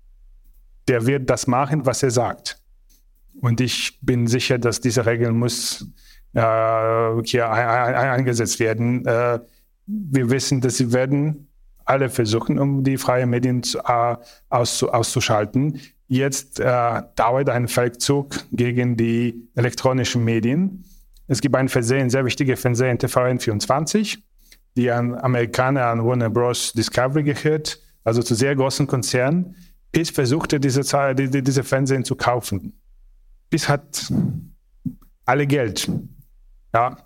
Der 0.89 1.05
wird 1.07 1.29
das 1.29 1.47
machen, 1.47 1.85
was 1.85 2.03
er 2.03 2.11
sagt. 2.11 2.59
Und 3.43 3.61
ich 3.61 3.99
bin 4.01 4.27
sicher, 4.27 4.57
dass 4.59 4.81
diese 4.81 5.05
Regel 5.05 5.33
muss 5.33 5.87
äh, 6.33 7.23
hier 7.25 7.51
eingesetzt 7.51 8.59
werden. 8.59 9.05
Äh, 9.05 9.41
wir 9.87 10.31
wissen, 10.31 10.63
dass 10.63 10.79
sie 10.79 10.95
werden 10.95 11.49
alle 11.85 12.09
versuchen, 12.09 12.59
um 12.59 12.83
die 12.83 12.97
freien 12.97 13.29
Medien 13.29 13.63
zu, 13.63 13.81
äh, 13.81 14.17
auszu, 14.49 14.91
auszuschalten. 14.91 15.79
Jetzt 16.09 16.59
äh, 16.59 17.03
dauert 17.17 17.51
ein 17.51 17.69
Feldzug 17.69 18.47
gegen 18.51 18.97
die 18.97 19.47
elektronischen 19.57 20.25
Medien. 20.25 20.87
Es 21.27 21.43
gibt 21.43 21.55
ein 21.55 21.69
Fernsehen, 21.69 22.09
sehr 22.09 22.25
wichtiges 22.25 22.63
Fernsehen, 22.63 22.97
TVN24, 22.97 24.17
die 24.75 24.91
an 24.91 25.15
Amerikaner 25.17 25.85
an 25.89 26.03
Warner 26.03 26.31
Bros. 26.31 26.73
Discovery 26.73 27.23
gehört 27.23 27.83
also 28.07 28.23
zu 28.23 28.35
sehr 28.35 28.55
großen 28.55 28.87
Konzernen. 28.87 29.57
PIS 29.93 30.11
versuchte, 30.11 30.61
diese, 30.61 30.83
diese 31.15 31.65
Fernsehen 31.65 32.05
zu 32.05 32.15
kaufen. 32.15 32.81
PIS 33.51 33.69
hat 33.69 34.13
alle 35.25 35.47
Geld. 35.47 35.91
Ja, 36.73 36.99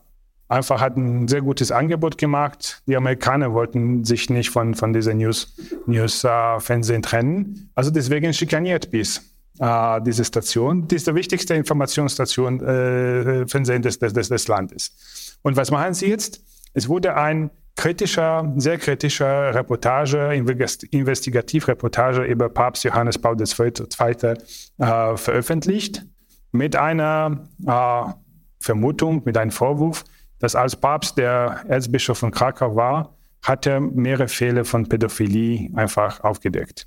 einfach 0.48 0.80
hat 0.80 0.96
ein 0.96 1.26
sehr 1.26 1.40
gutes 1.40 1.72
Angebot 1.72 2.18
gemacht. 2.18 2.82
Die 2.86 2.96
Amerikaner 2.96 3.55
wollten 3.55 4.05
sich 4.05 4.28
nicht 4.28 4.51
von, 4.51 4.74
von 4.74 4.92
dieser 4.92 5.14
News-Fernsehen 5.14 5.86
News, 5.86 6.24
äh, 6.24 7.01
trennen. 7.01 7.70
Also 7.74 7.90
deswegen 7.90 8.34
schikaniert 8.34 8.90
PIS 8.90 9.22
äh, 9.59 10.03
diese 10.03 10.24
Station. 10.24 10.86
Die 10.86 10.96
ist 10.96 11.07
die 11.07 11.14
wichtigste 11.14 11.55
Informationsstation 11.55 12.61
äh, 12.61 13.46
Fernsehen 13.46 13.80
des, 13.80 13.98
des, 13.98 14.12
des 14.12 14.48
Landes. 14.48 15.38
Und 15.40 15.57
was 15.57 15.70
machen 15.70 15.94
sie 15.94 16.09
jetzt? 16.09 16.42
Es 16.74 16.88
wurde 16.88 17.16
ein 17.16 17.51
kritische, 17.77 18.53
sehr 18.57 18.79
kritische 18.79 19.25
Reportage, 19.25 20.35
Investigativreportage 20.35 22.23
über 22.25 22.49
Papst 22.49 22.85
Johannes 22.85 23.18
Paul 23.18 23.37
II. 23.41 24.35
Äh, 24.79 25.16
veröffentlicht 25.16 26.05
mit 26.53 26.77
einer 26.77 27.49
äh, 27.66 28.12
Vermutung, 28.61 29.23
mit 29.25 29.37
einem 29.37 29.51
Vorwurf, 29.51 30.05
dass 30.39 30.55
als 30.55 30.77
Papst 30.77 31.18
der 31.18 31.64
Erzbischof 31.68 32.18
von 32.18 32.31
Krakau 32.31 32.77
war, 32.77 33.16
hat 33.43 33.66
er 33.66 33.81
mehrere 33.81 34.29
Fälle 34.29 34.64
von 34.64 34.89
Pädophilie 34.89 35.71
einfach 35.75 36.21
aufgedeckt. 36.21 36.87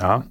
Ja. 0.00 0.24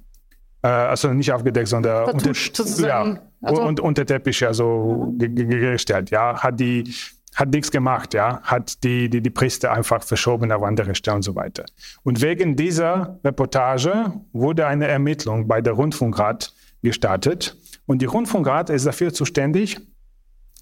Äh, 0.62 0.68
also 0.68 1.12
nicht 1.12 1.32
aufgedeckt, 1.32 1.68
sondern 1.68 2.04
Vertuscht, 2.04 2.60
unter, 2.60 2.86
ja, 2.86 3.18
also, 3.42 3.62
und, 3.62 3.80
unter 3.80 4.04
Teppich 4.04 4.46
also 4.46 5.14
mhm. 5.18 5.48
gestellt. 5.48 6.10
Ja, 6.10 6.42
hat 6.42 6.58
die 6.60 6.92
hat 7.34 7.50
nichts 7.50 7.70
gemacht, 7.70 8.14
ja, 8.14 8.40
hat 8.42 8.82
die, 8.84 9.08
die, 9.08 9.20
die 9.20 9.30
Priester 9.30 9.72
einfach 9.72 10.02
verschoben 10.02 10.50
auf 10.52 10.62
andere 10.62 10.94
Stellen 10.94 11.16
und 11.16 11.22
so 11.22 11.34
weiter. 11.34 11.64
Und 12.02 12.20
wegen 12.20 12.56
dieser 12.56 13.20
Reportage 13.24 14.12
wurde 14.32 14.66
eine 14.66 14.88
Ermittlung 14.88 15.46
bei 15.46 15.60
der 15.60 15.74
Rundfunkrat 15.74 16.52
gestartet. 16.82 17.56
Und 17.86 18.02
die 18.02 18.06
Rundfunkrat 18.06 18.70
ist 18.70 18.86
dafür 18.86 19.12
zuständig, 19.12 19.78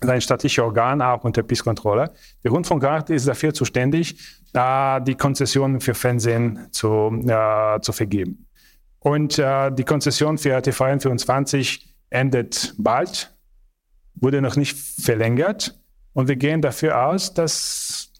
ein 0.02 0.20
staatliches 0.20 0.62
Organ, 0.62 1.00
auch 1.00 1.24
unter 1.24 1.42
PIS-Kontrolle. 1.42 2.12
Die 2.44 2.48
Rundfunkrat 2.48 3.08
ist 3.10 3.26
dafür 3.26 3.54
zuständig, 3.54 4.18
die 4.54 5.14
Konzessionen 5.14 5.80
für 5.80 5.94
Fernsehen 5.94 6.68
zu, 6.70 7.10
äh, 7.26 7.80
zu 7.80 7.92
vergeben. 7.92 8.46
Und 9.00 9.38
äh, 9.38 9.70
die 9.72 9.84
Konzession 9.84 10.38
für 10.38 10.60
TV 10.60 10.98
24 10.98 11.94
endet 12.10 12.74
bald, 12.78 13.34
wurde 14.14 14.40
noch 14.40 14.56
nicht 14.56 14.76
verlängert. 14.76 15.78
Und 16.16 16.28
wir 16.28 16.36
gehen 16.36 16.62
dafür 16.62 17.08
aus, 17.08 17.34
dass 17.34 18.10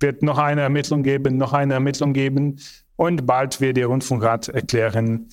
wird 0.00 0.22
noch 0.22 0.38
eine 0.38 0.62
Ermittlung 0.62 1.04
geben, 1.04 1.36
noch 1.36 1.52
eine 1.52 1.74
Ermittlung 1.74 2.12
geben. 2.12 2.58
Und 2.96 3.26
bald 3.26 3.60
wird 3.60 3.76
der 3.76 3.86
Rundfunkrat 3.86 4.48
erklären, 4.48 5.28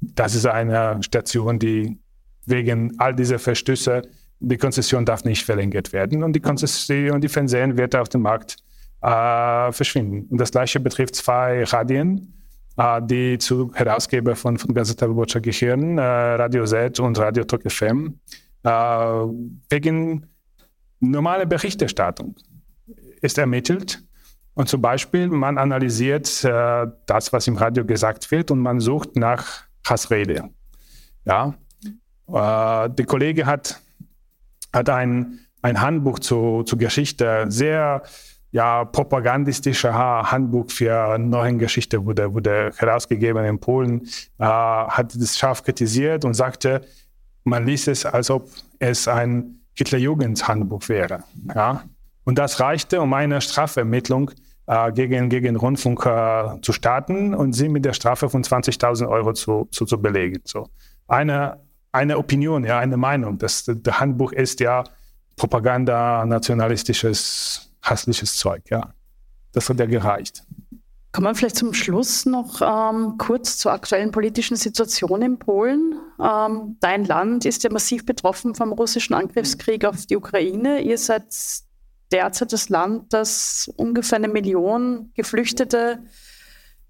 das 0.00 0.36
ist 0.36 0.46
eine 0.46 1.02
Station, 1.02 1.58
die 1.58 1.98
wegen 2.46 2.98
all 2.98 3.14
dieser 3.14 3.40
Verstöße 3.40 4.02
die 4.38 4.56
Konzession 4.56 5.04
darf 5.04 5.24
nicht 5.24 5.44
verlängert 5.44 5.92
werden 5.92 6.22
und 6.22 6.34
die 6.34 6.40
Konzession, 6.40 7.20
die 7.20 7.28
Fernsehen 7.28 7.76
wird 7.76 7.94
auf 7.96 8.08
dem 8.08 8.22
Markt 8.22 8.56
äh, 9.02 9.72
verschwinden. 9.72 10.28
Und 10.30 10.40
das 10.40 10.52
gleiche 10.52 10.78
betrifft 10.78 11.16
zwei 11.16 11.64
Radien, 11.64 12.32
äh, 12.76 13.02
die 13.02 13.38
zu 13.38 13.72
Herausgeber 13.74 14.36
von, 14.36 14.56
von 14.56 14.72
Gazeta 14.72 15.08
Wyborcza 15.08 15.40
gehören, 15.40 15.98
äh, 15.98 16.02
Radio 16.02 16.64
Z 16.64 17.00
und 17.00 17.18
Radio 17.18 17.44
Tok 17.44 17.70
FM, 17.70 18.18
äh, 18.62 18.70
wegen 19.68 20.29
normaler 21.00 21.46
Berichterstattung 21.46 22.36
ist 23.20 23.38
ermittelt. 23.38 24.02
Und 24.54 24.68
zum 24.68 24.82
Beispiel, 24.82 25.28
man 25.28 25.58
analysiert 25.58 26.44
äh, 26.44 26.86
das, 27.06 27.32
was 27.32 27.46
im 27.46 27.56
Radio 27.56 27.84
gesagt 27.84 28.30
wird 28.30 28.50
und 28.50 28.58
man 28.58 28.80
sucht 28.80 29.16
nach 29.16 29.62
Hassrede. 29.86 30.50
Ja, 31.24 31.54
äh, 32.28 32.90
der 32.90 33.06
Kollege 33.06 33.46
hat 33.46 33.80
hat 34.72 34.88
ein, 34.88 35.40
ein 35.62 35.80
Handbuch 35.80 36.18
zu, 36.18 36.62
zur 36.62 36.78
Geschichte, 36.78 37.46
sehr 37.48 38.02
ja, 38.52 38.84
propagandistische 38.84 39.94
Handbuch 39.94 40.70
für 40.70 41.18
neue 41.18 41.56
Geschichte 41.56 42.04
wurde, 42.04 42.34
wurde 42.34 42.72
herausgegeben 42.76 43.44
in 43.44 43.60
Polen, 43.60 44.02
äh, 44.38 44.44
hat 44.44 45.14
das 45.14 45.38
scharf 45.38 45.62
kritisiert 45.62 46.24
und 46.24 46.34
sagte, 46.34 46.80
man 47.44 47.64
liest 47.64 47.88
es, 47.88 48.04
als 48.04 48.28
ob 48.30 48.48
es 48.80 49.06
ein 49.06 49.59
Hitlerjugends-Handbuch 49.74 50.88
wäre. 50.88 51.24
Ja? 51.54 51.84
Und 52.24 52.38
das 52.38 52.60
reichte, 52.60 53.00
um 53.00 53.12
eine 53.14 53.40
Strafvermittlung 53.40 54.30
äh, 54.66 54.92
gegen, 54.92 55.28
gegen 55.28 55.56
Rundfunk 55.56 56.04
äh, 56.06 56.60
zu 56.62 56.72
starten 56.72 57.34
und 57.34 57.52
sie 57.52 57.68
mit 57.68 57.84
der 57.84 57.92
Strafe 57.92 58.28
von 58.28 58.42
20.000 58.42 59.08
Euro 59.08 59.32
zu, 59.32 59.68
zu, 59.70 59.84
zu 59.84 60.00
belegen. 60.00 60.40
So. 60.44 60.68
Eine 61.08 61.58
eine 61.92 62.18
Opinion, 62.18 62.64
ja, 62.64 62.78
eine 62.78 62.96
Meinung. 62.96 63.38
Das, 63.38 63.64
das 63.64 64.00
Handbuch 64.00 64.32
ist 64.32 64.60
ja 64.60 64.84
Propaganda, 65.36 66.24
nationalistisches, 66.24 67.72
hassliches 67.82 68.36
Zeug, 68.36 68.62
ja. 68.70 68.92
Das 69.52 69.68
hat 69.68 69.80
ja 69.80 69.86
gereicht. 69.86 70.44
Kommen 71.12 71.26
wir 71.26 71.34
vielleicht 71.34 71.56
zum 71.56 71.74
Schluss 71.74 72.24
noch 72.24 72.60
ähm, 72.62 73.16
kurz 73.18 73.58
zur 73.58 73.72
aktuellen 73.72 74.12
politischen 74.12 74.56
Situation 74.56 75.22
in 75.22 75.38
Polen. 75.40 75.98
Ähm, 76.22 76.76
dein 76.80 77.04
Land 77.04 77.44
ist 77.44 77.64
ja 77.64 77.70
massiv 77.72 78.06
betroffen 78.06 78.54
vom 78.54 78.72
russischen 78.72 79.14
Angriffskrieg 79.14 79.84
auf 79.84 80.06
die 80.06 80.16
Ukraine. 80.16 80.80
Ihr 80.82 80.98
seid 80.98 81.24
derzeit 82.12 82.52
das 82.52 82.68
Land, 82.68 83.12
das 83.12 83.68
ungefähr 83.76 84.16
eine 84.16 84.28
Million 84.28 85.10
Geflüchtete 85.14 85.98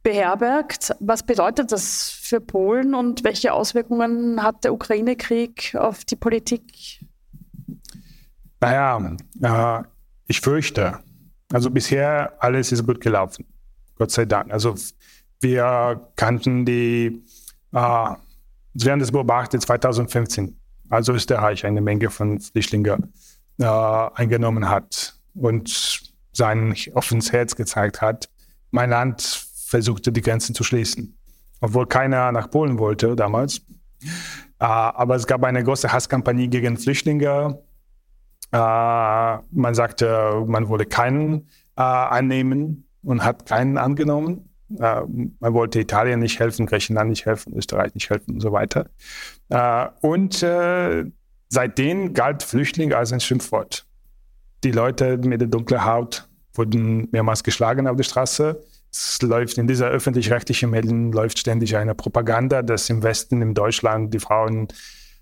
beherbergt. 0.03 0.95
Was 1.01 1.23
bedeutet 1.23 1.73
das 1.73 2.11
für 2.11 2.41
Polen 2.41 2.95
und 2.95 3.25
welche 3.25 3.55
Auswirkungen 3.55 4.43
hat 4.43 4.65
der 4.65 4.75
Ukraine-Krieg 4.75 5.75
auf 5.79 6.05
die 6.05 6.17
Politik? 6.17 7.01
Naja, 8.61 9.17
äh, 9.43 9.83
ich 10.27 10.43
fürchte, 10.43 10.99
also 11.51 11.71
bisher 11.71 12.35
alles 12.39 12.71
ist 12.71 12.87
gut 12.87 13.01
gelaufen. 13.01 13.47
Gott 14.01 14.13
sei 14.13 14.25
Dank. 14.25 14.51
Also 14.51 14.77
wir 15.41 16.11
kannten 16.17 16.65
die, 16.65 17.23
äh, 17.73 17.77
haben 17.77 18.19
das 18.75 19.13
beobachtet 19.13 19.61
2015, 19.61 20.59
als 20.89 21.09
Österreich 21.09 21.67
eine 21.67 21.83
Menge 21.83 22.09
von 22.09 22.41
Flüchtlingen 22.41 23.13
äh, 23.59 23.67
eingenommen 23.67 24.71
hat 24.71 25.17
und 25.35 26.01
sein 26.33 26.75
offenes 26.95 27.31
Herz 27.31 27.55
gezeigt 27.55 28.01
hat. 28.01 28.31
Mein 28.71 28.89
Land 28.89 29.21
versuchte, 29.67 30.13
die 30.13 30.23
Grenzen 30.23 30.55
zu 30.55 30.65
schließen. 30.65 31.15
Obwohl 31.61 31.87
keiner 31.87 32.33
nach 32.33 32.51
Polen 32.51 32.79
wollte 32.79 33.15
damals. 33.17 33.59
Äh, 33.99 34.65
aber 34.65 35.17
es 35.17 35.27
gab 35.27 35.45
eine 35.45 35.63
große 35.63 35.93
Hasskampagne 35.93 36.49
gegen 36.49 36.79
Flüchtlinge. 36.79 37.63
Äh, 38.51 38.57
man 38.57 39.75
sagte, 39.75 40.43
man 40.47 40.71
wolle 40.71 40.87
keinen 40.87 41.49
äh, 41.77 41.83
annehmen 41.83 42.87
und 43.03 43.25
hat 43.25 43.47
keinen 43.47 43.79
angenommen. 43.79 44.47
Uh, 44.73 45.05
man 45.41 45.53
wollte 45.53 45.81
Italien 45.81 46.21
nicht 46.21 46.39
helfen, 46.39 46.65
Griechenland 46.67 47.11
nicht 47.11 47.27
helfen, 47.27 47.53
Österreich 47.57 47.93
nicht 47.95 48.09
helfen 48.09 48.35
und 48.35 48.41
so 48.41 48.53
weiter. 48.53 48.89
Uh, 49.53 49.87
und 50.01 50.45
uh, 50.45 51.11
seitdem 51.49 52.15
galt 52.15 52.45
Flüchtling 52.45 52.93
als 52.93 53.13
ein 53.13 53.19
Schimpfwort. 53.19 53.85
Die 54.63 54.71
Leute 54.71 55.19
mit 55.19 55.41
der 55.41 55.49
dunklen 55.49 55.85
Haut 55.85 56.29
wurden 56.55 57.09
mehrmals 57.11 57.43
geschlagen 57.43 57.89
auf 57.89 57.97
der 57.97 58.05
Straße. 58.05 58.63
Es 58.93 59.21
läuft 59.23 59.59
in 59.59 59.67
dieser 59.67 59.89
öffentlich-rechtlichen 59.89 60.71
Medien 60.71 61.13
läuft 61.13 61.39
ständig 61.39 61.77
eine 61.77 61.95
Propaganda, 61.95 62.63
dass 62.63 62.91
im 62.91 63.03
Westen, 63.03 63.43
in 63.43 63.55
Deutschland, 63.55 64.13
die 64.15 64.19
Frauen 64.19 64.69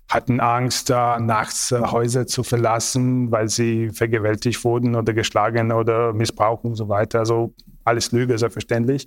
hatten 0.09 0.39
Angst, 0.39 0.89
nachts 0.89 1.71
äh, 1.71 1.79
Häuser 1.79 2.25
zu 2.25 2.43
verlassen, 2.43 3.31
weil 3.31 3.47
sie 3.47 3.89
vergewaltigt 3.91 4.63
wurden 4.63 4.95
oder 4.95 5.13
geschlagen 5.13 5.71
oder 5.71 6.13
missbraucht 6.13 6.65
und 6.65 6.75
so 6.75 6.89
weiter. 6.89 7.19
Also 7.19 7.53
alles 7.83 8.11
Lüge, 8.11 8.37
selbstverständlich. 8.37 9.05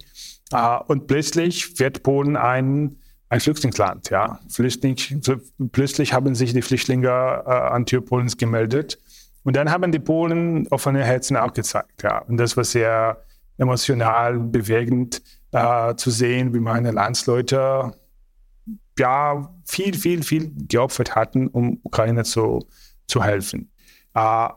Äh, 0.52 0.78
und 0.86 1.08
plötzlich 1.08 1.78
wird 1.80 2.04
Polen 2.04 2.36
ein, 2.36 2.96
ein 3.28 3.40
Flüchtlingsland. 3.40 4.10
Ja. 4.10 4.38
Flüchtling, 4.48 4.96
plötzlich 5.72 6.12
haben 6.12 6.34
sich 6.36 6.52
die 6.52 6.62
Flüchtlinge 6.62 7.08
äh, 7.08 7.50
an 7.50 7.84
Tür 7.84 8.04
Polens 8.04 8.36
gemeldet. 8.36 8.98
Und 9.42 9.56
dann 9.56 9.72
haben 9.72 9.90
die 9.90 9.98
Polen 9.98 10.68
offene 10.68 11.04
Herzen 11.04 11.36
auch 11.36 11.52
gezeigt. 11.52 12.04
Ja. 12.04 12.18
Und 12.18 12.36
das 12.36 12.56
war 12.56 12.64
sehr 12.64 13.24
emotional 13.58 14.38
bewegend 14.38 15.20
äh, 15.50 15.96
zu 15.96 16.10
sehen, 16.10 16.54
wie 16.54 16.60
meine 16.60 16.92
Landsleute 16.92 17.92
ja 18.98 19.54
viel, 19.64 19.94
viel, 19.94 20.22
viel 20.22 20.52
geopfert 20.68 21.14
hatten, 21.14 21.48
um 21.48 21.80
Ukraine 21.82 22.24
zu, 22.24 22.66
zu 23.06 23.22
helfen. 23.22 23.70
Äh, 24.14 24.48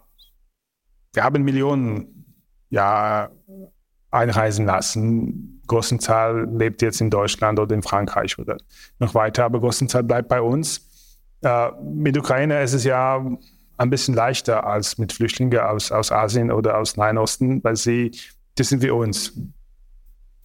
wir 1.13 1.23
haben 1.23 1.43
Millionen 1.43 2.25
ja, 2.69 3.29
einreisen 4.11 4.65
lassen. 4.65 5.61
Großen 5.67 5.99
Zahl 5.99 6.47
lebt 6.57 6.81
jetzt 6.81 7.01
in 7.01 7.09
Deutschland 7.09 7.59
oder 7.59 7.73
in 7.73 7.81
Frankreich 7.81 8.37
oder 8.37 8.57
noch 8.99 9.13
weiter, 9.13 9.45
aber 9.45 9.59
großen 9.59 9.89
Zahl 9.89 10.03
bleibt 10.03 10.29
bei 10.29 10.41
uns. 10.41 10.81
Äh, 11.41 11.71
mit 11.81 12.17
Ukraine 12.17 12.61
ist 12.61 12.73
es 12.73 12.83
ja 12.83 13.25
ein 13.77 13.89
bisschen 13.89 14.13
leichter 14.13 14.65
als 14.65 14.97
mit 14.97 15.11
Flüchtlingen 15.11 15.59
aus, 15.59 15.91
aus 15.91 16.11
Asien 16.11 16.51
oder 16.51 16.77
aus 16.77 16.97
Nahen 16.97 17.17
Osten, 17.17 17.63
weil 17.63 17.75
sie 17.75 18.11
das 18.55 18.69
sind 18.69 18.81
wir 18.81 18.95
uns. 18.95 19.33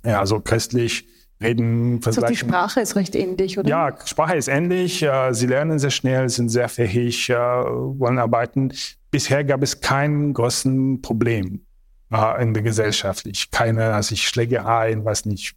Ja, 0.05 0.18
also 0.20 0.41
christlich 0.41 1.07
reden. 1.41 2.01
Also 2.05 2.22
die 2.22 2.36
Sprache 2.36 2.80
ist 2.80 2.97
recht 2.97 3.14
ähnlich, 3.14 3.59
oder? 3.59 3.68
Ja, 3.68 3.97
Sprache 4.05 4.36
ist 4.36 4.49
ähnlich. 4.49 5.03
Äh, 5.03 5.32
sie 5.32 5.47
lernen 5.47 5.78
sehr 5.78 5.91
schnell, 5.91 6.28
sind 6.28 6.49
sehr 6.49 6.68
fähig, 6.68 7.30
äh, 7.30 7.34
wollen 7.36 8.18
arbeiten. 8.18 8.72
Bisher 9.11 9.45
gab 9.45 9.62
es 9.62 9.80
kein 9.80 10.32
großen 10.32 11.03
Problem 11.03 11.62
äh, 12.12 12.43
in 12.43 12.55
der 12.55 12.62
gesellschaftlich. 12.62 13.51
Keine, 13.51 13.95
also 13.95 14.12
ich 14.12 14.26
Schlägereien, 14.26 15.05
was 15.05 15.24
nicht. 15.24 15.55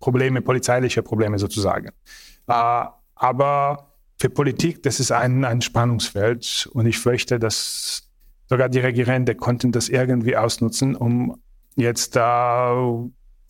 Probleme, 0.00 0.42
polizeiliche 0.42 1.02
Probleme 1.02 1.38
sozusagen. 1.38 1.90
Aber 2.46 3.92
für 4.18 4.30
Politik, 4.30 4.82
das 4.82 4.98
ist 4.98 5.12
ein, 5.12 5.44
ein 5.44 5.60
Spannungsfeld 5.60 6.68
und 6.72 6.86
ich 6.86 6.98
fürchte, 6.98 7.38
dass 7.38 8.08
sogar 8.48 8.68
die 8.68 8.80
Regierenden 8.80 9.36
konnten 9.36 9.70
das 9.70 9.88
irgendwie 9.88 10.36
ausnutzen, 10.36 10.96
um 10.96 11.40
jetzt 11.76 12.16
äh, 12.16 12.20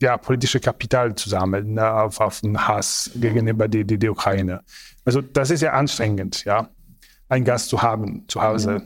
ja, 0.02 0.18
politische 0.18 0.60
Kapital 0.60 1.14
zu 1.14 1.30
sammeln 1.30 1.74
ne, 1.74 1.90
auf, 1.90 2.20
auf 2.20 2.40
den 2.42 2.68
Hass 2.68 3.10
gegenüber 3.14 3.68
die, 3.68 3.84
die, 3.84 3.98
die 3.98 4.08
Ukraine. 4.08 4.60
Also 5.04 5.22
das 5.22 5.50
ist 5.50 5.62
ja 5.62 5.72
anstrengend, 5.72 6.44
ja, 6.44 6.68
einen 7.28 7.44
Gast 7.44 7.70
zu 7.70 7.80
haben 7.80 8.24
zu 8.28 8.42
Hause. 8.42 8.82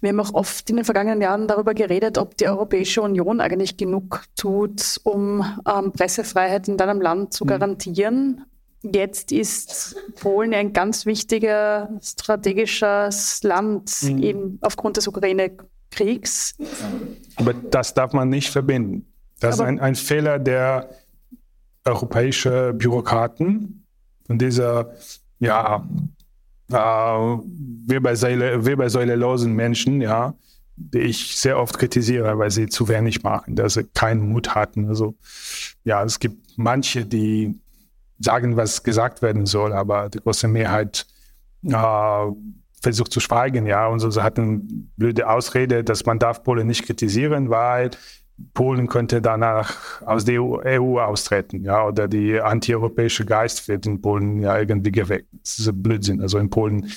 Wir 0.00 0.10
haben 0.10 0.20
auch 0.20 0.34
oft 0.34 0.68
in 0.70 0.76
den 0.76 0.84
vergangenen 0.84 1.20
Jahren 1.20 1.48
darüber 1.48 1.74
geredet, 1.74 2.18
ob 2.18 2.36
die 2.36 2.46
Europäische 2.46 3.02
Union 3.02 3.40
eigentlich 3.40 3.76
genug 3.76 4.22
tut, 4.36 5.00
um 5.04 5.44
ähm, 5.68 5.92
Pressefreiheit 5.92 6.68
in 6.68 6.76
deinem 6.76 7.00
Land 7.00 7.32
zu 7.32 7.44
mhm. 7.44 7.48
garantieren. 7.48 8.44
Jetzt 8.82 9.32
ist 9.32 9.96
Polen 10.20 10.52
ein 10.52 10.72
ganz 10.72 11.06
wichtiger 11.06 11.88
strategisches 12.02 13.42
Land, 13.42 13.90
mhm. 14.02 14.22
eben 14.22 14.58
aufgrund 14.60 14.98
des 14.98 15.08
Ukraine-Kriegs. 15.08 16.54
Aber 17.36 17.54
das 17.54 17.94
darf 17.94 18.12
man 18.12 18.28
nicht 18.28 18.50
verbinden. 18.50 19.06
Das 19.44 19.60
Aber 19.60 19.68
ist 19.68 19.74
ein, 19.74 19.80
ein 19.80 19.94
Fehler 19.94 20.38
der 20.38 20.88
europäischen 21.84 22.78
Bürokraten 22.78 23.86
und 24.28 24.40
dieser, 24.40 24.92
ja, 25.38 25.86
äh, 26.70 26.74
Wirbelsäule, 26.74 28.64
wirbelsäulelosen 28.64 29.52
Menschen, 29.52 30.00
ja, 30.00 30.34
die 30.76 31.00
ich 31.00 31.36
sehr 31.36 31.58
oft 31.58 31.78
kritisiere, 31.78 32.38
weil 32.38 32.50
sie 32.50 32.68
zu 32.68 32.88
wenig 32.88 33.22
machen, 33.22 33.54
dass 33.54 33.74
sie 33.74 33.84
keinen 33.84 34.28
Mut 34.28 34.54
hatten. 34.54 34.88
Also, 34.88 35.14
ja, 35.84 36.02
es 36.02 36.18
gibt 36.18 36.56
manche, 36.56 37.04
die 37.04 37.60
sagen, 38.18 38.56
was 38.56 38.82
gesagt 38.82 39.22
werden 39.22 39.46
soll, 39.46 39.72
aber 39.72 40.08
die 40.08 40.18
große 40.18 40.48
Mehrheit 40.48 41.06
äh, 41.64 42.26
versucht 42.82 43.12
zu 43.12 43.20
schweigen, 43.20 43.66
ja. 43.66 43.86
Und 43.88 44.00
so, 44.00 44.10
so 44.10 44.22
hat 44.22 44.38
eine 44.38 44.60
blöde 44.96 45.28
Ausrede, 45.28 45.84
dass 45.84 46.06
man 46.06 46.18
darf 46.18 46.42
Polen 46.42 46.66
nicht 46.66 46.84
kritisieren, 46.86 47.50
weil 47.50 47.90
Polen 48.52 48.88
könnte 48.88 49.22
danach 49.22 50.02
aus 50.02 50.24
der 50.24 50.42
EU, 50.42 50.58
EU 50.64 51.00
austreten, 51.00 51.62
ja, 51.62 51.86
oder 51.86 52.08
die 52.08 52.40
antieuropäische 52.40 53.24
Geist 53.24 53.68
wird 53.68 53.86
in 53.86 54.00
Polen 54.00 54.40
ja 54.40 54.58
irgendwie 54.58 54.90
geweckt. 54.90 55.28
Das 55.42 55.58
ist 55.58 55.82
Blödsinn. 55.82 56.20
Also 56.20 56.38
in 56.38 56.50
Polen 56.50 56.90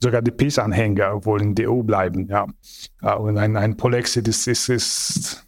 sogar 0.00 0.22
die 0.22 0.30
Peace-Anhänger 0.30 1.24
wollen 1.24 1.48
in 1.48 1.54
der 1.56 1.70
EU 1.70 1.82
bleiben, 1.82 2.28
ja. 2.28 2.46
Und 3.16 3.38
ein, 3.38 3.56
ein 3.56 3.76
Polexit 3.76 4.28
ist, 4.28 4.46
ist, 4.46 4.68
ist 4.68 5.46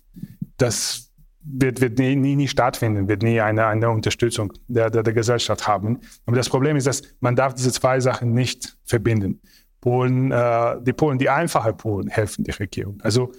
das 0.57 1.07
wird, 1.47 1.81
wird 1.81 1.99
nie, 1.99 2.17
nie, 2.17 2.35
nie 2.35 2.49
stattfinden, 2.49 3.09
wird 3.09 3.23
nie 3.23 3.41
eine, 3.41 3.67
eine 3.67 3.91
Unterstützung 3.91 4.53
der, 4.67 4.91
der, 4.91 5.03
der 5.03 5.13
Gesellschaft 5.13 5.69
haben. 5.69 6.01
Aber 6.27 6.37
das 6.37 6.49
Problem 6.49 6.77
ist, 6.77 6.87
dass 6.87 7.03
man 7.21 7.37
darf 7.37 7.55
diese 7.55 7.73
zwei 7.73 8.01
Sachen 8.01 8.33
nicht 8.33 8.77
verbinden. 8.85 9.41
Polen, 9.81 10.33
äh, 10.33 10.83
die 10.83 10.93
Polen, 10.93 11.19
die 11.19 11.31
einfache 11.31 11.73
Polen 11.73 12.09
helfen 12.09 12.43
die 12.43 12.51
Regierung. 12.51 12.99
Also 13.03 13.33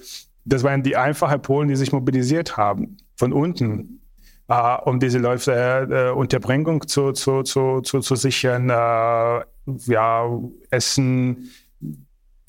das 0.48 0.64
waren 0.64 0.82
die 0.84 0.96
einfachen 0.96 1.42
Polen, 1.42 1.68
die 1.68 1.76
sich 1.76 1.92
mobilisiert 1.92 2.58
haben 2.58 2.98
von 3.16 3.34
unten, 3.34 4.02
äh, 4.48 4.78
um 4.86 5.00
diese 5.00 5.20
Leute 5.20 5.52
äh, 5.90 6.10
Unterbringung 6.12 6.88
zu, 6.88 7.12
zu, 7.12 7.44
zu, 7.44 7.82
zu, 7.82 8.00
zu 8.00 8.16
sichern, 8.16 8.70
äh, 8.70 9.42
ja, 9.86 10.40
Essen, 10.70 11.50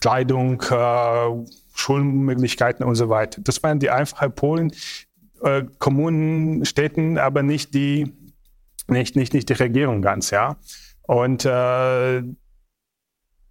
Kleidung, 0.01 0.63
äh, 0.63 1.45
Schulmöglichkeiten 1.75 2.85
und 2.85 2.95
so 2.95 3.09
weiter. 3.09 3.41
Das 3.43 3.63
waren 3.63 3.81
die 3.81 3.91
einfachen 3.91 4.33
Polen, 4.33 4.73
äh, 5.43 5.65
Kommunen, 5.79 6.65
Städten, 6.65 7.19
aber 7.19 7.43
nicht 7.43 7.75
die, 7.75 8.13
nicht, 8.87 9.17
nicht, 9.17 9.35
nicht 9.35 9.49
die 9.49 9.55
Regierung 9.55 10.03
ganz, 10.03 10.31
ja. 10.31 10.57
Und 11.03 11.45
äh, 11.45 12.23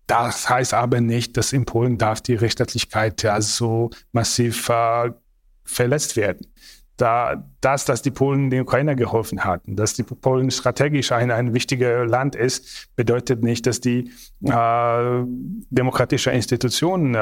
das 0.07 0.49
heißt 0.49 0.73
aber 0.73 1.01
nicht, 1.01 1.37
dass 1.37 1.53
in 1.53 1.65
Polen 1.65 1.97
darf 1.97 2.21
die 2.21 2.35
Rechtsstaatlichkeit 2.35 3.21
ja 3.23 3.39
so 3.41 3.89
massiv 4.13 4.69
äh, 4.69 5.11
verletzt 5.65 6.15
werden. 6.15 6.47
Da, 6.95 7.47
das, 7.61 7.85
dass 7.85 8.01
die 8.01 8.09
Polen 8.09 8.49
den 8.49 8.61
Ukrainer 8.61 8.95
geholfen 8.95 9.43
hatten, 9.43 9.75
dass 9.75 9.93
die 9.93 10.01
Polen 10.01 10.49
strategisch 10.49 11.11
ein, 11.11 11.29
ein 11.29 11.53
wichtiges 11.53 12.09
Land 12.09 12.35
ist, 12.35 12.89
bedeutet 12.95 13.43
nicht, 13.43 13.67
dass 13.67 13.81
die 13.81 14.09
äh, 14.43 15.23
demokratische 15.69 16.31
Institutionen 16.31 17.13
äh, 17.13 17.19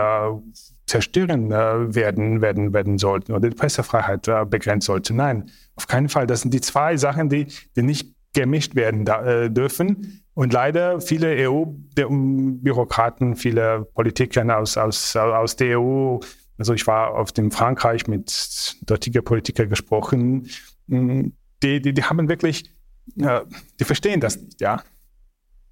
zerstören 0.86 1.52
äh, 1.52 1.94
werden, 1.94 2.42
werden, 2.42 2.72
werden 2.72 2.98
sollten 2.98 3.34
oder 3.34 3.50
die 3.50 3.56
Pressefreiheit 3.56 4.28
äh, 4.30 4.46
begrenzt 4.46 4.86
sollte. 4.86 5.14
Nein, 5.14 5.52
auf 5.76 5.88
keinen 5.88 6.08
Fall. 6.08 6.28
Das 6.28 6.42
sind 6.42 6.54
die 6.54 6.62
zwei 6.62 6.96
Sachen, 6.96 7.28
die, 7.28 7.48
die 7.76 7.82
nicht 7.82 8.16
gemischt 8.34 8.76
werden 8.76 9.04
da, 9.04 9.26
äh, 9.26 9.52
dürfen. 9.52 10.25
Und 10.36 10.52
leider 10.52 11.00
viele 11.00 11.50
EU-Bürokraten, 11.50 13.36
viele 13.38 13.86
Politiker 13.96 14.58
aus, 14.58 14.78
aus, 14.78 15.16
aus 15.16 15.56
der 15.56 15.80
EU, 15.80 16.20
also 16.58 16.74
ich 16.74 16.86
war 16.88 17.16
auf 17.16 17.32
dem 17.32 17.52
Frankreich 17.52 18.06
mit 18.08 18.76
dortigen 18.86 19.24
Politikern 19.24 19.70
gesprochen, 19.70 20.50
mm, 20.88 21.28
die, 21.64 21.82
die, 21.82 21.94
die 21.94 22.04
haben 22.04 22.28
wirklich, 22.28 22.70
äh, 23.18 23.42
die 23.80 23.86
verstehen 23.86 24.20
das 24.20 24.38
nicht, 24.38 24.60
ja. 24.60 24.84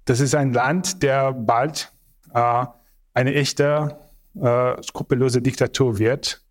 Das 0.06 0.20
ist 0.20 0.34
ein 0.34 0.54
Land, 0.54 1.02
der 1.02 1.32
bald 1.32 1.92
äh, 2.32 2.64
eine 3.12 3.34
echte 3.34 3.98
äh, 4.34 4.82
skrupellose 4.82 5.42
Diktatur 5.42 5.98
wird 5.98 6.42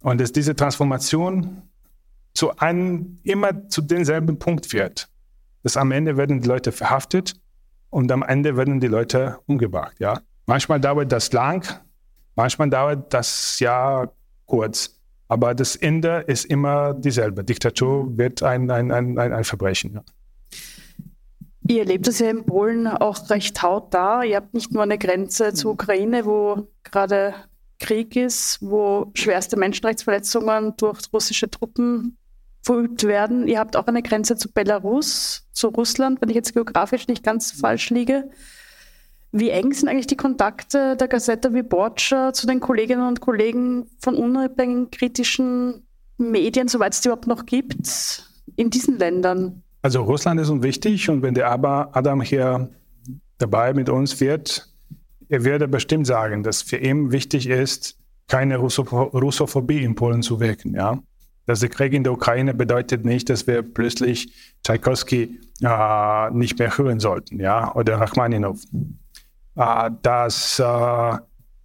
und 0.00 0.20
dass 0.20 0.30
diese 0.30 0.54
Transformation 0.54 1.62
zu 2.34 2.56
einem, 2.56 3.18
immer 3.24 3.68
zu 3.68 3.82
denselben 3.82 4.38
Punkt 4.38 4.66
führt. 4.66 5.08
Dass 5.64 5.76
am 5.76 5.90
Ende 5.90 6.16
werden 6.16 6.40
die 6.40 6.46
Leute 6.46 6.70
verhaftet 6.70 7.34
und 7.90 8.10
am 8.12 8.22
Ende 8.22 8.56
werden 8.56 8.80
die 8.80 8.86
Leute 8.86 9.38
umgebracht. 9.46 9.96
Ja? 9.98 10.20
Manchmal 10.46 10.80
dauert 10.80 11.12
das 11.12 11.32
lang, 11.32 11.66
manchmal 12.36 12.70
dauert 12.70 13.12
das 13.12 13.58
ja 13.60 14.10
kurz, 14.46 14.98
aber 15.28 15.54
das 15.54 15.76
Ende 15.76 16.24
ist 16.26 16.46
immer 16.46 16.94
dieselbe. 16.94 17.44
Diktatur 17.44 18.16
wird 18.16 18.42
ein, 18.42 18.70
ein, 18.70 18.90
ein, 18.90 19.18
ein 19.18 19.44
Verbrechen. 19.44 19.94
Ja. 19.94 20.02
Ihr 21.68 21.80
erlebt 21.80 22.08
es 22.08 22.18
ja 22.18 22.30
in 22.30 22.46
Polen 22.46 22.86
auch 22.86 23.28
recht 23.28 23.62
hautnah. 23.62 24.24
Ihr 24.24 24.36
habt 24.36 24.54
nicht 24.54 24.72
nur 24.72 24.82
eine 24.82 24.96
Grenze 24.96 25.52
zur 25.52 25.72
Ukraine, 25.72 26.24
wo 26.24 26.68
gerade 26.82 27.34
Krieg 27.78 28.16
ist, 28.16 28.58
wo 28.62 29.10
schwerste 29.14 29.58
Menschenrechtsverletzungen 29.58 30.74
durch 30.78 31.00
russische 31.12 31.50
Truppen 31.50 32.16
verübt 32.68 33.04
werden. 33.04 33.48
Ihr 33.48 33.58
habt 33.58 33.76
auch 33.76 33.86
eine 33.86 34.02
Grenze 34.02 34.36
zu 34.36 34.52
Belarus, 34.52 35.48
zu 35.52 35.68
Russland, 35.68 36.20
wenn 36.20 36.28
ich 36.28 36.34
jetzt 36.34 36.52
geografisch 36.52 37.08
nicht 37.08 37.24
ganz 37.24 37.50
falsch 37.50 37.88
liege. 37.88 38.28
Wie 39.32 39.48
eng 39.48 39.72
sind 39.72 39.88
eigentlich 39.88 40.06
die 40.06 40.18
Kontakte 40.18 40.94
der 40.94 41.08
Gazeta 41.08 41.54
Wyborcza 41.54 42.34
zu 42.34 42.46
den 42.46 42.60
Kolleginnen 42.60 43.08
und 43.08 43.22
Kollegen 43.22 43.86
von 44.00 44.16
unabhängigen 44.16 44.90
kritischen 44.90 45.86
Medien, 46.18 46.68
soweit 46.68 46.92
es 46.92 47.00
die 47.00 47.08
überhaupt 47.08 47.26
noch 47.26 47.46
gibt, 47.46 48.28
in 48.56 48.68
diesen 48.68 48.98
Ländern? 48.98 49.62
Also 49.80 50.02
Russland 50.02 50.38
ist 50.38 50.50
uns 50.50 50.62
wichtig 50.62 51.08
und 51.08 51.22
wenn 51.22 51.32
der 51.32 51.50
Adam 51.50 52.20
hier 52.20 52.68
dabei 53.38 53.72
mit 53.72 53.88
uns 53.88 54.20
wird, 54.20 54.68
er 55.30 55.42
würde 55.46 55.68
bestimmt 55.68 56.06
sagen, 56.06 56.42
dass 56.42 56.60
für 56.60 56.76
ihn 56.76 57.12
wichtig 57.12 57.48
ist, 57.48 57.96
keine 58.26 58.58
Russophobie 58.58 59.82
in 59.82 59.94
Polen 59.94 60.20
zu 60.20 60.38
wirken. 60.38 60.74
Ja? 60.74 60.98
Dass 61.48 61.60
der 61.60 61.70
Krieg 61.70 61.94
in 61.94 62.04
der 62.04 62.12
Ukraine 62.12 62.52
bedeutet 62.52 63.06
nicht, 63.06 63.30
dass 63.30 63.46
wir 63.46 63.62
plötzlich 63.62 64.34
Tchaikovsky 64.64 65.40
äh, 65.62 66.30
nicht 66.30 66.58
mehr 66.58 66.76
hören 66.76 67.00
sollten, 67.00 67.40
ja, 67.40 67.74
oder 67.74 67.98
Rachmaninov. 67.98 68.60
Äh, 69.56 69.90
dass 70.02 70.58
äh, 70.58 71.12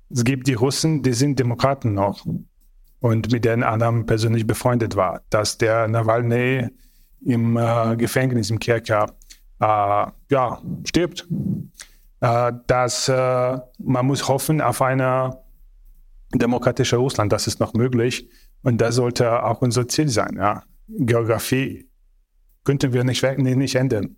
es 0.09 0.23
gibt 0.23 0.47
die 0.47 0.53
Russen, 0.53 1.03
die 1.03 1.11
sind 1.11 1.37
Demokraten 1.37 1.93
noch 1.93 2.25
und 3.01 3.29
mit 3.33 3.43
denen 3.43 3.61
Adam 3.61 4.05
persönlich 4.05 4.47
befreundet 4.47 4.95
war. 4.95 5.21
Dass 5.29 5.57
der 5.57 5.89
Nawalny 5.89 6.69
im 7.25 7.57
äh, 7.57 7.97
Gefängnis, 7.97 8.51
im 8.51 8.59
Kerker, 8.59 9.07
äh, 9.59 9.65
ja, 9.65 10.61
stirbt. 10.85 11.27
Äh, 12.21 12.53
dass 12.67 13.09
man 13.09 14.05
muss 14.05 14.29
hoffen 14.29 14.61
auf 14.61 14.81
eine 14.81 15.43
demokratische 16.33 16.95
Russland, 16.95 17.33
das 17.33 17.47
ist 17.47 17.59
noch 17.59 17.73
möglich 17.73 18.29
und 18.63 18.79
das 18.81 18.95
sollte 18.95 19.43
auch 19.43 19.61
unser 19.61 19.87
Ziel 19.87 20.09
sein. 20.09 20.35
Ja. 20.37 20.63
Geografie 20.87 21.89
könnten 22.63 22.93
wir 22.93 23.03
nicht, 23.03 23.23
nicht 23.37 23.75
ändern. 23.75 24.15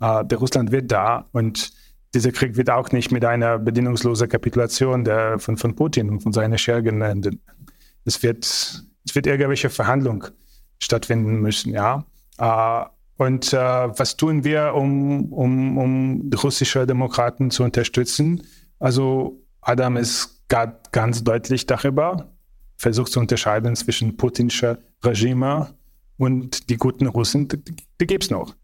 Äh, 0.00 0.24
der 0.24 0.38
Russland 0.38 0.70
wird 0.70 0.92
da 0.92 1.26
und 1.32 1.72
dieser 2.14 2.32
Krieg 2.32 2.56
wird 2.56 2.70
auch 2.70 2.90
nicht 2.90 3.12
mit 3.12 3.24
einer 3.24 3.58
bedingungslosen 3.58 4.28
Kapitulation 4.28 5.04
der, 5.04 5.38
von, 5.38 5.56
von 5.56 5.74
Putin 5.76 6.10
und 6.10 6.20
von 6.20 6.32
seinen 6.32 6.58
Schergen 6.58 7.00
enden. 7.02 7.40
Es 8.04 8.22
wird, 8.22 8.44
es 8.44 9.14
wird 9.14 9.26
irgendwelche 9.26 9.70
Verhandlungen 9.70 10.24
stattfinden 10.78 11.40
müssen, 11.40 11.72
ja. 11.72 12.04
Äh, 12.38 12.84
und 13.16 13.52
äh, 13.52 13.58
was 13.58 14.16
tun 14.16 14.44
wir, 14.44 14.72
um, 14.74 15.30
um, 15.32 15.76
um 15.76 16.30
russische 16.42 16.86
Demokraten 16.86 17.50
zu 17.50 17.64
unterstützen? 17.64 18.42
Also 18.78 19.44
Adam 19.60 19.98
ist 19.98 20.42
ganz 20.48 21.22
deutlich 21.22 21.66
darüber, 21.66 22.32
versucht 22.80 23.12
zu 23.12 23.20
unterscheiden 23.20 23.76
zwischen 23.76 24.16
putinscher 24.16 24.78
Regime 25.04 25.74
und 26.16 26.70
die 26.70 26.78
guten 26.78 27.06
Russen, 27.06 27.46
die, 27.46 28.06
gibt 28.06 28.24
es 28.24 28.30
noch. 28.30 28.54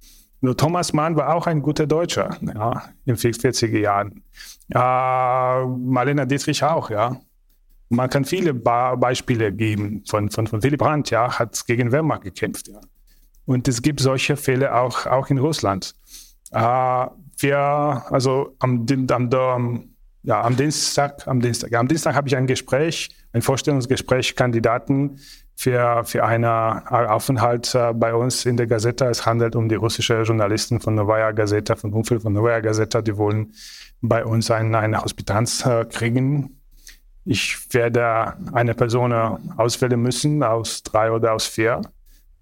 Nur 0.41 0.57
Thomas 0.57 0.95
Mann 0.95 1.17
war 1.17 1.35
auch 1.35 1.47
ein 1.47 1.61
guter 1.61 1.87
Deutscher 1.87 2.39
ja, 2.41 2.85
in 3.05 3.15
den 3.15 3.17
40er 3.17 3.79
Jahren. 3.79 4.23
Äh, 4.71 5.67
Marlena 5.67 6.25
Dietrich 6.25 6.63
auch, 6.65 6.89
ja. 6.89 7.21
man 7.91 8.09
kann 8.09 8.25
viele 8.25 8.55
ba 8.55 8.95
Beispiele 8.95 9.53
geben. 9.53 10.03
Von, 10.09 10.31
von, 10.31 10.47
von 10.47 10.63
Willy 10.63 10.79
Brandt, 10.79 11.11
ja, 11.11 11.39
hat 11.39 11.67
gegen 11.67 11.93
Wehrmacht 11.93 12.23
gekämpft. 12.23 12.69
Ja. 12.69 12.81
Und 13.45 13.69
es 13.69 13.83
gibt 13.83 14.01
solche 14.01 14.37
Fälle 14.37 14.75
auch, 14.75 15.05
auch 15.05 15.29
in 15.29 15.37
Russland. 15.37 15.95
Äh, 16.53 17.07
wir, 17.39 17.59
also 17.59 18.55
am, 18.61 18.87
am, 19.11 19.31
am, 19.35 19.89
ja, 20.23 20.41
am 20.41 20.57
Dienstag, 20.57 21.29
am 21.29 21.41
Dienstag, 21.41 21.71
ja, 21.71 21.81
am 21.81 21.89
Dienstag 21.89 22.15
habe 22.15 22.29
ich 22.29 22.37
ein 22.37 22.47
Gespräch, 22.47 23.11
ein 23.37 23.43
Vorstellungsgespräch, 23.43 24.35
Kandidaten 24.35 25.19
für, 25.55 26.03
für 26.05 26.25
einen 26.25 26.45
Aufenthalt 26.45 27.75
äh, 27.75 27.93
bei 27.95 28.15
uns 28.15 28.45
in 28.45 28.57
der 28.57 28.67
Gazeta. 28.67 29.09
Es 29.09 29.25
handelt 29.25 29.57
um 29.57 29.69
die 29.69 29.77
russische 29.77 30.23
Journalisten 30.23 30.81
von 30.81 30.95
Novaya 30.95 31.33
Gazeta, 31.33 31.77
von 31.77 31.93
Umfeld 31.93 32.23
von 32.23 32.33
Novaya 32.33 32.61
Gazeta, 32.61 33.01
die 33.01 33.17
wollen 33.17 33.53
bei 34.01 34.25
uns 34.25 34.51
eine, 34.51 34.79
eine 34.79 35.03
Hospitanz 35.03 35.65
äh, 35.65 35.85
kriegen 35.85 36.57
ich 37.29 37.75
werde 37.75 38.35
eine 38.53 38.75
Person 38.75 39.13
auswählen 39.57 40.01
müssen 40.01 40.45
aus 40.45 40.85
drei 40.85 41.11
oder 41.11 41.33
aus 41.33 41.47
vier. 41.47 41.83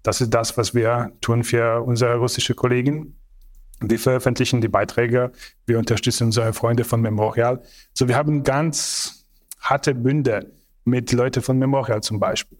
Das 0.03 0.21
ist 0.21 0.29
das, 0.29 0.55
was 0.57 0.75
wir 0.75 1.11
tun 1.21 1.43
für 1.43 1.81
unsere 1.81 2.17
russische 2.17 2.53
Kollegen. 2.53 3.17
Wir 3.79 3.97
veröffentlichen 3.97 4.61
die 4.61 4.67
Beiträge, 4.67 5.31
wir 5.65 5.79
unterstützen 5.79 6.25
unsere 6.25 6.53
Freunde 6.53 6.83
von 6.83 7.01
Memorial. 7.01 7.63
So, 7.95 8.07
wir 8.07 8.15
haben 8.15 8.43
ganz 8.43 9.25
harte 9.59 9.95
Bünde 9.95 10.51
mit 10.85 11.11
Leuten 11.11 11.41
von 11.41 11.57
Memorial 11.57 12.01
zum 12.01 12.19
Beispiel. 12.19 12.57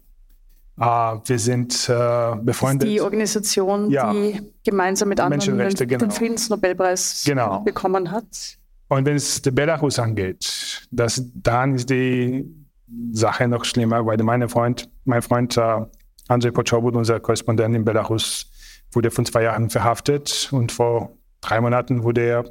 Uh, 0.78 1.20
wir 1.24 1.38
sind 1.38 1.88
uh, 1.88 2.36
befreundet. 2.42 2.86
die 2.86 3.00
Organisation, 3.00 3.90
ja. 3.90 4.12
die 4.12 4.42
gemeinsam 4.62 5.08
mit 5.08 5.20
anderen 5.20 5.56
den, 5.56 5.88
genau. 5.88 5.98
den 6.04 6.10
Friedensnobelpreis 6.10 7.22
genau. 7.24 7.60
bekommen 7.60 8.10
hat. 8.10 8.58
Und 8.88 9.06
wenn 9.06 9.16
es 9.16 9.40
die 9.40 9.50
Belarus 9.50 9.98
angeht, 9.98 10.86
das, 10.90 11.22
dann 11.34 11.76
ist 11.76 11.88
die 11.88 12.44
Sache 13.12 13.48
noch 13.48 13.64
schlimmer, 13.64 14.04
weil 14.04 14.18
mein 14.18 14.46
Freund, 14.50 14.90
mein 15.06 15.22
Freund 15.22 15.56
uh, 15.56 15.86
Andrzej 16.28 16.52
Poczobut, 16.52 16.94
unser 16.94 17.20
Korrespondent 17.20 17.74
in 17.74 17.84
Belarus, 17.84 18.50
wurde 18.92 19.10
von 19.10 19.24
zwei 19.24 19.44
Jahren 19.44 19.70
verhaftet 19.70 20.50
und 20.52 20.72
vor 20.72 21.16
drei 21.40 21.60
Monaten 21.60 22.02
wurde 22.02 22.20
er 22.20 22.44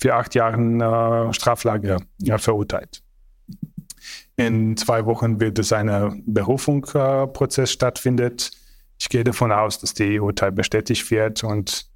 für 0.00 0.14
acht 0.16 0.34
Jahre 0.34 0.58
uh, 0.58 1.32
Straflager 1.32 1.98
ja, 2.18 2.38
verurteilt. 2.38 3.04
In 4.36 4.76
zwei 4.76 5.04
Wochen 5.04 5.40
wird 5.40 5.58
es 5.58 5.72
ein 5.72 6.22
Berufungsprozess 6.26 7.70
uh, 7.70 7.72
stattfindet. 7.72 8.50
Ich 8.98 9.08
gehe 9.08 9.24
davon 9.24 9.52
aus, 9.52 9.78
dass 9.78 9.94
die 9.94 10.20
Urteil 10.20 10.52
bestätigt 10.52 11.10
wird 11.10 11.44
und 11.44 11.86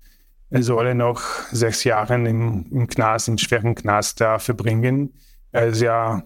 er 0.51 0.63
solle 0.63 0.95
noch 0.95 1.23
sechs 1.51 1.85
Jahre 1.85 2.15
im, 2.15 2.67
im 2.71 2.87
Knast, 2.87 3.29
im 3.29 3.39
schweren 3.39 3.75
Knast 3.75 4.21
da 4.21 4.39
verbringen. 4.39 5.15
Er 5.51 5.69
ist 5.69 5.81
ja 5.81 6.23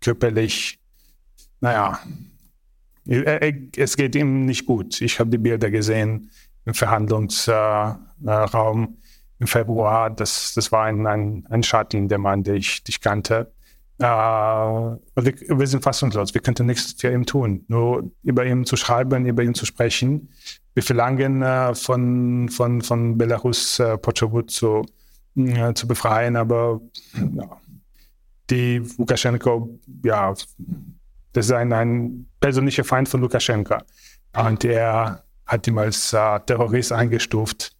körperlich, 0.00 0.78
naja, 1.60 1.98
es 3.06 3.96
geht 3.96 4.14
ihm 4.14 4.44
nicht 4.44 4.66
gut. 4.66 5.00
Ich 5.00 5.18
habe 5.18 5.30
die 5.30 5.38
Bilder 5.38 5.70
gesehen 5.70 6.30
im 6.64 6.74
Verhandlungsraum 6.74 8.98
im 9.38 9.46
Februar. 9.46 10.10
Das, 10.10 10.54
das 10.54 10.70
war 10.70 10.84
ein, 10.84 11.06
ein, 11.06 11.46
ein 11.50 11.62
Schatten, 11.62 12.08
der 12.08 12.18
Mann, 12.18 12.44
den 12.44 12.56
ich, 12.56 12.84
den 12.84 12.90
ich 12.90 13.00
kannte. 13.00 13.52
Äh, 13.98 14.04
wir, 14.04 14.98
wir, 15.14 15.66
sind 15.66 15.82
fassungslos. 15.82 16.34
Wir 16.34 16.40
könnten 16.40 16.66
nichts 16.66 16.94
für 16.98 17.12
ihn 17.12 17.26
tun. 17.26 17.64
Nur 17.68 18.10
über 18.22 18.44
ihn 18.44 18.64
zu 18.64 18.76
schreiben, 18.76 19.26
über 19.26 19.42
ihn 19.42 19.54
zu 19.54 19.66
sprechen. 19.66 20.28
Wir 20.74 20.82
verlangen 20.82 21.42
äh, 21.42 21.74
von, 21.74 22.48
von, 22.48 22.82
von 22.82 23.18
Belarus 23.18 23.78
äh, 23.78 23.98
Pochobut 23.98 24.50
zu, 24.50 24.84
äh, 25.36 25.74
zu 25.74 25.86
befreien, 25.86 26.36
aber 26.36 26.80
ja, 27.14 27.60
die 28.50 28.82
Lukaschenko, 28.98 29.78
ja, 30.04 30.34
das 31.32 31.46
ist 31.46 31.52
ein, 31.52 31.72
ein 31.72 32.26
persönlicher 32.40 32.84
Feind 32.84 33.08
von 33.08 33.20
Lukaschenko. 33.20 33.78
Und 34.34 34.64
er 34.64 35.22
hat 35.46 35.66
ihn 35.66 35.78
als 35.78 36.12
äh, 36.12 36.40
Terrorist 36.40 36.92
eingestuft. 36.92 37.72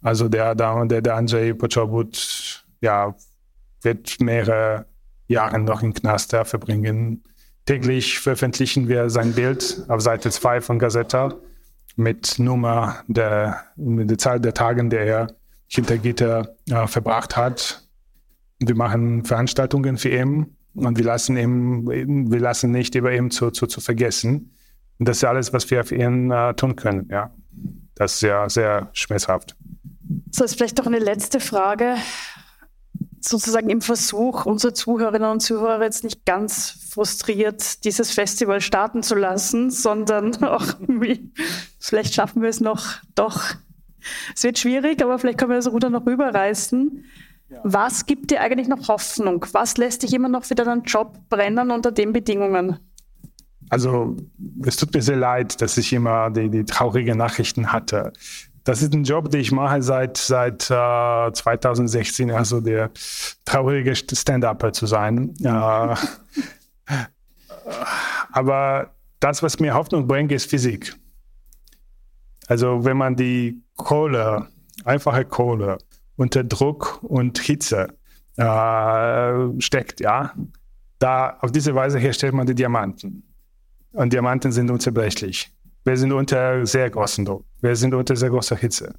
Also 0.00 0.28
der, 0.28 0.54
der, 0.54 1.00
der 1.00 1.14
Andrzej 1.14 1.54
Pochobut, 1.54 2.64
ja, 2.80 3.14
wird 3.82 4.20
mehrere 4.20 4.86
Jahre 5.28 5.58
noch 5.58 5.82
im 5.82 5.94
Knast 5.94 6.30
verbringen. 6.30 7.22
Täglich 7.64 8.18
veröffentlichen 8.18 8.88
wir 8.88 9.08
sein 9.08 9.32
Bild 9.34 9.84
auf 9.88 10.00
Seite 10.00 10.30
2 10.30 10.60
von 10.60 10.78
Gazeta 10.78 11.34
mit 11.96 12.38
Nummer 12.38 13.02
der, 13.06 13.64
mit 13.76 14.10
der 14.10 14.18
Zahl 14.18 14.40
der 14.40 14.54
Tage, 14.54 14.88
die 14.88 14.96
er 14.96 15.28
hinter 15.68 15.98
Gitter 15.98 16.56
äh, 16.68 16.86
verbracht 16.86 17.36
hat. 17.36 17.86
Wir 18.58 18.74
machen 18.74 19.24
Veranstaltungen 19.24 19.96
für 19.96 20.10
ihn 20.10 20.56
und 20.74 20.98
wir 20.98 21.04
lassen 21.04 21.36
ihm, 21.36 21.86
wir 21.86 22.40
lassen 22.40 22.70
nicht 22.70 22.94
über 22.94 23.12
ihn 23.12 23.30
zu, 23.30 23.50
zu, 23.50 23.66
zu 23.66 23.80
vergessen. 23.80 24.54
Und 24.98 25.08
das 25.08 25.18
ist 25.18 25.24
alles, 25.24 25.52
was 25.52 25.70
wir 25.70 25.84
für 25.84 25.96
ihn 25.96 26.30
äh, 26.30 26.54
tun 26.54 26.76
können. 26.76 27.08
Ja, 27.10 27.34
das 27.94 28.14
ist 28.14 28.22
ja 28.22 28.48
sehr 28.48 28.90
schmerzhaft. 28.92 29.56
So, 30.30 30.44
ist 30.44 30.56
vielleicht 30.56 30.78
noch 30.78 30.86
eine 30.86 30.98
letzte 30.98 31.40
Frage 31.40 31.94
sozusagen 33.24 33.70
im 33.70 33.80
Versuch, 33.80 34.46
unsere 34.46 34.72
Zuhörerinnen 34.72 35.30
und 35.30 35.40
Zuhörer 35.40 35.82
jetzt 35.82 36.04
nicht 36.04 36.24
ganz 36.26 36.76
frustriert 36.90 37.84
dieses 37.84 38.10
Festival 38.10 38.60
starten 38.60 39.02
zu 39.02 39.14
lassen, 39.14 39.70
sondern 39.70 40.42
auch 40.44 40.64
vielleicht 41.78 42.14
schaffen 42.14 42.42
wir 42.42 42.48
es 42.48 42.60
noch 42.60 42.96
doch. 43.14 43.42
Es 44.34 44.42
wird 44.42 44.58
schwierig, 44.58 45.02
aber 45.02 45.18
vielleicht 45.18 45.38
können 45.38 45.50
wir 45.50 45.56
das 45.56 45.70
Ruder 45.70 45.90
noch 45.90 46.06
rüberreißen. 46.06 47.04
Ja. 47.50 47.60
Was 47.62 48.06
gibt 48.06 48.30
dir 48.30 48.40
eigentlich 48.40 48.68
noch 48.68 48.88
Hoffnung? 48.88 49.44
Was 49.52 49.76
lässt 49.76 50.02
dich 50.02 50.12
immer 50.12 50.28
noch 50.28 50.44
für 50.44 50.54
deinen 50.54 50.82
Job 50.82 51.18
brennen 51.28 51.70
unter 51.70 51.92
den 51.92 52.12
Bedingungen? 52.12 52.78
Also 53.68 54.16
es 54.66 54.76
tut 54.76 54.92
mir 54.92 55.02
sehr 55.02 55.16
leid, 55.16 55.62
dass 55.62 55.78
ich 55.78 55.92
immer 55.92 56.30
die, 56.30 56.50
die 56.50 56.64
traurigen 56.64 57.16
Nachrichten 57.16 57.72
hatte. 57.72 58.12
Das 58.64 58.80
ist 58.80 58.94
ein 58.94 59.04
Job, 59.04 59.30
den 59.30 59.40
ich 59.40 59.50
mache 59.50 59.82
seit, 59.82 60.16
seit 60.16 60.70
äh, 60.70 61.32
2016, 61.32 62.30
also 62.30 62.60
der 62.60 62.90
traurige 63.44 63.96
Stand-Upper 63.96 64.72
zu 64.72 64.86
sein. 64.86 65.34
Äh, 65.42 65.48
aber 68.32 68.94
das, 69.18 69.42
was 69.42 69.58
mir 69.58 69.74
Hoffnung 69.74 70.06
bringt, 70.06 70.30
ist 70.32 70.48
Physik. 70.48 70.94
Also 72.46 72.84
wenn 72.84 72.96
man 72.96 73.16
die 73.16 73.62
Kohle, 73.76 74.48
einfache 74.84 75.24
Kohle, 75.24 75.78
unter 76.16 76.44
Druck 76.44 77.02
und 77.02 77.38
Hitze 77.38 77.88
äh, 78.36 79.60
steckt, 79.60 80.00
ja, 80.00 80.34
da 80.98 81.36
auf 81.40 81.50
diese 81.50 81.74
Weise 81.74 81.98
herstellt 81.98 82.34
man 82.34 82.46
die 82.46 82.54
Diamanten. 82.54 83.24
Und 83.92 84.12
Diamanten 84.12 84.52
sind 84.52 84.70
unzerbrechlich. 84.70 85.52
Wir 85.84 85.96
sind 85.96 86.12
unter 86.12 86.64
sehr 86.64 86.90
großem 86.90 87.24
Druck. 87.24 87.44
Wir 87.60 87.74
sind 87.74 87.92
unter 87.92 88.14
sehr 88.14 88.30
großer 88.30 88.56
Hitze. 88.56 88.94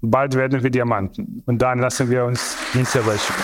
Bald 0.00 0.34
werden 0.34 0.62
wir 0.62 0.70
Diamanten. 0.70 1.42
Und 1.46 1.60
dann 1.60 1.80
lassen 1.80 2.08
wir 2.08 2.24
uns 2.24 2.56
nicht 2.74 2.88
zerbrechen. 2.88 3.34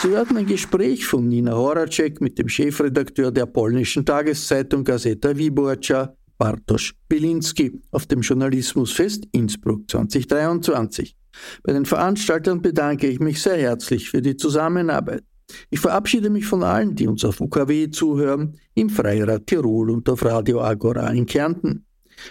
Sie 0.00 0.08
hörten 0.08 0.36
ein 0.36 0.46
Gespräch 0.46 1.06
von 1.06 1.28
Nina 1.28 1.52
Horacek 1.52 2.20
mit 2.20 2.38
dem 2.38 2.48
Chefredakteur 2.48 3.30
der 3.30 3.46
polnischen 3.46 4.04
Tageszeitung 4.04 4.84
Gazeta 4.84 5.36
Wyborcza, 5.36 6.14
Bartosz 6.38 6.92
Bilinski, 7.08 7.80
auf 7.90 8.06
dem 8.06 8.20
Journalismusfest 8.20 9.26
Innsbruck 9.32 9.90
2023. 9.90 11.16
Bei 11.62 11.72
den 11.72 11.84
Veranstaltern 11.84 12.62
bedanke 12.62 13.08
ich 13.08 13.20
mich 13.20 13.42
sehr 13.42 13.56
herzlich 13.56 14.10
für 14.10 14.22
die 14.22 14.36
Zusammenarbeit. 14.36 15.24
Ich 15.70 15.80
verabschiede 15.80 16.30
mich 16.30 16.46
von 16.46 16.62
allen, 16.62 16.94
die 16.94 17.06
uns 17.06 17.24
auf 17.24 17.40
UKW 17.40 17.90
zuhören, 17.90 18.58
im 18.74 18.88
Freirad 18.88 19.46
Tirol 19.46 19.90
und 19.90 20.08
auf 20.08 20.24
Radio 20.24 20.60
Agora 20.60 21.10
in 21.10 21.26
Kärnten. 21.26 21.84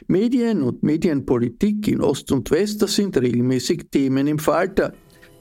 Medien 0.07 0.63
und 0.63 0.81
Medienpolitik 0.81 1.87
in 1.87 2.01
Ost 2.01 2.31
und 2.31 2.49
West, 2.51 2.81
das 2.81 2.95
sind 2.95 3.17
regelmäßig 3.17 3.89
Themen 3.91 4.27
im 4.27 4.39
Falter. 4.39 4.93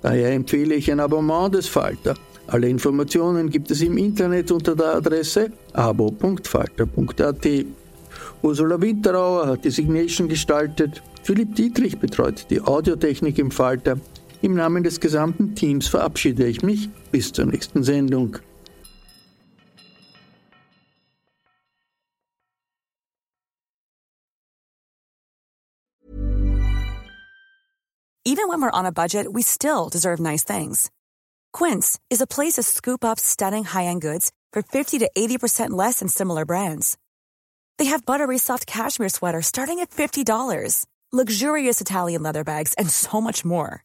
Daher 0.02 0.32
empfehle 0.32 0.74
ich 0.74 0.90
ein 0.90 1.00
Abonnement 1.00 1.54
des 1.54 1.68
Falter. 1.68 2.14
Alle 2.48 2.68
Informationen 2.68 3.48
gibt 3.48 3.70
es 3.70 3.82
im 3.82 3.96
Internet 3.96 4.50
unter 4.50 4.74
der 4.74 4.96
Adresse 4.96 5.52
abo.falter.at. 5.72 7.48
Ursula 8.42 8.80
Winterauer 8.80 9.46
hat 9.46 9.64
die 9.64 9.70
Signation 9.70 10.28
gestaltet. 10.28 11.02
Philipp 11.22 11.54
Dietrich 11.54 11.98
betreut 11.98 12.46
die 12.50 12.60
Audiotechnik 12.60 13.38
im 13.38 13.52
Falter. 13.52 13.98
Im 14.42 14.54
Namen 14.54 14.82
des 14.82 14.98
gesamten 14.98 15.54
Teams 15.54 15.86
verabschiede 15.86 16.44
ich 16.46 16.62
mich. 16.62 16.90
Bis 17.12 17.32
zur 17.32 17.46
nächsten 17.46 17.84
Sendung. 17.84 18.38
Even 28.24 28.48
when 28.48 28.62
we're 28.62 28.70
on 28.70 28.86
a 28.86 28.92
budget, 28.92 29.32
we 29.32 29.42
still 29.42 29.88
deserve 29.88 30.18
nice 30.18 30.42
things. 30.42 30.90
Quince 31.52 31.98
is 32.08 32.20
a 32.20 32.26
place 32.26 32.54
to 32.54 32.62
scoop 32.62 33.04
up 33.04 33.20
stunning 33.20 33.64
high-end 33.64 34.00
goods 34.00 34.32
for 34.52 34.62
50 34.62 35.00
to 35.00 35.10
80% 35.16 35.70
less 35.70 35.98
than 36.00 36.08
similar 36.08 36.44
brands. 36.44 36.96
They 37.78 37.86
have 37.86 38.06
buttery 38.06 38.38
soft 38.38 38.66
cashmere 38.66 39.10
sweaters 39.10 39.46
starting 39.46 39.80
at 39.80 39.90
$50, 39.90 40.86
luxurious 41.12 41.80
Italian 41.80 42.22
leather 42.22 42.44
bags, 42.44 42.74
and 42.74 42.88
so 42.88 43.20
much 43.20 43.44
more. 43.44 43.84